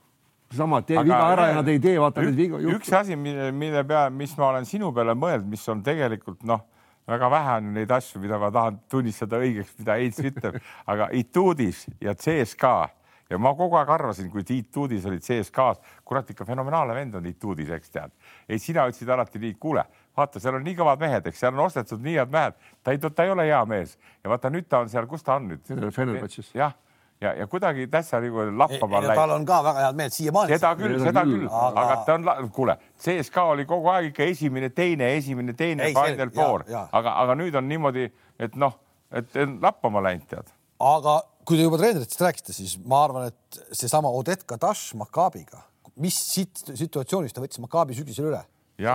[0.55, 2.63] sama, tee viga ära ja nad ei tee, vaata neid vigu.
[2.75, 6.67] üks asi, mille, mille peale, mis ma olen sinu peale mõelnud, mis on tegelikult noh
[7.11, 10.57] väga vähe on neid asju, mida ma tahan tunnistada õigeks, mida Heits ütleb,
[10.91, 12.91] aga Itudis ja CSKA
[13.31, 17.25] ja ma kogu aeg arvasin, kui Tiit Tuudis olid CSKA-s, kurat ikka fenomenaalne vend on
[17.27, 18.13] Tiit Tuudis, eks tead.
[18.49, 19.85] ei, sina ütlesid alati nii, kuule,
[20.17, 23.01] vaata, seal on nii kõvad mehed, eks seal on ostetud nii head mehed, ta ei,
[23.01, 25.63] ta ei ole hea mees ja vaata nüüd ta on seal, kus ta on nüüd?
[25.95, 26.53] Fenerbahce'is.
[26.57, 26.75] jah
[27.21, 29.15] ja, ja kuidagi täitsa nagu lappama läinud.
[29.15, 30.53] tal on ka väga head mehed siiamaani.
[30.55, 34.69] seda küll, seda küll, aga, aga ta on, kuule, CSKA oli kogu aeg ikka esimene,
[34.75, 38.09] teine, esimene, teine, Final Four, aga, aga nüüd on niimoodi,
[38.39, 38.79] et noh,
[39.11, 40.49] et lappama läinud, tead.
[40.81, 45.61] aga kui te juba treeneritest rääkisite, siis ma arvan, et seesama Odett Kadash Makaabiga,
[46.01, 48.41] mis siit situatsioonist ta võttis Makaabi sügisel üle.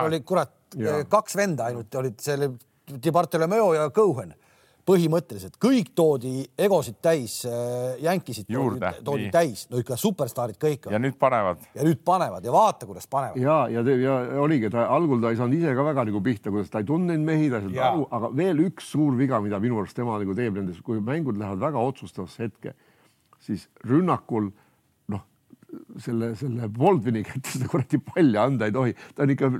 [0.07, 0.53] oli kurat
[1.11, 2.51] kaks venda ainult olid selle
[2.87, 4.35] Di Bartolomeo ja Cohen
[4.87, 9.32] põhimõtteliselt kõik toodi egosid täis, äh, jänkisid juurde, toodi nii.
[9.34, 10.87] täis, no ikka superstaarid kõik.
[10.93, 11.64] ja nüüd panevad.
[11.74, 13.41] ja nüüd panevad ja vaata, kuidas panevad.
[13.43, 16.70] ja, ja, ja oligi, ta algul ta ei saanud ise ka väga nagu pihta, kuidas
[16.70, 19.61] ta ei tundnud neid mehi, ta ei saanud aru, aga veel üks suur viga, mida
[19.62, 22.76] minu arust tema nagu teeb nendes, kui mängud lähevad väga otsustavasse hetke,
[23.43, 24.53] siis rünnakul
[26.03, 29.51] selle, selle Baldwini kätte seda kuradi palli anda ei tohi, ta on ikka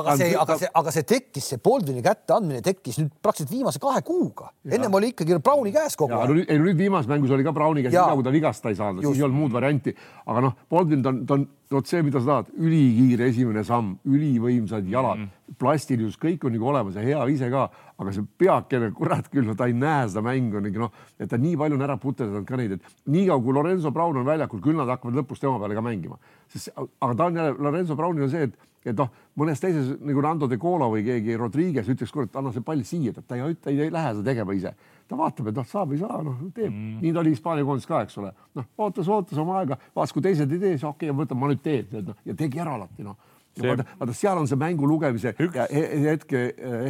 [0.00, 3.82] aga see, aga see, aga see tekkis, see Baldwini kätte andmine tekkis nüüd praktiliselt viimase
[3.82, 4.50] kahe kuuga.
[4.70, 6.44] ennem oli ikkagi Browni käes kogu aeg.
[6.46, 9.20] Ei no nüüd viimases mängus oli ka Browni käes, kui ta vigasta ei saanud, siis
[9.20, 9.94] ei olnud muud varianti.
[10.26, 13.92] aga noh, Baldwin ta on, ta on vot see, mida sa tahad, ülikiire esimene samm,
[14.10, 15.58] ülivõimsad jalad mm, -hmm.
[15.60, 17.68] plastilisus, kõik on nagu olemas ja hea ise ka,
[17.98, 21.38] aga see peakene, kurat küll, no ta ei näe seda mängu nagu noh, et ta
[21.38, 24.76] nii palju on ära puterdanud ka neid, et niikaua kui Lorenzo Brown on väljakul, küll
[24.82, 26.18] nad hakkavad lõpus tema peale ka mängima,
[26.48, 29.10] sest aga ta on jälle, Lorenzo Brownil on see, et et noh,
[29.40, 33.12] mõnes teises nagu Nando de Cola või keegi Rodriguez ütleks, kurat, anna see pall siia,
[33.12, 34.72] ta ei, ta ei, ei lähe seda tegema ise.
[35.10, 37.00] ta vaatab, et noh, saab, ei saa, noh, teeb mm..
[37.02, 38.30] nii ta oli Hispaania koondis ka, eks ole.
[38.56, 41.50] noh, ootas, ootas oma aega, vaatas, kui teised ei tee, siis okei okay,, võtan, ma
[41.50, 43.18] nüüd teen, noh, ja tegi ära alati, noh.
[43.50, 43.66] See...
[43.66, 45.56] vaata, vaata, seal on see mängu lugemise üks...
[45.58, 45.64] ja
[46.04, 46.44] hetke,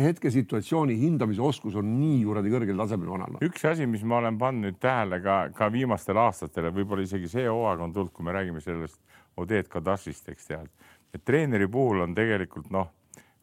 [0.05, 3.41] hetkesituatsiooni hindamise oskus on nii kuradi kõrgel tasemel vanal no..
[3.47, 7.33] üks asi, mis ma olen pannud nüüd tähele ka, ka viimastel aastatel ja võib-olla isegi
[7.33, 9.01] see hooaeg on tulnud, kui me räägime sellest
[9.41, 10.69] Odet Kadashist, eks tead
[11.15, 12.91] et treeneri puhul on tegelikult noh,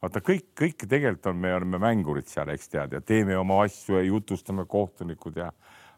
[0.01, 3.97] vaata kõik, kõik tegelikult on, me oleme mängurid seal, eks tead, ja teeme oma asju
[3.97, 5.51] ja jutustame kohtunikud ja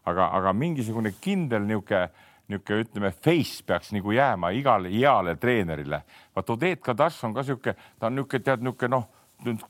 [0.04, 2.08] aga, aga mingisugune kindel niisugune
[2.50, 6.02] niisugune ütleme, face peaks nagu jääma igale heale treenerile.
[6.34, 9.06] vaat Odet Kadash on ka niisugune, ta on niisugune tead niisugune noh,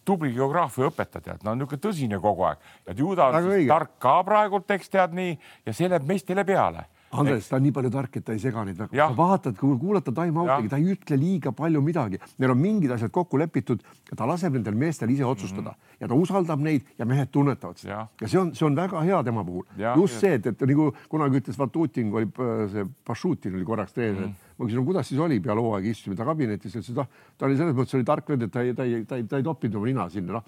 [0.05, 4.17] tubli geograafia õpetaja, ta on niisugune tõsine kogu aeg, et ju ta on tark ka
[4.25, 5.37] praegult, eks tead nii
[5.67, 8.63] ja see läheb meestele peale Andres, ta on nii palju tark, et ta ei sega
[8.67, 8.95] neid väga.
[8.95, 12.21] sa vaatad, kui kuulata time-out'i, ta ei ütle liiga palju midagi.
[12.39, 15.97] Neil on mingid asjad kokku lepitud ja ta laseb nendel meestel ise otsustada mm -hmm.
[16.01, 18.07] ja ta usaldab neid ja mehed tunnetavad seda.
[18.21, 19.65] ja see on, see on väga hea tema puhul.
[19.97, 24.27] just see, et, et nagu kunagi ütles Vatutin, kui oli see Pašutin oli korraks treener
[24.27, 27.07] mm, -hmm ma küsisin, kuidas siis oli peale hooaega istusime ta kabinetis, ütles, et noh,
[27.39, 29.41] ta oli selles mõttes oli tark vend, et ta ei, ta ei, ta ei, ta
[29.41, 30.45] ei toppinud oma nina sinna, noh.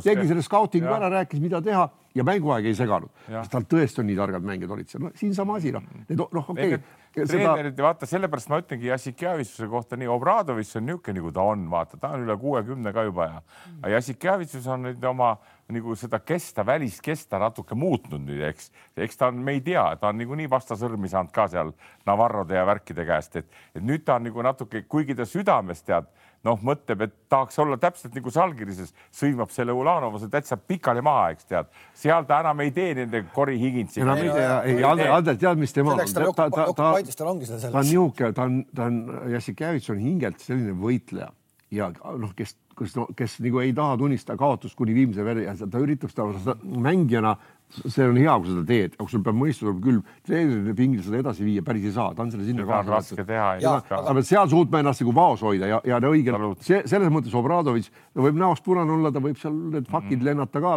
[0.00, 1.84] tegi selle scouting'u ära, rääkis, mida teha
[2.14, 3.10] ja mänguaeg ei seganud.
[3.50, 6.76] tal tõesti on nii targad mängijad olid seal, no siinsama asi, noh, need noh, okei
[6.76, 6.82] okay
[7.14, 11.66] treenerid seda..., vaata, sellepärast ma ütlengi Jassikjavitsuse kohta nii, Obradovitš on niisugune, nagu ta on,
[11.70, 13.42] vaata, ta on üle kuuekümne ka juba ja,
[13.80, 15.34] aga Jassikjavitsus on nüüd oma
[15.72, 19.84] nagu seda kesta, välist kesta natuke muutnud nüüd, eks, eks ta on, me ei tea,
[20.00, 21.72] ta on niikuinii vastasõrmi saanud ka seal
[22.06, 26.10] Navarrode ja värkide käest, et, et nüüd ta on nagu natuke, kuigi ta südames tead
[26.44, 31.48] noh, mõtleb, et tahaks olla täpselt nagu Salgirises, sõimab selle Ulanovase täitsa pikali maha, eks
[31.48, 31.70] tead.
[31.96, 34.02] seal ta enam ei tee nende Cory Higginsi.
[34.04, 36.02] enam ei tee, ei Ander, Ander, tead, mis tema on?
[36.02, 36.90] ta, ta, ta, ta, ta
[37.30, 39.00] on niisugune, ta on, ta on,
[39.32, 41.32] Jassikevitš on hingelt selline võitleja
[41.74, 45.82] ja noh, kes, kes no,, kes nagu ei taha tunnistada kaotust kuni viimse välja, ta
[45.82, 47.34] üritab seda, seda mängijana
[47.74, 51.20] see on hea, kui seda teed, aga sul peab mõistus olema küll, treeneri pingil seda
[51.22, 53.48] edasi viia päris ei saa, ta on selle sinna raske teha.
[53.58, 57.90] sa pead seal suutma ennast nagu vaos hoida ja, ja õige, see selles mõttes Obradovitš
[58.26, 60.28] võib näost punane olla, ta võib seal need fakid mm.
[60.28, 60.76] lennata ka,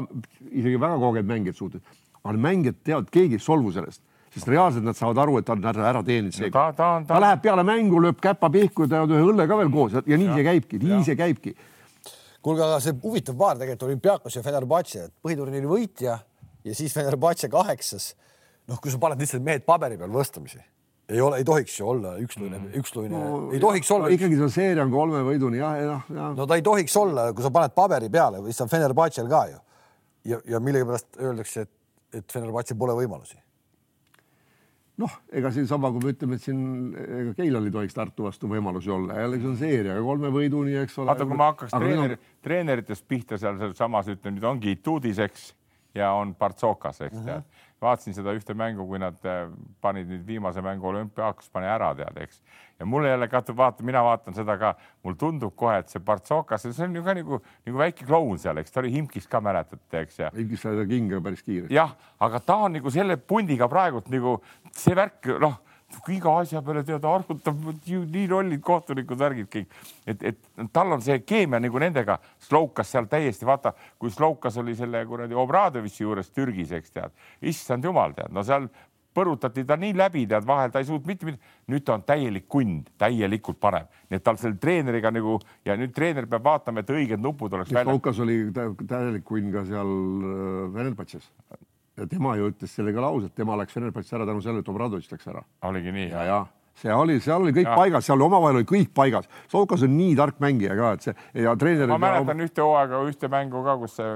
[0.49, 4.01] isegi väga kogenud mängijad suutnud, aga mängijad teavad, keegi ei solvu sellest
[4.33, 6.51] sest reaalselt nad saavad aru, et ta on ära, ära teeninud seega.
[6.53, 7.15] Ta, ta, ta...
[7.15, 10.03] ta läheb peale mängu, lööb käpa pihku ja teevad ühe õlle ka veel koos ja
[10.05, 10.37] nii ja.
[10.37, 11.01] see käibki, nii ja.
[11.07, 11.53] see käibki.
[12.45, 16.17] kuulge, aga see huvitav paar tegelikult olümpiaakos ja Fenerbahce, et põhiturniiri võitja
[16.67, 18.15] ja siis Fenerbahce kaheksas.
[18.67, 20.59] noh, kui sa paned lihtsalt mehed paberi peal võstlemisi,
[21.07, 24.11] ei ole, ei tohiks ju olla üksluine mm., üksluine no,, ei tohiks olla.
[24.11, 26.33] ikkagi see seeria on kolme võiduni jah, jah, jah.
[26.35, 29.43] no ta ei tohiks olla, kui sa paned paberi peale või siis on Fenerbahce'l ka
[29.53, 29.59] ju.
[30.33, 31.73] ja, ja millegipärast öeldakse, et,
[32.19, 33.39] et Fenerbahce'l pole võimalusi
[35.01, 36.61] noh, ega siinsama, kui me ütleme, et siin
[36.97, 40.97] ega Keilal ei tohiks Tartu vastu võimalusi olla, jällegi see on seeria kolme võiduni, eks
[40.97, 41.11] ole.
[41.11, 45.51] vaata, kui ma hakkaks treeneri, treeneritest pihta seal samas ütleme, nüüd ongi Ituudis, eks
[45.97, 47.56] ja on Partsokas, eks tead uh -huh.
[47.81, 49.49] Vaatasin seda ühte mängu, kui nad äh,
[49.81, 52.41] panid nüüd viimase mängu olümpiaaks, pani ära tead, eks.
[52.79, 54.73] ja mulle jälle ka vaata, mina vaatan seda ka,
[55.05, 58.57] mul tundub kohe, et see Partsokas, see on ju ka nagu, nagu väike kloun seal,
[58.61, 60.31] eks ta oli Himkis ka mäletate, eks ja.
[60.35, 61.77] Himkis sai ta kinga päris kiiresti.
[61.77, 64.39] jah, aga ta on nagu selle pundiga praegult nagu
[64.73, 65.61] see värk, noh
[66.11, 69.77] iga asja peale tead arvutab nii lollid kohtunikud, värgid kõik,
[70.07, 72.17] et, et tal on see keemia nagu nendega.
[72.43, 77.87] Slovkas seal täiesti vaata, kui Slovkas oli selle kuradi Obradovitši juures Türgis, eks tead, issand
[77.87, 78.69] jumal tead, no seal
[79.17, 81.55] põrutati ta nii läbi, tead vahel ta ei suutnud mitte midagi.
[81.71, 85.95] nüüd ta on täielik kund, täielikult paneb, nii et tal selle treeneriga nagu ja nüüd
[85.95, 87.73] treener peab vaatama, et õiged nupud oleks.
[87.73, 91.31] Slovkas oli täielik kunn ka seal äh, Venerbahce'is
[91.97, 94.69] ja tema ju ütles selle ka lause, et tema läks Fenerbahce'ist ära tänu sellele, et
[94.69, 95.43] Obradovitš läks ära.
[95.69, 96.09] oligi nii?
[96.11, 96.45] ja, ja
[96.77, 97.75] see oli, seal oli kõik ja.
[97.77, 99.27] paigas, seal omavahel oli kõik paigas.
[99.51, 101.89] Soukas on nii tark mängija ka, et see ja treener.
[101.89, 104.11] ma mäletan ühte hooaega, ühte mängu ka, kus see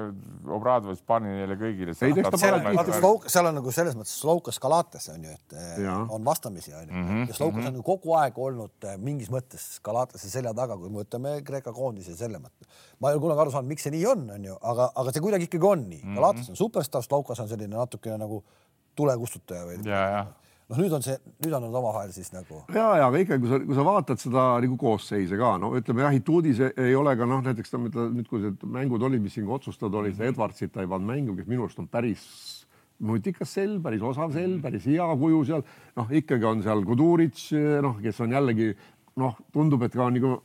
[0.58, 1.96] Obradovitš pani neile kõigile.
[1.98, 5.98] seal on nagu selles mõttes Soukas Galatas on ju, et eh, ja.
[6.14, 7.28] on vastamisi on ju mm -hmm.
[7.28, 7.68] ja Soukas mm -hmm.
[7.68, 11.74] on ju kogu aeg olnud eh, mingis mõttes Galatase selja taga, kui me võtame Kreeka
[11.74, 12.70] koondise selle mõtte.
[13.00, 15.22] ma ei ole kunagi aru saanud, miks see nii on, on ju, aga, aga see
[15.22, 16.02] kuidagi ikkagi on nii.
[16.16, 16.52] Galatas mhm.
[16.52, 18.44] on superstaar, Soukas on selline natukene nagu
[18.96, 19.88] tulekustutaja või.
[19.88, 20.26] ja, ja
[20.72, 22.62] noh, nüüd on see, nüüd on nad omavahel siis nagu.
[22.72, 26.06] ja, ja aga ikkagi, kui sa, kui sa vaatad seda nagu koosseise ka, no ütleme
[26.06, 30.02] jah, Ituudis ei ole ka noh, näiteks nüüd, kui need mängud olid, mis siin otsustada
[30.02, 32.26] olid, seda Edwardsit ta ei pannud mängu, kes minu arust on päris
[33.02, 35.64] nutikas sell, päris osav sell, päris hea kuju seal.
[35.98, 37.46] noh, ikkagi on seal Kuduric,
[37.84, 38.72] noh, kes on jällegi
[39.22, 40.38] noh, tundub, et ka nagu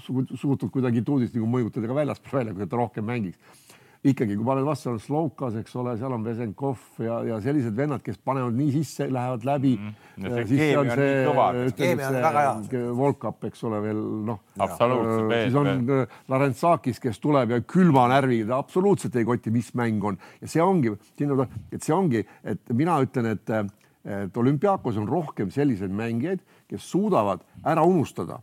[0.00, 3.66] suutnud kuidagi Ituudist nagu mõjutada ka väljaspool välja, kui ta rohkem mängiks
[4.06, 8.02] ikkagi, kui paned vastu, on Slovkas, eks ole, seal on Vesenkov ja, ja sellised vennad,
[8.04, 9.94] kes panevad nii sisse, lähevad läbi mm.
[10.16, 10.46] -hmm.
[10.46, 11.16] siis on see,
[11.72, 12.10] ütleme
[12.68, 14.40] see Volkap, eks ole, veel noh.
[14.54, 16.06] siis on veel.
[16.28, 20.94] Larentsakis, kes tuleb ja külma närviga, absoluutselt ei koti, mis mäng on ja see ongi,
[21.72, 23.50] et see ongi, et mina ütlen, et,
[24.04, 28.38] et olümpiaakos on rohkem selliseid mängijaid, kes suudavad ära unustada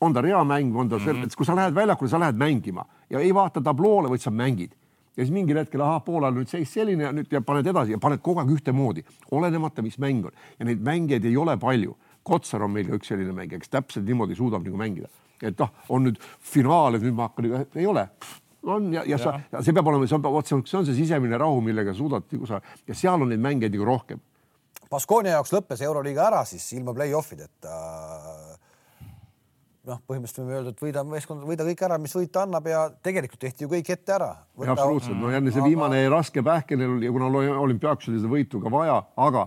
[0.00, 1.28] on ta reamäng, on ta mm -hmm.
[1.28, 4.72] see, kui sa lähed väljakule, sa lähed mängima ja ei vaata tabloole, vaid sa mängid.
[5.18, 8.00] Ja siis mingil hetkel, ahah, poolel nüüd seis selline ja nüüd ja paned edasi ja
[8.02, 9.02] paned kogu aeg ühtemoodi,
[9.34, 11.96] olenemata, mis mäng on ja neid mängijaid ei ole palju.
[12.28, 15.08] Kotsar on meil ka üks selline mängija, kes täpselt niimoodi suudab nagu mängida,
[15.42, 18.08] et noh, on nüüd finaal, et nüüd ma hakkan, ei ole
[18.68, 19.18] on ja, ja, ja.
[19.18, 21.62] sa, ja see peab olema, see on, vot see on, see on see sisemine rahu,
[21.64, 24.20] millega suudad nagu sa ja seal on neid mängijaid nagu rohkem.
[24.90, 27.74] Baskonia jaoks lõppes Euroliiga ära siis ilma play-off ideta
[29.88, 33.40] noh, põhimõtteliselt võime öelda, et võida meeskond, võida kõik ära, mis võita annab ja tegelikult
[33.44, 34.30] tehti ju kõik ette ära.
[34.66, 36.12] absoluutselt, no jälle see viimane aga...
[36.16, 37.30] raske pähkel ja kuna
[37.64, 39.46] olümpiaaks oli seda võitu ka vaja, aga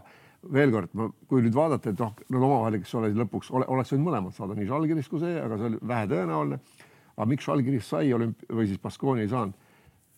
[0.54, 0.94] veel kord,
[1.30, 4.58] kui nüüd vaadata, et noh, nad omavahel, kes olid lõpuks ole,, oleks võinud mõlemad saada,
[4.58, 6.60] nii Žalgiris kui see, aga see oli vähetõenäoline.
[7.16, 9.70] aga miks Žalgiris sai olümp- või siis Baskooni ei saanud?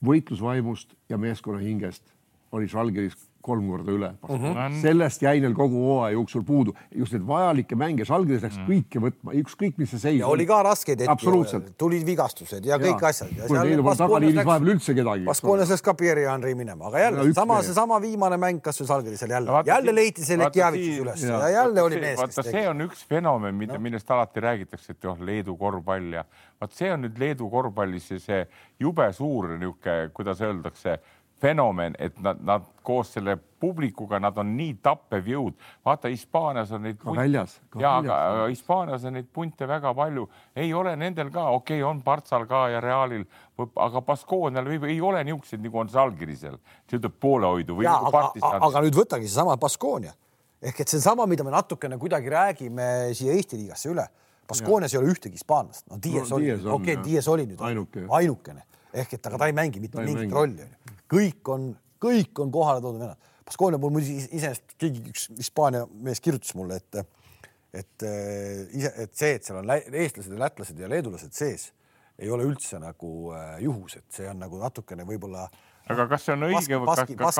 [0.04, 2.04] võitlusvaimust ja meeskonna hingest
[2.52, 4.30] oli Žalgiris kolm korda üle uh.
[4.30, 4.76] -huh.
[4.82, 8.70] sellest jäi neil kogu hooaja jooksul puudu, just neid vajalikke mänge, Žalgiris läks mm.
[8.70, 10.20] kõike võtma, ükskõik mis see seis.
[10.20, 13.12] ja oli ka raskeid hetki, tulid vigastused ja kõik ja.
[13.12, 13.34] asjad.
[13.44, 15.28] tagaliinis vahepeal üldse kedagi.
[15.28, 19.36] Baskoonis läks ka Pierre Henry minema, aga jälle ja, sama, seesama viimane mäng kasvõi Žalgirisel
[19.36, 22.20] jälle, jälle leiti see Lekjavitšis üles ja, ja jälle oli mees.
[22.20, 26.24] vaata, see on üks fenomen, mida, millest alati räägitakse, et oh, Leedu korvpall ja
[26.62, 28.46] vaat see on nüüd Leedu korvpallis see
[28.80, 30.98] jube suur niisugune, kuidas öeldakse
[31.44, 35.60] fenomen, et nad, nad koos selle publikuga, nad on nii tappev jõud.
[35.86, 36.98] vaata, Hispaanias on neid.
[37.02, 37.58] ka väljas.
[37.80, 42.02] ja, aga Hispaanias on neid punte väga palju, ei ole nendel ka, okei okay,, on
[42.04, 43.26] Partsal ka ja Realil,
[43.60, 46.60] aga Baskoonial ei ole niisuguseid nagu on Žalgirisel,
[46.90, 47.88] see ütleb poolehoidu või.
[47.88, 50.16] Nagu aga, aga nüüd võtagi seesama Baskoonia
[50.64, 52.86] ehk et seesama, mida me natukene kuidagi räägime
[53.18, 54.06] siia Eesti liigasse üle.
[54.48, 58.04] Baskoonias ei ole ühtegi hispaanlast, no Dias no, oli, okei okay,, Dias oli nüüd ainuke.
[58.12, 58.64] ainukene
[58.94, 60.36] ehk et aga ta ei mängi mitte mingit mängi.
[60.36, 60.83] rolli, onju.
[61.12, 61.74] Kõik on
[62.04, 63.30] kõik on kohale toodud vennad.
[63.48, 67.50] Baskonia puhul muidugi is- iseenesest keegi, üks Hispaania mees kirjutas mulle, et,
[67.84, 71.70] et eh, ise, et see, et seal on eestlased ja lätlased ja leedulased sees,
[72.20, 75.48] ei ole üldse nagu äh, juhus, et see on nagu natukene võib-olla
[75.92, 77.40] aga kas see on õige Baski- või kas,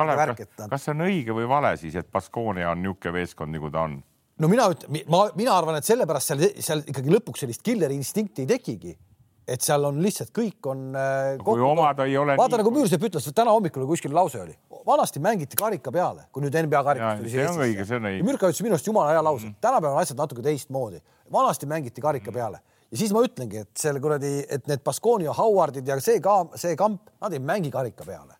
[0.50, 3.86] kas, kas see on õige või vale siis, et Baskonia on niisugune meeskond, nagu ta
[3.88, 3.96] on?
[4.42, 8.44] no mina ütlen, ma, mina arvan, et sellepärast seal, seal ikkagi lõpuks sellist killeri instinkti
[8.44, 8.96] ei tekigi.
[9.48, 13.08] Et seal on lihtsalt kõik on äh, kui omad ei ole vaata nii- nagu Müürsepp
[13.08, 14.54] ütles, täna hommikul kuskil lause oli,
[14.86, 18.28] vanasti mängiti karika peale, kui nüüd NBA karikas tuli see on õige, see on õige.
[18.28, 21.02] Mürka ütles minu arust jumala hea lause mm -hmm., tänapäeval on asjad natuke teistmoodi.
[21.32, 22.60] vanasti mängiti karika peale
[22.94, 26.76] ja siis ma ütlengi, et selle kuradi, et need Baskonia Howardid ja see ka, see
[26.78, 28.36] kamp, nad ei mängi karika peale.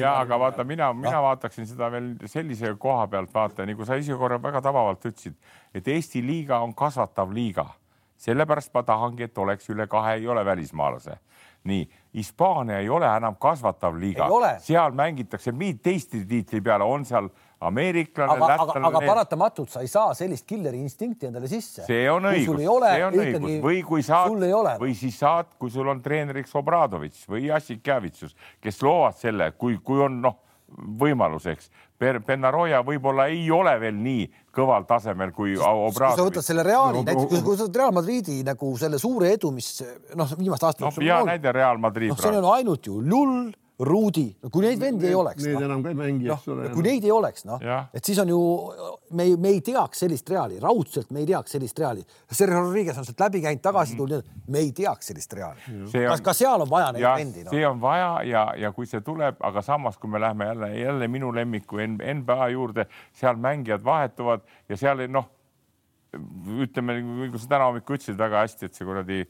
[0.00, 4.16] Ja aga vaata, mina, mina vaataksin seda veel sellise koha pealt vaata, nagu sa ise
[4.16, 5.36] korra väga tabavalt ütlesid,
[5.76, 7.66] et Eesti liiga on kasvatav liiga.
[8.22, 11.18] Sellepärast ma tahangi, et oleks üle kahe, ei ole välismaalase.
[11.64, 14.26] nii, Hispaania ei ole enam kasvatav liiga
[14.58, 17.28] seal mängitakse mingi teiste tiitli peale, on seal
[17.62, 19.06] ameeriklane, aga, aga, aga lätlane.
[19.06, 21.84] paratamatult sa ei saa sellist killeri instinkti endale sisse.
[21.86, 24.34] see on õigus, see on õigus või kui saad
[24.82, 29.78] või siis saad, kui sul on treeneriks Obradovitš või Jassik Javitsus, kes loovad selle, kui,
[29.86, 30.40] kui on noh,
[30.98, 31.70] võimalus, eks.
[32.26, 37.06] Benaroya võib-olla ei ole veel nii kõval tasemel kui kui sa võtad selle Reali No,
[37.06, 39.70] näiteks, no, kui sa võtad Real Madridi nagu selle suure edu, mis
[40.18, 43.50] noh, viimaste aastate noh, hea näide Real Madrid noh, praegu on ainult ju Lull,
[43.84, 45.64] Rudi, no kui neid vendi ei oleks, Need noh.
[45.66, 47.60] enam ka ei mängi, eks ole no,, kui neid ei oleks, noh
[47.92, 48.38] et siis on ju,
[49.16, 52.04] me ei, me ei teaks sellist Reali, raudselt me ei teaks sellist Reali.
[52.30, 56.32] Sergio Rodriguez on sealt läbi käinud, tagasi tulnud, me ei teaks sellist on- kas ka
[56.36, 57.50] seal on vaja neid vendi, noh?
[57.50, 61.08] see on vaja ja, ja kui see tuleb, aga samas, kui me läheme jälle, jälle
[61.08, 65.28] minu lemmiku NBA juurde, seal mängijad vahetuvad ja seal ei- noh,
[66.60, 69.22] ütleme, nagu sa täna hommikul ütlesid väga hästi, et see kuradi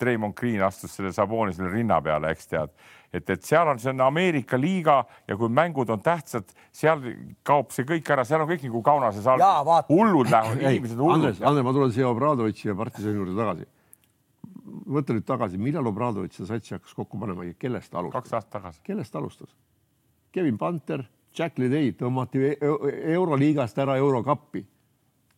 [0.00, 2.72] Treimond Green astus selle Sabonisele rinna peale, eks tead,
[3.12, 7.02] et, et seal on, see on Ameerika liiga ja kui mängud on tähtsad, seal
[7.46, 9.92] kaob see kõik ära, seal on kõik nagu Kaunases all Jaa, vaata..
[9.92, 13.68] hullud lähevad, ei, inimesed hullud Andres, Andres, ma tulen siia Obradovitši ja partisani juurde tagasi.
[14.96, 18.36] mõtle nüüd tagasi, millal Obradovitš seda satsi hakkas kokku panema ja kellest ta alustas kaks?
[18.38, 18.84] aastat tagasi.
[18.86, 19.54] kellest ta alustas?
[20.32, 21.04] Kevin Panter,
[21.36, 24.64] Jack Ledey tõmmati e- e- euroliigast ära eurokappi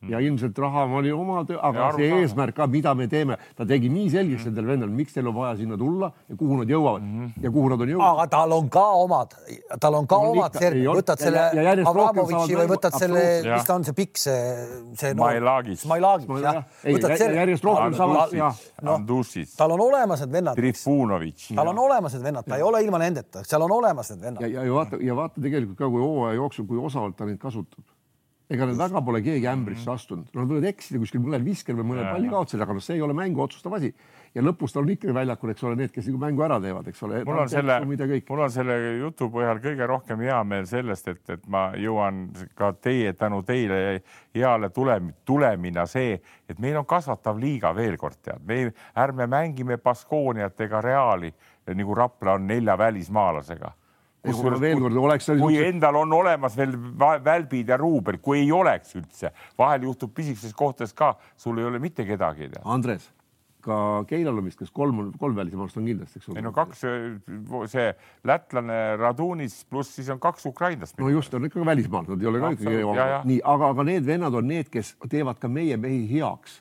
[0.09, 2.23] ja ilmselt raha oli oma töö, Ja aga aru see saada.
[2.23, 5.57] eesmärk ka, mida me teeme, ta tegi nii selgeks nendel vendadel, miks teil on vaja
[5.57, 7.03] sinna tulla ja kuhu nad jõuavad
[7.43, 8.09] ja kuhu nad on jõudnud.
[8.19, 9.35] aga tal on ka omad,
[9.81, 10.97] tal on ka On omad olnud.
[10.97, 14.67] võtad Ja- selle ja- ja saavad või võtad selle, mis ta on, see pikk, see,
[14.95, 15.13] see.
[15.15, 15.81] Smailagis.
[15.87, 16.65] Smailagis, Smail- jah.
[16.85, 18.55] Ei, jä- järjest rohkem saavad- jah.
[18.83, 21.55] noh, Andussis, tal on olemas need vennad, Trifunovitš.
[21.55, 24.41] tal on olemas need vennad, ta ei ole ilma nendeta, seal on olemas need vennad
[24.43, 27.39] ja, ja, ja vaata ja vaata tegelikult ka, kui hooaja jooksul, kui osavalt ta neid
[27.39, 27.85] kasutab.
[28.53, 32.07] Ega need väga pole keegi ämbrisse astunud, nad võivad eksida kuskil mõnel viskel või mõnel
[32.07, 32.17] Jaa.
[32.17, 33.93] pallikaotusel, aga noh, see ei ole mängu otsustav asi.
[34.35, 37.03] ja lõpus tal on ikkagi väljakul, eks ole, need, kes nagu mängu ära teevad, eks
[37.09, 37.23] ole.
[37.29, 37.79] mul on selle,
[38.29, 42.25] mul on selle jutu põhjal kõige rohkem hea meel sellest, et, et ma jõuan
[42.59, 44.03] ka teie tänu teile
[44.35, 46.19] heale tulem-, tulemina see,
[46.49, 48.67] et meil on kasvatav liiga veel kord tead, me
[48.97, 51.33] ärme mängime Baskooniat ega Reali
[51.67, 53.73] nagu Rapla on nelja välismaalasega.
[54.23, 56.77] Kusjuures veel kord, oleks kui niisuguse- endal on olemas veel
[57.25, 61.81] välbid ja ruubel, kui ei oleks üldse, vahel juhtub pisikestes kohtades ka, sul ei ole
[61.83, 62.53] mitte kedagi.
[62.63, 63.09] Andres,
[63.63, 63.77] ka
[64.07, 66.39] Keilal on vist, kas kolm on, kolm välismaalast on kindlasti, eks ole.
[66.39, 66.85] ei no kaks,
[67.73, 67.87] see
[68.29, 70.99] lätlane Radunis pluss siis on kaks ukrainlast.
[71.01, 72.83] no just, on ikka välismaalt, nad ei ole ka ikkagi
[73.31, 76.61] nii, aga, aga need vennad on need, kes teevad ka meie mehi heaks.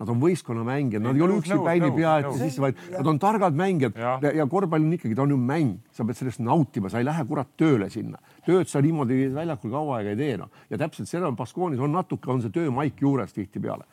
[0.00, 2.40] Nad on võistkonnamängijad, nad ei ole üksi päini nõus, pea ette nõus.
[2.40, 5.74] sisse, vaid nad on targad mängijad ja, ja korvpall on ikkagi, ta on ju mäng,
[5.92, 8.16] sa pead sellest nautima, sa ei lähe kurat tööle sinna.
[8.46, 10.48] tööd sa niimoodi väljakul kaua aega ei tee noh.
[10.72, 13.84] ja täpselt seda on Baskoonis on natuke, on see töömaik juures tihtipeale.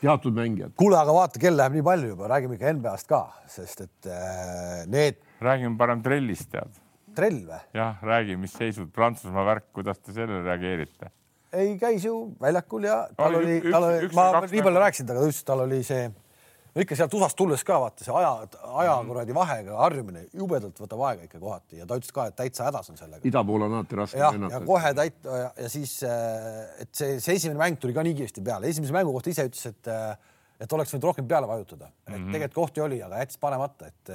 [0.00, 0.72] teatud mängijad.
[0.80, 3.22] kuule, aga vaata, kell läheb nii palju juba, räägime ikka NBA-st ka,
[3.58, 6.80] sest et äh, need räägime parem trellist tead.
[7.16, 11.12] trell või, jah, räägi, mis seisud, Prantsusmaa värk, kuidas te sellele reageerite?
[11.56, 15.28] Ei käis ju väljakul ja tal Oli tal oli, ma nii palju rääkisin temaga, ta
[15.30, 16.06] ütles, et tal oli see,
[16.76, 18.30] no ikka sealt USA-st tulles ka vaata see aja,
[18.82, 22.66] aja kuradi vahega harjumine jubedalt võtab aega ikka kohati ja ta ütles ka, et täitsa
[22.68, 23.22] hädas on sellega.
[23.24, 25.96] ida pool on alati raske jah, ja kohe täit- ja, ja siis,
[26.82, 29.66] et see, see esimene mäng tuli ka nii kiiresti peale, esimese mängu kohta ise ütles,
[29.72, 29.92] et
[30.60, 32.30] et oleks võinud rohkem peale vajutada, et Mhm.
[32.32, 34.10] tegelikult kohti oli, aga jättis panemata, et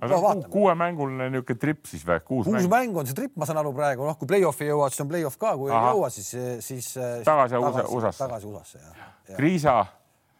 [0.00, 2.68] aga no kuuemänguline niisugune tripp siis või, kuus uus mängu?
[2.70, 5.38] mäng on see tripp, ma saan aru praegu, noh, kui play-off'i jõuad, siis on play-off
[5.38, 5.88] ka, kui Ahah.
[5.90, 6.30] ei jõua, siis,
[6.60, 6.92] siis
[7.24, 8.18] Tagasi USA- USA-sse.
[8.24, 8.94] tagasi USA-sse jah
[9.28, 9.36] ja..
[9.36, 9.86] Kriisa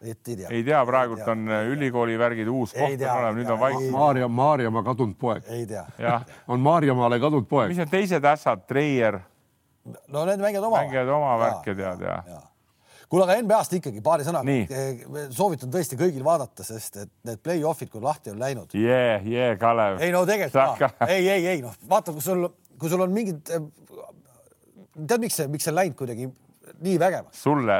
[0.03, 0.47] ei tea.
[0.51, 3.59] ei tea, praegult on ülikooli värgid uus Ei koht tea, on olemas, nüüd tea, on
[3.59, 3.91] vaikne.
[3.91, 5.85] Maarja, Maarjamaa kadunud poeg, ei tea.
[5.99, 7.79] jah, on Maarjamaale kadunud poeg mis.
[7.79, 9.19] on teised ässad, Treier,
[10.07, 10.77] no need mängivad oma.
[10.83, 12.23] Mängivad oma värke, tead, ja.
[13.13, 15.27] Kuule, aga NBA-st ikkagi paari sõnaga Nii..
[15.35, 18.73] soovitan tõesti kõigil vaadata, sest et need play-off'id, kui lahti on läinud.
[18.73, 20.01] jee, jee, Kalev.
[20.01, 22.47] ei no tegelikult ka, ei, ei, ei noh, vaata, kui sul,
[22.81, 23.43] kui sul on mingid,
[24.97, 26.29] tead, miks see, miks see on läinud kuidagi
[26.83, 27.43] nii vägevaks?
[27.45, 27.77] sulle,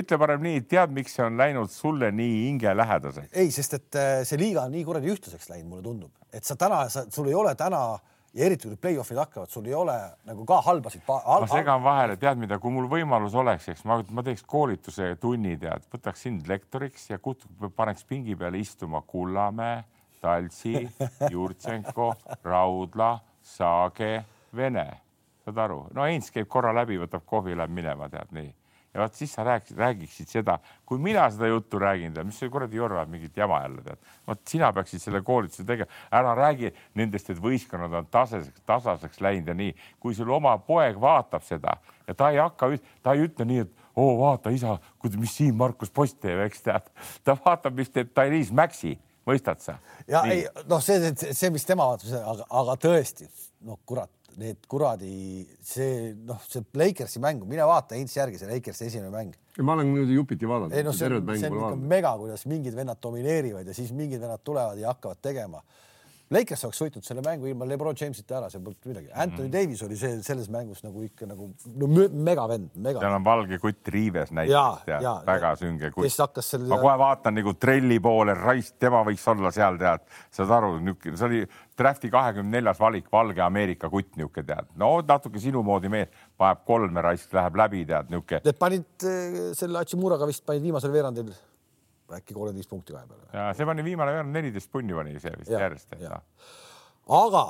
[0.00, 3.30] ütle parem nii, tead, miks see on läinud sulle nii hingelähedaseks?
[3.38, 6.58] ei, sest et äh, see liiga on nii kuradi ühtlaseks läinud, mulle tundub, et sa
[6.58, 7.84] täna, sul ei ole täna
[8.34, 9.94] ja eriti kui play-off'id hakkavad, sul ei ole
[10.28, 11.04] nagu ka halbasid.
[11.06, 15.56] ma segan vahele, tead mida, kui mul võimalus oleks, eks ma, ma teeks koolituse tunni,
[15.60, 17.46] tead, võtaks sind lektoriks ja kut-,
[17.76, 19.82] paneks pingi peale istuma Kullamäe,
[20.22, 20.76] Taltsi,
[21.32, 22.12] Jurtšenko,
[22.44, 24.14] Raudla, Saage,
[24.56, 24.88] Vene.
[25.42, 28.52] saad aru, no Heinz käib korra läbi, võtab kohvi, läheb minema, tead nii.
[28.94, 32.76] Ja vot siis sa rääkisid, räägiksid seda, kui mina seda juttu räägin, mis see kuradi
[32.76, 34.10] Jorr ajab mingit jama jälle, tead.
[34.28, 39.48] vot sina peaksid selle koolituse tegema, ära räägi nendest, et võistkonnad on tasaseks, tasaseks läinud
[39.48, 39.76] ja nii.
[40.00, 42.70] kui sul oma poeg vaatab seda ja ta ei hakka,
[43.02, 44.78] ta ei ütle nii, et oo vaata isa,
[45.16, 46.92] mis Siim Markus post teeb, eks tead.
[47.24, 48.98] ta vaatab, mis teeb Tyrese Maxi,
[49.28, 49.78] mõistad sa?
[50.08, 53.28] ja ei noh, see, see, see, mis tema vaatab, aga, aga tõesti
[53.66, 54.10] noh, kurat,
[54.40, 55.12] need kuradi
[55.64, 59.36] see noh, see Lakersi mängu, mine vaata Heinz järgi see Lakersi esimene mäng.
[59.60, 60.76] ma olen niimoodi jupiti vaadanud.
[60.76, 64.20] ei noh, see on, see on ikka mega, kuidas mingid vennad domineerivad ja siis mingid
[64.22, 65.62] vennad tulevad ja hakkavad tegema.
[66.32, 69.10] Lakers oleks võitnud selle mängu ilma Lebron Jamesita ära, seal polnud midagi.
[69.12, 69.52] Anthony Mhm.
[69.52, 73.00] Davis oli see selles mängus nagu ikka nagu no, megavend, mega.
[73.00, 76.18] seal on valge kutt riives näiteks, tead väga sünge kutt kes.
[76.24, 80.56] hakkas selle ma kohe vaatan nagu trelli poole, raisk, tema võiks olla seal, tead, saad
[80.58, 81.44] aru, niisugune, see oli
[81.78, 86.64] drafti kahekümne neljas valik, valge Ameerika kutt, niisugune tead, no natuke sinu moodi mees, paneb
[86.68, 91.32] kolme raisk, läheb läbi, tead, niisugune Need panid eh, selle Hachimuraga vist panid viimasel veerandil
[92.20, 93.28] äkki viis punkti kahe peale.
[93.32, 96.24] ja see pani viimane veerand neliteist punni pani see vist Jah, järjest, noh.
[97.18, 97.44] aga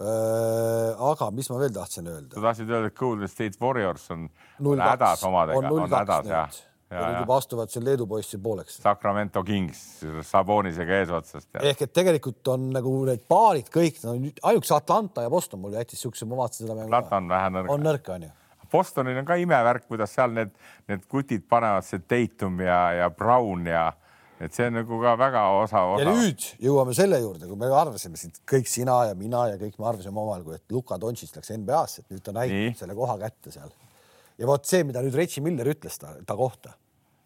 [0.00, 2.46] äh,, aga mis ma veel tahtsin öelda sa?
[2.48, 4.28] tahtsid öelda, et Golden State Warriors on
[4.64, 6.58] on hädas omadega, on hädas jah
[6.90, 7.22] ja, ja nüüd ja.
[7.22, 8.78] juba astuvad seal Leedu poissi pooleks.
[8.82, 9.82] Sacramento Kings
[10.24, 11.66] Sabonisega eesotsas tead.
[11.70, 16.00] ehk et tegelikult on nagu need paarid kõik no,, ainuüksi Atlanta ja Boston mul jättis
[16.04, 16.94] siukse, ma vaatasin seda mängu.
[16.96, 17.84] Atlanta on vähe nõrk on.
[17.84, 18.34] nõrk onju.
[18.72, 20.50] Bostonil on ka imevärk, kuidas seal need,
[20.90, 23.86] need kutid panevad, see Tatum ja, ja Brown ja
[24.40, 28.18] et see on nagu ka väga osa, ja nüüd jõuame selle juurde, kui me arvasime
[28.20, 32.04] siin kõik sina ja mina ja kõik me arvasime omavahel, et Luka Dontšis läks NBA-sse,
[32.04, 33.72] et nüüd ta näitab selle koha kätte seal.
[34.38, 36.76] ja vot see, mida nüüd Reggie Miller ütles ta, ta kohta,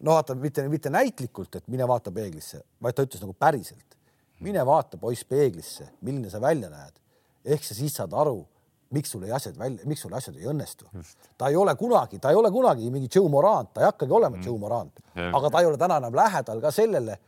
[0.01, 3.99] no vaata mitte, mitte näitlikult, et mine vaata peeglisse, vaid ta ütles nagu päriselt.
[4.43, 6.97] mine vaata poiss peeglisse, milline sa välja näed.
[7.45, 8.45] ehk sa siis saad aru,
[8.93, 10.87] miks sul ei asjad välja, miks sul asjad ei õnnestu.
[11.37, 14.37] ta ei ole kunagi, ta ei ole kunagi mingi Joe Morant, ta ei hakkagi olema
[14.37, 14.45] mm.
[14.45, 17.19] Joe Morant, aga ta ei ole täna enam lähedal ka sellele,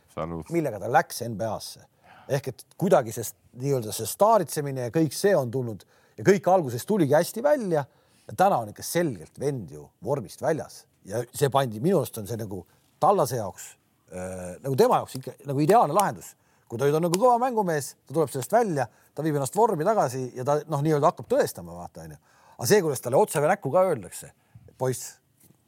[0.54, 1.84] millega ta läks NBA-sse
[2.28, 3.26] ehk et kuidagi see
[3.62, 5.84] nii-öelda see staaritsemine ja kõik see on tulnud
[6.18, 10.84] ja kõik alguses tuligi hästi välja ja täna on ikka selgelt vend ju vormist väljas.
[11.06, 12.64] Ja see pandi, minu arust on see nagu
[13.00, 13.68] Tallase jaoks
[14.10, 16.34] äh, nagu tema jaoks ikka nagu ideaalne lahendus,
[16.70, 19.86] kui ta nüüd on nagu kõva mängumees, ta tuleb sellest välja, ta viib ennast vormi
[19.88, 22.18] tagasi ja ta noh, nii-öelda hakkab tõestama, vaata onju.
[22.58, 24.32] aga see, kuidas talle otse näkku ka öeldakse,
[24.78, 25.18] poiss,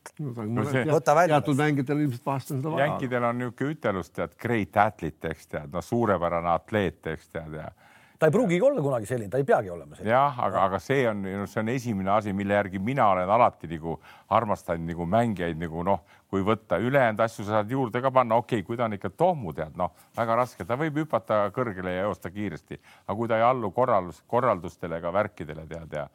[0.08, 1.38] see- Võta välja.
[1.38, 2.86] teatud mängijatel ilmselt vahest on seda vaja.
[2.86, 7.68] jänkidel on niisugune ütelus, tead, great athlete, eks tead, no suurepärane atleet, eks tead ja
[8.20, 10.12] ta ei pruugigi olla kunagi selline, ta ei peagi olema selline.
[10.12, 13.98] jah, aga, aga see on, see on esimene asi, mille järgi mina olen alati nagu
[14.34, 18.62] armastanud nagu mängijaid nagu noh, kui võtta ülejäänud asju sa saad juurde ka panna, okei
[18.62, 22.08] okay,, kui ta on ikka tohmu tead, noh, väga raske, ta võib hüpata kõrgele ja
[22.08, 26.08] joosta kiiresti, aga kui ta ei allu korraldus, korraldustele ega värkidele tead ja,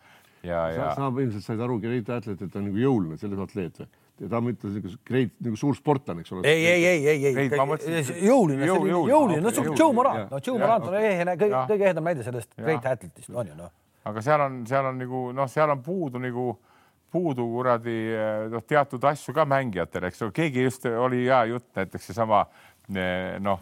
[0.43, 3.47] ja, ja sa, sa ilmselt said aru, Greit atleet, et ta on nagu jõuline, selles
[3.47, 3.93] atleet või?
[4.21, 6.43] Ta mõtles nagu Greit nagu suur sportlane, eks ole.
[6.49, 7.49] ei, ei, ei, ei, Ei,
[8.27, 12.27] jõuline, jõuline, jõuline, no Joe Morant, no Joe Morant on ehe, kõige kõige ehedam näide
[12.27, 12.67] sellest Jah.
[12.67, 13.73] Great Athlete'ist, on ju noh.
[14.09, 16.47] aga seal on, seal on nagu noh, seal on puudu nagu
[17.13, 17.97] puudu kuradi
[18.53, 22.45] noh, teatud asju ka mängijatel, eks ole, keegi just oli hea jutt, näiteks seesama
[22.95, 23.61] eh, noh,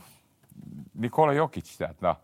[1.01, 2.19] Nikola Jokic tead noh,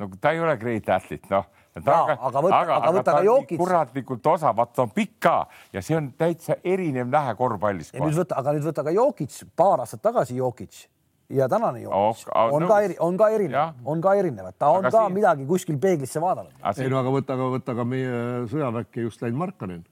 [0.00, 1.44] no ta ei ole great athlete noh.
[1.72, 3.56] Jaa, aga võta- aga võta ka Jokic.
[3.58, 8.00] kuratlikult osav, vaata ta on pikk ka ja see on täitsa erinev nähe korvpallis ja
[8.00, 10.82] nüüd võta, aga nüüd võta ka Jokic, paar aastat tagasi Jokic
[11.32, 12.68] ja tänane Jokic Oh, oh, on nõus.
[12.68, 15.78] ka eri,, on ka erinev, on ka erinevad, ta on Aga ka siin- midagi kuskil
[15.78, 16.52] peeglisse vaadanud.
[16.76, 19.84] ei no aga võta, aga võta ka meie sõjaväkke just läinud Markanen,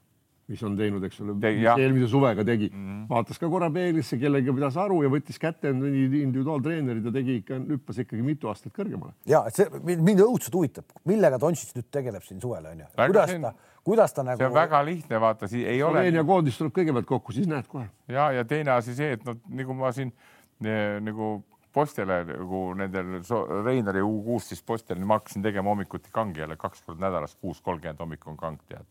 [0.51, 1.79] mis on teinud, eks ole Tegi,, jah.
[1.79, 3.01] eelmise suvega tegi mm, -hmm.
[3.09, 8.01] vaatas ka korra peeglisse, kellega pidas aru ja võttis kätte individuaaltreenerid ja tegi ikka, hüppas
[8.03, 9.15] ikkagi mitu aastat kõrgemale.
[9.25, 13.47] ja et see mind õudselt huvitab, millega Dontšits nüüd tegeleb siin suvel onju, kuidas siin-
[13.47, 13.53] ta,
[13.83, 17.09] kuidas ta nagu see on väga lihtne, vaata, siis ei ole Sloveenia koondis tuleb kõigepealt
[17.09, 17.87] kokku, siis näed kohe.
[18.07, 20.13] ja, ja teine asi see, et noh, nagu ma siin
[20.61, 21.39] nagu
[21.73, 26.83] postele nagu nendel so- Reinari U kuusteist postel, ma hakkasin tegema hommikuti kangi jälle kaks
[26.85, 28.85] korda nädalas, kuus kolmkümmend hommik on kang tead.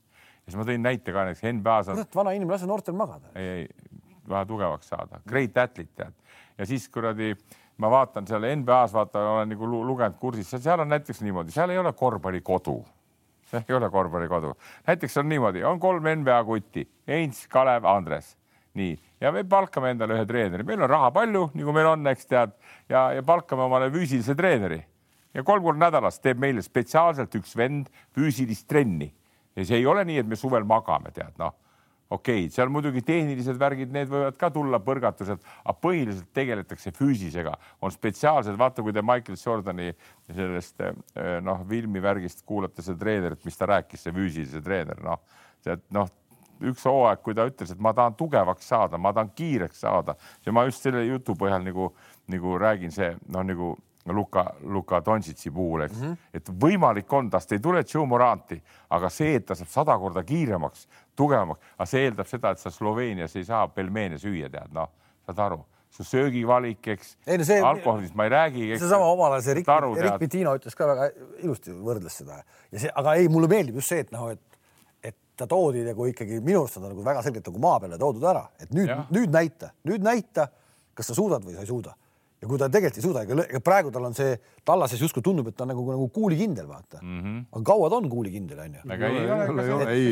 [0.50, 3.30] Siis ma tõin näite ka näiteks NBA-s on, vana inimene, lase noortel magada.
[3.38, 3.90] ei, ei,
[4.28, 6.14] vähe tugevaks saada, great athlete tead.
[6.58, 7.32] ja siis kuradi,
[7.80, 11.78] ma vaatan seal NBA-s, vaata, olen nagu lugenud kursis, seal on näiteks niimoodi, seal ei
[11.78, 12.80] ole korvpallikodu.
[13.58, 14.52] Ei ole korvpallikodu.
[14.86, 18.36] näiteks on niimoodi, on kolm NBA kutti, Heinz, Kalev, Andres,
[18.78, 18.94] nii.
[19.20, 22.54] Ja me palkame endale ühe treeneri, meil on raha palju, nagu meil on, eks tead,
[22.88, 24.78] ja, ja palkame omale füüsilise treeneri.
[25.34, 29.12] Ja kolm korda nädalas teeb meile spetsiaalselt üks vend füüsilist trenni
[29.60, 31.56] ja see ei ole nii, et me suvel magame, tead noh.
[32.10, 37.52] Okei okay,, seal muidugi tehnilised värgid, need võivad ka tulla põrgatused, aga põhiliselt tegeletakse füüsisega,
[37.86, 39.92] on spetsiaalsed, vaata, kui te Michael Jordani
[40.26, 45.22] sellest eh, noh, filmi värgist kuulate seda treenerit, mis ta rääkis, see füüsilise treener, noh,
[45.62, 46.10] tead noh,
[46.66, 50.16] üks hooaeg, kui ta ütles, et ma tahan tugevaks saada, ma tahan kiireks saada
[50.46, 51.92] ja ma just selle jutu põhjal nagu,
[52.30, 53.76] nagu räägin, see noh, nagu
[54.06, 56.16] Luka, Luka Dontšitsi puhul, eks mm, -hmm.
[56.34, 60.22] et võimalik on, tast ei tule Joe Moranti, aga see, et ta saab sada korda
[60.24, 60.86] kiiremaks,
[61.16, 64.88] tugevamaks, aga see eeldab seda, et sa Sloveenias ei saa pelmeene süüa, tead, noh,
[65.26, 67.16] saad aru su söögivalik, eks.
[67.26, 68.68] No see, alkoholist ma ei räägi.
[68.78, 69.68] seesama omal ajal see Rick,
[70.00, 71.10] Rick Pitino ütles ka väga
[71.42, 75.48] ilusti, võrdles seda ja see, aga ei, mulle meeldib just see, et noh, et ta
[75.50, 78.44] toodi nagu ikkagi minu arust on ta nagu väga selgelt nagu maa peale toodud ära,
[78.60, 80.46] et nüüd, nüüd näita, nüüd näita,
[80.94, 81.96] kas sa suudad või sa ei suuda
[82.40, 84.32] ja kui ta tegelikult ei suuda, ega praegu tal on see
[84.64, 87.18] tallases justkui tundub, et ta on nagu, nagu kuulikindel, vaata mm.
[87.20, 87.42] -hmm.
[87.52, 88.80] aga kaua ta on kuulikindel, onju?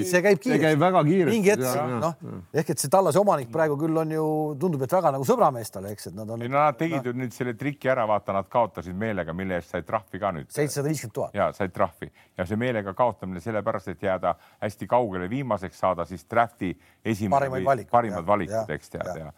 [0.05, 0.51] see käib kiiresti.
[0.51, 1.37] see käib väga kiiresti.
[1.37, 1.65] mingi hetk,
[2.03, 2.15] noh,
[2.53, 4.27] ehk et see tallase omanik praegu küll on ju,
[4.61, 6.43] tundub, et väga nagu sõbramees talle, eks, et nad on.
[6.45, 7.23] ei no nad tegid ju no.
[7.23, 10.53] nüüd selle triki ära, vaata, nad kaotasid meelega, mille eest said trahvi ka nüüd.
[10.53, 11.35] seitsesada viiskümmend tuhat.
[11.35, 16.29] ja said trahvi ja see meelega kaotamine sellepärast, et jääda hästi kaugele viimaseks, saada siis
[16.29, 19.33] drafti esimene parimad valikud, eks tead ja, ja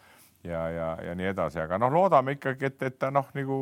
[0.45, 3.61] ja, ja, ja nii edasi, aga noh, loodame ikkagi, et, et ta noh, nagu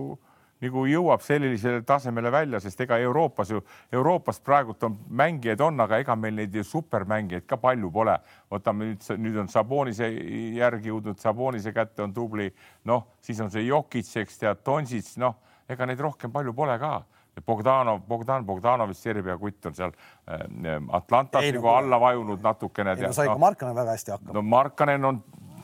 [0.59, 3.61] nagu jõuab sellisele tasemele välja, sest ega Euroopas ju,
[3.95, 8.17] Euroopas praegult on mängijaid on, aga ega meil neid supermängijaid ka palju pole.
[8.51, 10.09] võtame nüüd, nüüd on Sabonise
[10.59, 12.49] järgi jõudnud, Sabonise kätte on tubli,
[12.91, 15.39] noh, siis on see Jokic, eks tead, Donsits, noh,
[15.69, 16.97] ega neid rohkem palju pole ka.
[17.47, 19.93] Bogdanov, Bogdan Bogdanovist Serbia kutt on seal
[20.27, 22.97] äh, Atlantas nagu alla vajunud natukene.
[22.99, 24.35] ei no sai ka no, Markanen väga hästi hakkama.
[24.35, 25.21] no Markanen on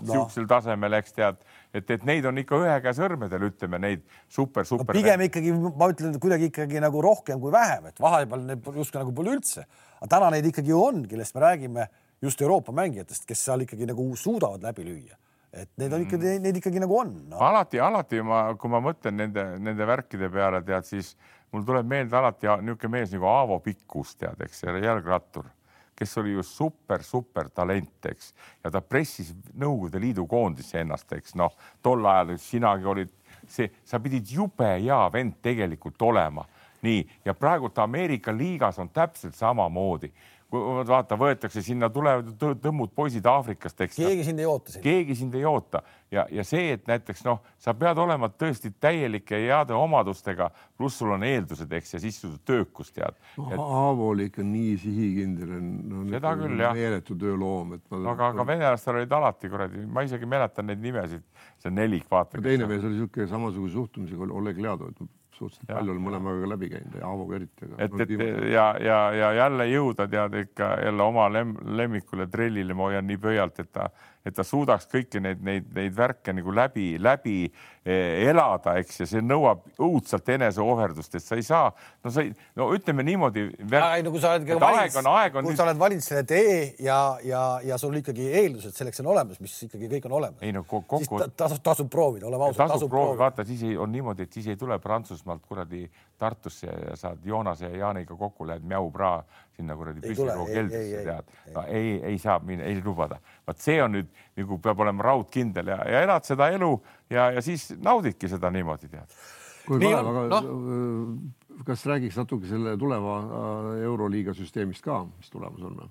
[0.08, 1.40] niisugusel tasemel, eks tead,
[1.74, 4.96] et, et neid on ikka ühe käe sõrmedel, ütleme neid super, super no,.
[4.96, 9.14] pigem ikkagi ma ütlen kuidagi ikkagi nagu rohkem kui vähem, et vahepeal neid justkui nagu
[9.16, 9.66] pole üldse,
[10.00, 11.88] aga täna neid ikkagi ju on, kellest me räägime
[12.24, 15.18] just Euroopa mängijatest, kes seal ikkagi nagu suudavad läbi lüüa.
[15.54, 17.38] Et neid on ikkagi mm., neid ikkagi nagu on no..
[17.38, 21.12] alati, alati ma, kui ma mõtlen nende, nende värkide peale, tead, siis
[21.54, 25.46] mul tuleb meelde alati niisugune mees nagu Aavo Pikkus, tead, eks, jalgrattur
[25.96, 28.32] kes oli ju super, super talent, eks,
[28.64, 31.36] ja ta pressis Nõukogude Liidu koondisse ennast, eks.
[31.38, 33.12] Noh, tol ajal sinagi olid
[33.48, 36.44] see, sa pidid jube hea vend tegelikult olema,
[36.84, 40.10] nii ja praegult Ameerika liigas on täpselt samamoodi
[40.52, 43.96] vaata, võetakse sinna, tulevad tõmmud poisid Aafrikast, eks.
[43.96, 44.78] keegi sind ei oota.
[44.82, 49.38] keegi sind ei oota ja, ja see, et näiteks noh, sa pead olema tõesti täielike
[49.46, 53.58] heade omadustega, pluss sul on eeldused, eks, ja siis sul töökus tead no, et....
[53.58, 56.76] Aavo oli ikka nii sihikindel no,, seda küll jah.
[56.76, 58.04] meeletu tööloom, et ma....
[58.14, 61.26] aga, aga venelastel olid alati kuradi, ma isegi mäletan neid nimesid,
[61.62, 62.42] see nelik, vaata.
[62.44, 65.04] teine mees oli niisugune samasuguse suhtumisega, Oleg Ljadov, et
[65.38, 65.76] suhteliselt ja.
[65.76, 67.68] palju olen mõlemaga läbi käinud ja Aavoga eriti.
[67.78, 68.14] et, et
[68.52, 73.20] ja, ja, ja jälle jõuda tead ikka jälle oma lem, lemmikule trellile ma hoian nii
[73.22, 73.88] pöialt, et ta
[74.24, 79.08] et ta suudaks kõiki neid, neid, neid värke nagu läbi, läbi eh, elada, eks, ja
[79.08, 81.68] see nõuab õudselt eneseohverdust, et sa ei saa,
[82.04, 83.44] no sa ei, no ütleme niimoodi.
[83.60, 85.48] ei no kui sa oled, aeg on, on.
[85.50, 89.42] kui sa oled valinud selle tee ja, ja, ja sul ikkagi eeldused selleks on olemas,
[89.44, 90.40] mis ikkagi kõik on olemas.
[90.40, 91.02] ei no kokku.
[91.04, 92.72] siis tasub, tasub proovida, oleme ausad.
[92.72, 95.84] tasub proovida, vaata siis ei, on niimoodi, et siis ei tule Prantsusmaalt kuradi
[96.24, 99.18] Tartusse ja saad Joonase ja Jaaniga kokku, lähed Mjau-Pra
[99.56, 101.32] sinna kuradi püssiroo keldrisse, tead.
[101.54, 103.20] no ei, ei saa minna, ei lubada.
[103.46, 104.10] vot see on nüüd
[104.40, 106.70] nagu peab olema raudkindel ja, ja elad seda elu
[107.12, 109.18] ja, ja siis naudidki seda niimoodi, tead.
[109.66, 111.60] kuule, Kalev, aga no.
[111.68, 115.84] kas räägiks natuke selle tuleva äh, Euroliiga süsteemist ka, mis tulemas on?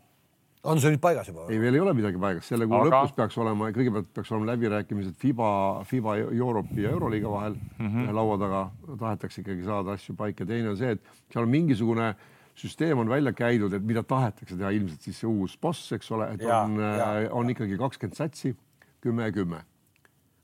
[0.63, 1.45] On see nüüd paigas juba?
[1.51, 2.89] ei, veel ei ole midagi paigas, selle kuu aga...
[2.89, 5.49] lõpus peaks olema, kõigepealt peaks olema läbirääkimised FIBA,
[5.89, 8.13] FIBA Euroopi ja Euroliiga vahel mm -hmm.
[8.15, 8.61] laua taga
[8.99, 10.45] tahetakse ikkagi saada asju paika.
[10.45, 11.01] teine on see, et
[11.33, 12.13] seal on mingisugune
[12.55, 16.29] süsteem on välja käidud, et mida tahetakse teha, ilmselt siis see uus boss, eks ole,
[16.35, 18.55] et ja, on, äh, on ikkagi kakskümmend satsi,
[19.01, 19.63] kümme ja kümme.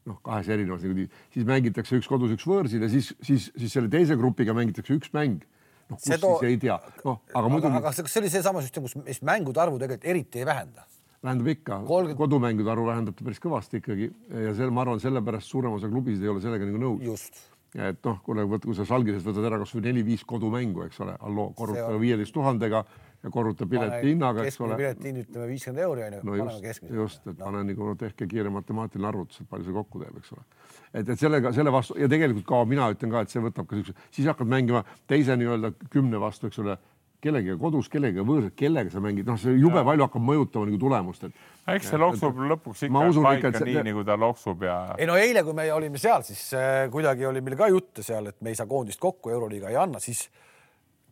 [0.09, 3.91] noh, kahes erinevas niimoodi, siis mängitakse üks kodus, üks võõrsil ja siis, siis, siis selle
[3.93, 5.43] teise grupiga mängitakse üks mäng
[5.89, 6.37] noh, kus too...
[6.39, 7.75] siis ei tea, noh, aga muidugi.
[7.81, 10.85] aga kas see oli seesama süsteem, kus, mis mängude arvu tegelikult eriti ei vähenda?
[11.23, 14.09] vähendab ikka 30..., kodumängude arvu vähendab ta päris kõvasti ikkagi
[14.47, 17.27] ja see, ma arvan, sellepärast suurem osa klubisid ei ole sellega nagu nõus.
[17.75, 21.91] et noh, kuule, kui sa Salgisest võtad ära kasvõi neli-viis kodumängu, eks ole, halloo, korruta
[22.01, 22.85] viieteist tuhandega,
[23.23, 24.77] ja korruta pileti hinnaga, eks ole.
[24.79, 26.21] pileti hind ütleme viiskümmend euri on ju.
[26.23, 27.45] no just, just, et no.
[27.45, 30.45] pane nagu tehke kiire matemaatiline arvutus, et palju see kokku teeb, eks ole.
[30.93, 33.79] et, et sellega, selle vastu ja tegelikult ka mina ütlen ka, et see võtab ka
[33.79, 36.79] siukse, siis hakkad mängima teise nii-öelda kümne vastu, eks ole
[37.19, 39.85] kellegagi kodus, kellegagi võõrsil, kellega sa mängid, noh, see jube ja.
[39.87, 41.47] palju hakkab mõjutama nagu tulemust, et.
[41.75, 44.77] eks see loksub et, lõpuks ikka paika ikka, nii, nagu ta loksub ja.
[44.95, 48.31] ei no eile, kui me olime seal, siis äh, kuidagi oli meil ka jutte seal,
[48.31, 50.29] et me ei saa koondist kokku, Euroliiga ei anna, siis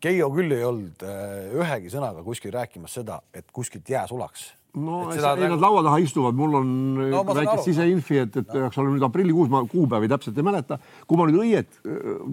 [0.04, 4.52] Keijo küll ei olnud äh, ühegi sõnaga kuskil rääkimas seda, et kuskilt jää sulaks.
[4.78, 6.68] No ei, nad laua taha istuvad, mul on
[7.10, 8.84] no, väike siseinfi, et, et peaks no.
[8.84, 10.78] olema nüüd aprillikuus, ma kuupäevi täpselt ei mäleta.
[11.10, 11.80] kui ma nüüd õiet,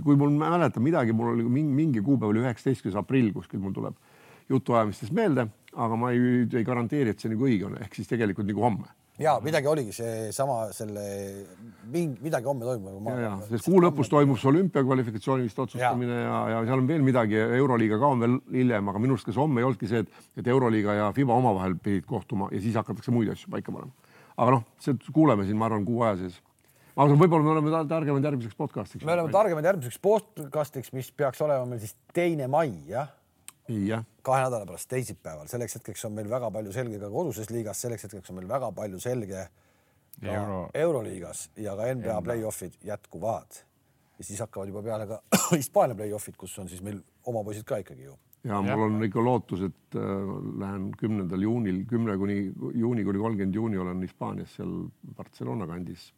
[0.05, 3.97] kui mul mäletan midagi, mul oli mingi, mingi kuupäev oli üheksateistkümnes aprill kuskil mul tuleb
[4.53, 8.51] jutuajamistest meelde, aga ma ei, ei garanteeri, et see nagu õige on, ehk siis tegelikult
[8.51, 11.03] nagu homme ja midagi oligi seesama selle
[11.86, 13.11] midagi homme toimub.
[13.51, 17.39] sest kuu lõpus toimub see olümpiakvalifikatsiooni vist otsustamine ja, ja, ja seal on veel midagi,
[17.61, 20.51] Euroliiga ka on veel hiljem, aga minu arust kas homme ei olnudki see, et, et
[20.51, 23.95] Euroliiga ja FIBA omavahel pidid kohtuma ja siis hakatakse muid asju paika panema.
[24.35, 26.41] aga noh, see kuuleme siin, ma arvan, kuu aja sees
[26.97, 29.07] ma arvan, võib-olla me oleme targemad järgmiseks podcast'iks.
[29.07, 33.15] me oleme targemad järgmiseks podcast'iks, mis peaks olema meil siis teine mai, jah
[34.23, 38.07] kahe nädala pärast teisipäeval, selleks hetkeks on meil väga palju selge ka koduses liigas, selleks
[38.07, 39.47] hetkeks on meil väga palju selge
[40.23, 40.69] Euro.
[40.74, 43.62] euroliigas ja ka NBA play-off'id jätkuvad.
[44.19, 45.23] ja siis hakkavad juba peale ka
[45.57, 48.19] Hispaania play-off'id, kus on siis meil oma poisid ka ikkagi ju.
[48.45, 50.03] ja mul on ikka lootus, et äh,
[50.61, 54.77] lähen kümnendal juunil, kümne kuni juuni kuni kolmkümmend juuni olen Hispaanias seal
[55.16, 56.12] Barcelona kandis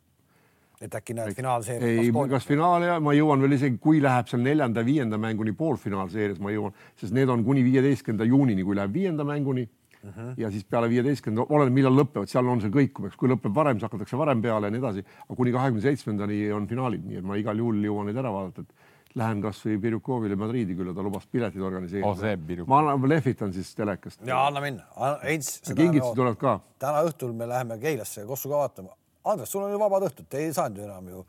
[0.80, 2.04] et äkki näed finaalseerias?
[2.04, 6.52] ei, kas finaali ja ma jõuan veel isegi, kui läheb seal neljanda-viienda mänguni poolfinaalseerias, ma
[6.52, 10.08] jõuan, sest need on kuni viieteistkümnenda juunini, kui läheb viienda mänguni uh.
[10.08, 10.18] Mhm.
[10.18, 10.34] -huh.
[10.36, 13.80] ja siis peale viieteistkümnenda, oleneb, millal lõpevad, seal on see kõikuv, eks, kui lõpeb varem,
[13.80, 17.24] siis hakatakse varem peale ja nii edasi, aga kuni kahekümne seitsmendani on finaalid, nii et
[17.24, 21.26] ma igal juhul jõuan neid ära vaadata, et lähen kasvõi Birjukovile Madriidi külla, ta lubas
[21.26, 22.68] piletid organiseerida oh,.
[22.68, 24.20] ma lehvitan siis telekast.
[24.26, 24.84] ja anna minna,
[25.24, 25.62] Heinz.
[25.72, 26.60] kingitused tulevad ka.
[26.78, 28.92] täna õhtul me läheme Keilasse Kossu ka vaatama
[29.26, 31.26] Andres, sul ju vabad õhtud, te ei saanud ju enam ju.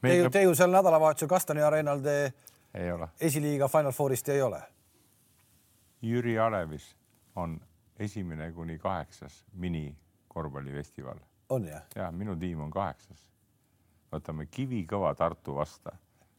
[0.00, 2.16] Te ju, te ju seal nädalavahetusel Kastani areenal te
[2.74, 3.08] ei ole.
[3.20, 4.60] esiliiga Final Fourist ei ole.
[6.02, 6.96] Jüri Alevis
[7.36, 7.60] on
[7.98, 11.18] esimene kuni kaheksas minikorvpallifestival.
[11.48, 11.82] on jah?
[11.96, 13.26] ja minu tiim on kaheksas.
[14.12, 15.92] võtame Kivikõva Tartu vasta,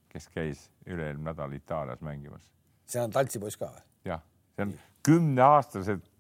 [0.10, 2.50] kes käis üle-eelmine nädal Itaalias mängimas.
[2.86, 3.84] see on taltsipoiss ka või?
[4.06, 4.22] jah,
[4.56, 4.74] see on
[5.04, 6.11] kümneaastased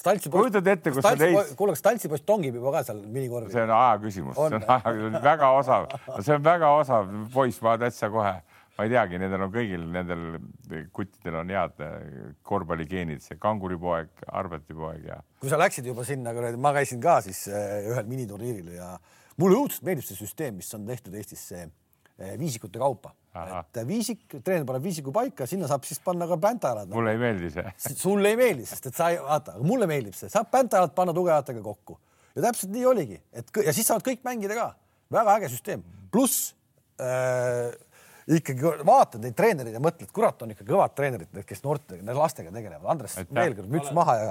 [0.00, 1.52] kas Taltsi poiss, kujutad ette, kus sa neid.
[1.58, 3.52] kuule, kas Taltsi poiss tongib juba ka seal minikorvi?
[3.52, 5.90] see on aja küsimus, see on aja, väga osav,
[6.20, 8.32] see on väga osav poiss, ma täitsa kohe,
[8.78, 10.24] ma ei teagi, nendel on kõigil nendel
[10.96, 12.18] kuttidel on head eh,
[12.48, 15.20] korvpalligeenid, see kanguripoeg, Arbeti poeg ja.
[15.42, 18.94] kui sa läksid juba sinna, ma käisin ka siis eh, ühel miniturniiril ja
[19.40, 24.24] mulle õudselt meeldib see süsteem, mis on tehtud Eestis, see eh, viisikute kaupa et viisik,
[24.42, 26.90] treener paneb viisiku paika, sinna saab siis panna ka päntajalad.
[26.90, 27.74] mulle ei meeldi see.
[28.04, 31.62] sulle ei meeldi, sest et sa ei, vaata, mulle meeldib see, saab päntajalad panna tugevatega
[31.64, 31.98] kokku
[32.34, 34.72] ja täpselt nii oligi, et ja siis saavad kõik mängida ka.
[35.10, 36.52] väga äge süsteem, pluss
[37.02, 37.70] äh,
[38.30, 42.52] ikkagi vaatad neid treenereid ja mõtled, kurat, on ikka kõvad treenerid, need, kes noorte, lastega
[42.54, 42.86] tegelevad.
[42.92, 44.28] Andres, veel kord müts maha ja,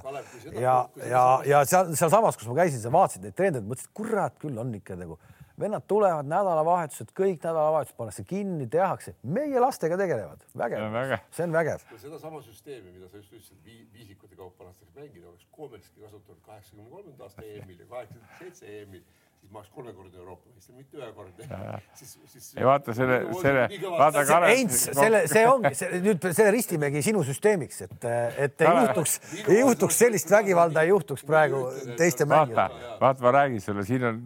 [0.53, 4.59] ja, ja, ja seal, sealsamas, kus ma käisin, sa vaatasid neid treenereid, mõtlesid, kurat küll
[4.61, 5.19] on ikka nagu
[5.60, 11.86] vennad tulevad nädalavahetused, kõik nädalavahetused pannakse kinni, tehakse, meie lastega tegelevad, vägev, see on vägev.
[12.02, 17.27] sedasama süsteemi, mida sa just ütlesid, viisikute kaupa lastakse mängida, oleks Komeski kasutanud kaheksakümne kolmanda
[17.27, 19.03] aasta EM-il ja kaheksakümmend seitse EM-il
[19.40, 21.80] siis ma oleks kolmekordne Euroopa meister, mitte ühekordne.
[21.95, 22.49] siis, siis.
[22.57, 24.52] ei vaata selle, selle, vaata Kalev.
[24.53, 28.10] Heinz, selle, see ongi see, nüüd selle ristimegi sinu süsteemiks, et,
[28.45, 31.64] et ei juhtuks, ei juhtuks sellist vägivalda, ei juhtuks praegu
[31.99, 32.91] teiste mängijate.
[33.02, 34.22] vaata, ma räägin sulle, siin on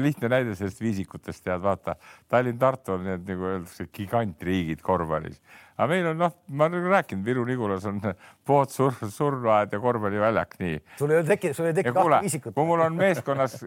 [0.00, 1.98] lihtne näide sellest viisikutest, tead, vaata
[2.32, 5.40] Tallinn-Tartu on need nagu öeldakse gigantriigid korvpallis
[5.76, 8.00] aga meil on noh, ma olen rääkinud, Viru-Nigulas on
[8.48, 10.78] pood sur, surnuaed ja korvpalliväljak, nii.
[11.00, 12.56] sul ei ole tekkinud, sul ei tekkinud kahte isikut.
[12.56, 13.58] kui mul on meeskonnas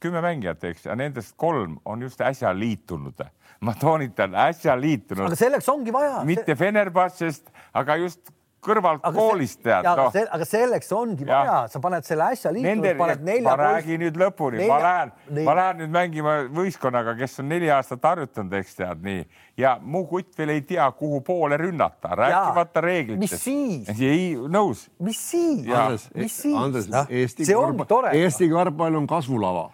[0.00, 3.28] kümme mängijat, eks, ja nendest kolm on just äsja liitunud.
[3.60, 5.26] ma toonitan, äsja liitunud.
[5.28, 6.24] aga selleks ongi vaja.
[6.24, 8.32] mitte Fenerbahce'st, aga just
[8.64, 9.86] kõrvalt aga koolist tead.
[9.86, 10.08] No.
[10.14, 11.40] Se aga selleks ongi ja.
[11.40, 13.46] vaja, sa paned selle äsja liitunud, paned nelja.
[13.48, 15.12] ma räägin nüüd lõpuni, ma lähen,
[15.46, 19.22] ma lähen nüüd mängima võistkonnaga, kes on neli aastat harjutanud, eks tead nii
[19.58, 23.32] ja mu kutt veel ei tea, kuhu poole rünnata, rääkimata reeglitest.
[23.32, 24.00] mis siis?
[24.00, 24.84] ei, nõus.
[25.02, 25.66] mis siis?
[25.74, 26.06] Andres,
[26.54, 29.64] Andres no,, Eesti korvpall, Eesti korvpall on kasvulava.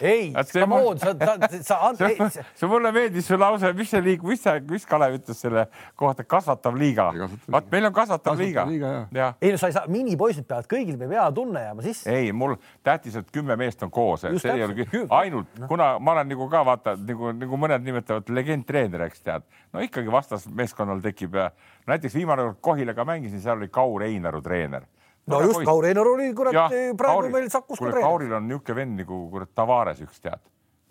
[0.00, 2.38] ei, come on, sa, sa, sa, Andres.
[2.58, 6.26] see mulle meeldis su lause, mis see liig-, mis see, mis Kalev ütles selle kohta,
[6.28, 7.08] kasvatav liiga.
[7.48, 8.66] vaat meil on kasvatav liiga.
[8.68, 12.12] ei no sa ei saa, minipoisid peavad, kõigil peab hea tunne jääma sisse.
[12.12, 16.18] ei, mul tähtis, et kümme meest on koos, see ei ole ainult no., kuna ma
[16.18, 19.44] olen nagu ka vaata nagu, nagu mõned nimetavad legendtreener, eks tead.
[19.72, 21.50] no ikkagi vastasmeeskonnal tekib ja
[21.86, 24.86] näiteks viimane kord Kohilaga mängisin, seal oli Kaur Einaru treener
[25.26, 26.56] no just, Kaur Einor oli kurat
[26.96, 30.42] praegu Kauri, meil Sakus kuule, Kauril on niisugune vend nagu kurat Tavares üks tead,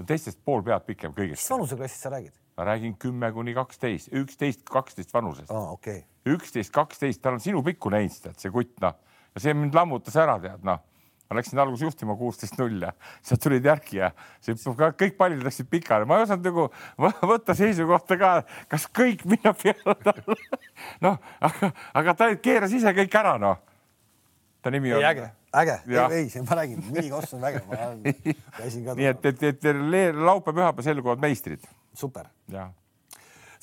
[0.07, 1.43] teistest pool pead pikem kõigest.
[1.43, 2.33] mis vanuseklassist sa räägid?
[2.57, 5.71] ma räägin kümme kuni kaksteist, üksteist, kaksteist vanusest ah,.
[5.73, 6.03] Okay.
[6.29, 8.97] üksteist, kaksteist, tal on sinu pikkune eins, tead see kutt noh
[9.33, 10.81] ja see mind lammutas ära, tead noh
[11.29, 12.91] ma läksin alguses juhtima kuusteist null ja
[13.25, 14.11] sealt tulid järgi ja
[14.43, 16.67] see kõik pallid läksid pikali, ma ei osanud nagu
[17.31, 18.33] võtta seisukohta ka,
[18.71, 20.37] kas kõik minna peale talle.
[21.05, 21.71] noh, aga,
[22.01, 23.57] aga ta keeras ise kõik ära, noh.
[24.61, 25.03] ta nimi on.
[25.09, 25.31] äge,
[25.63, 27.81] äge, ei, ei, ma räägin, minikoss on äge, ma
[28.59, 28.97] käisin ka.
[28.99, 29.67] nii et, et, et,
[30.19, 31.63] laupäev-pühapäev selguvad meistrid.
[31.97, 32.27] super.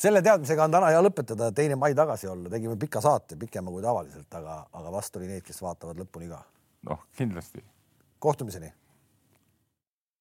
[0.01, 3.85] selle teadmisega on täna hea lõpetada, teine mai tagasi olla, tegime pika saate, pikema kui
[3.85, 6.41] tavaliselt, aga, aga vastu oli neid, kes vaatavad lõpuni ka
[6.83, 7.65] noh, kindlasti.
[8.19, 8.73] kohtumiseni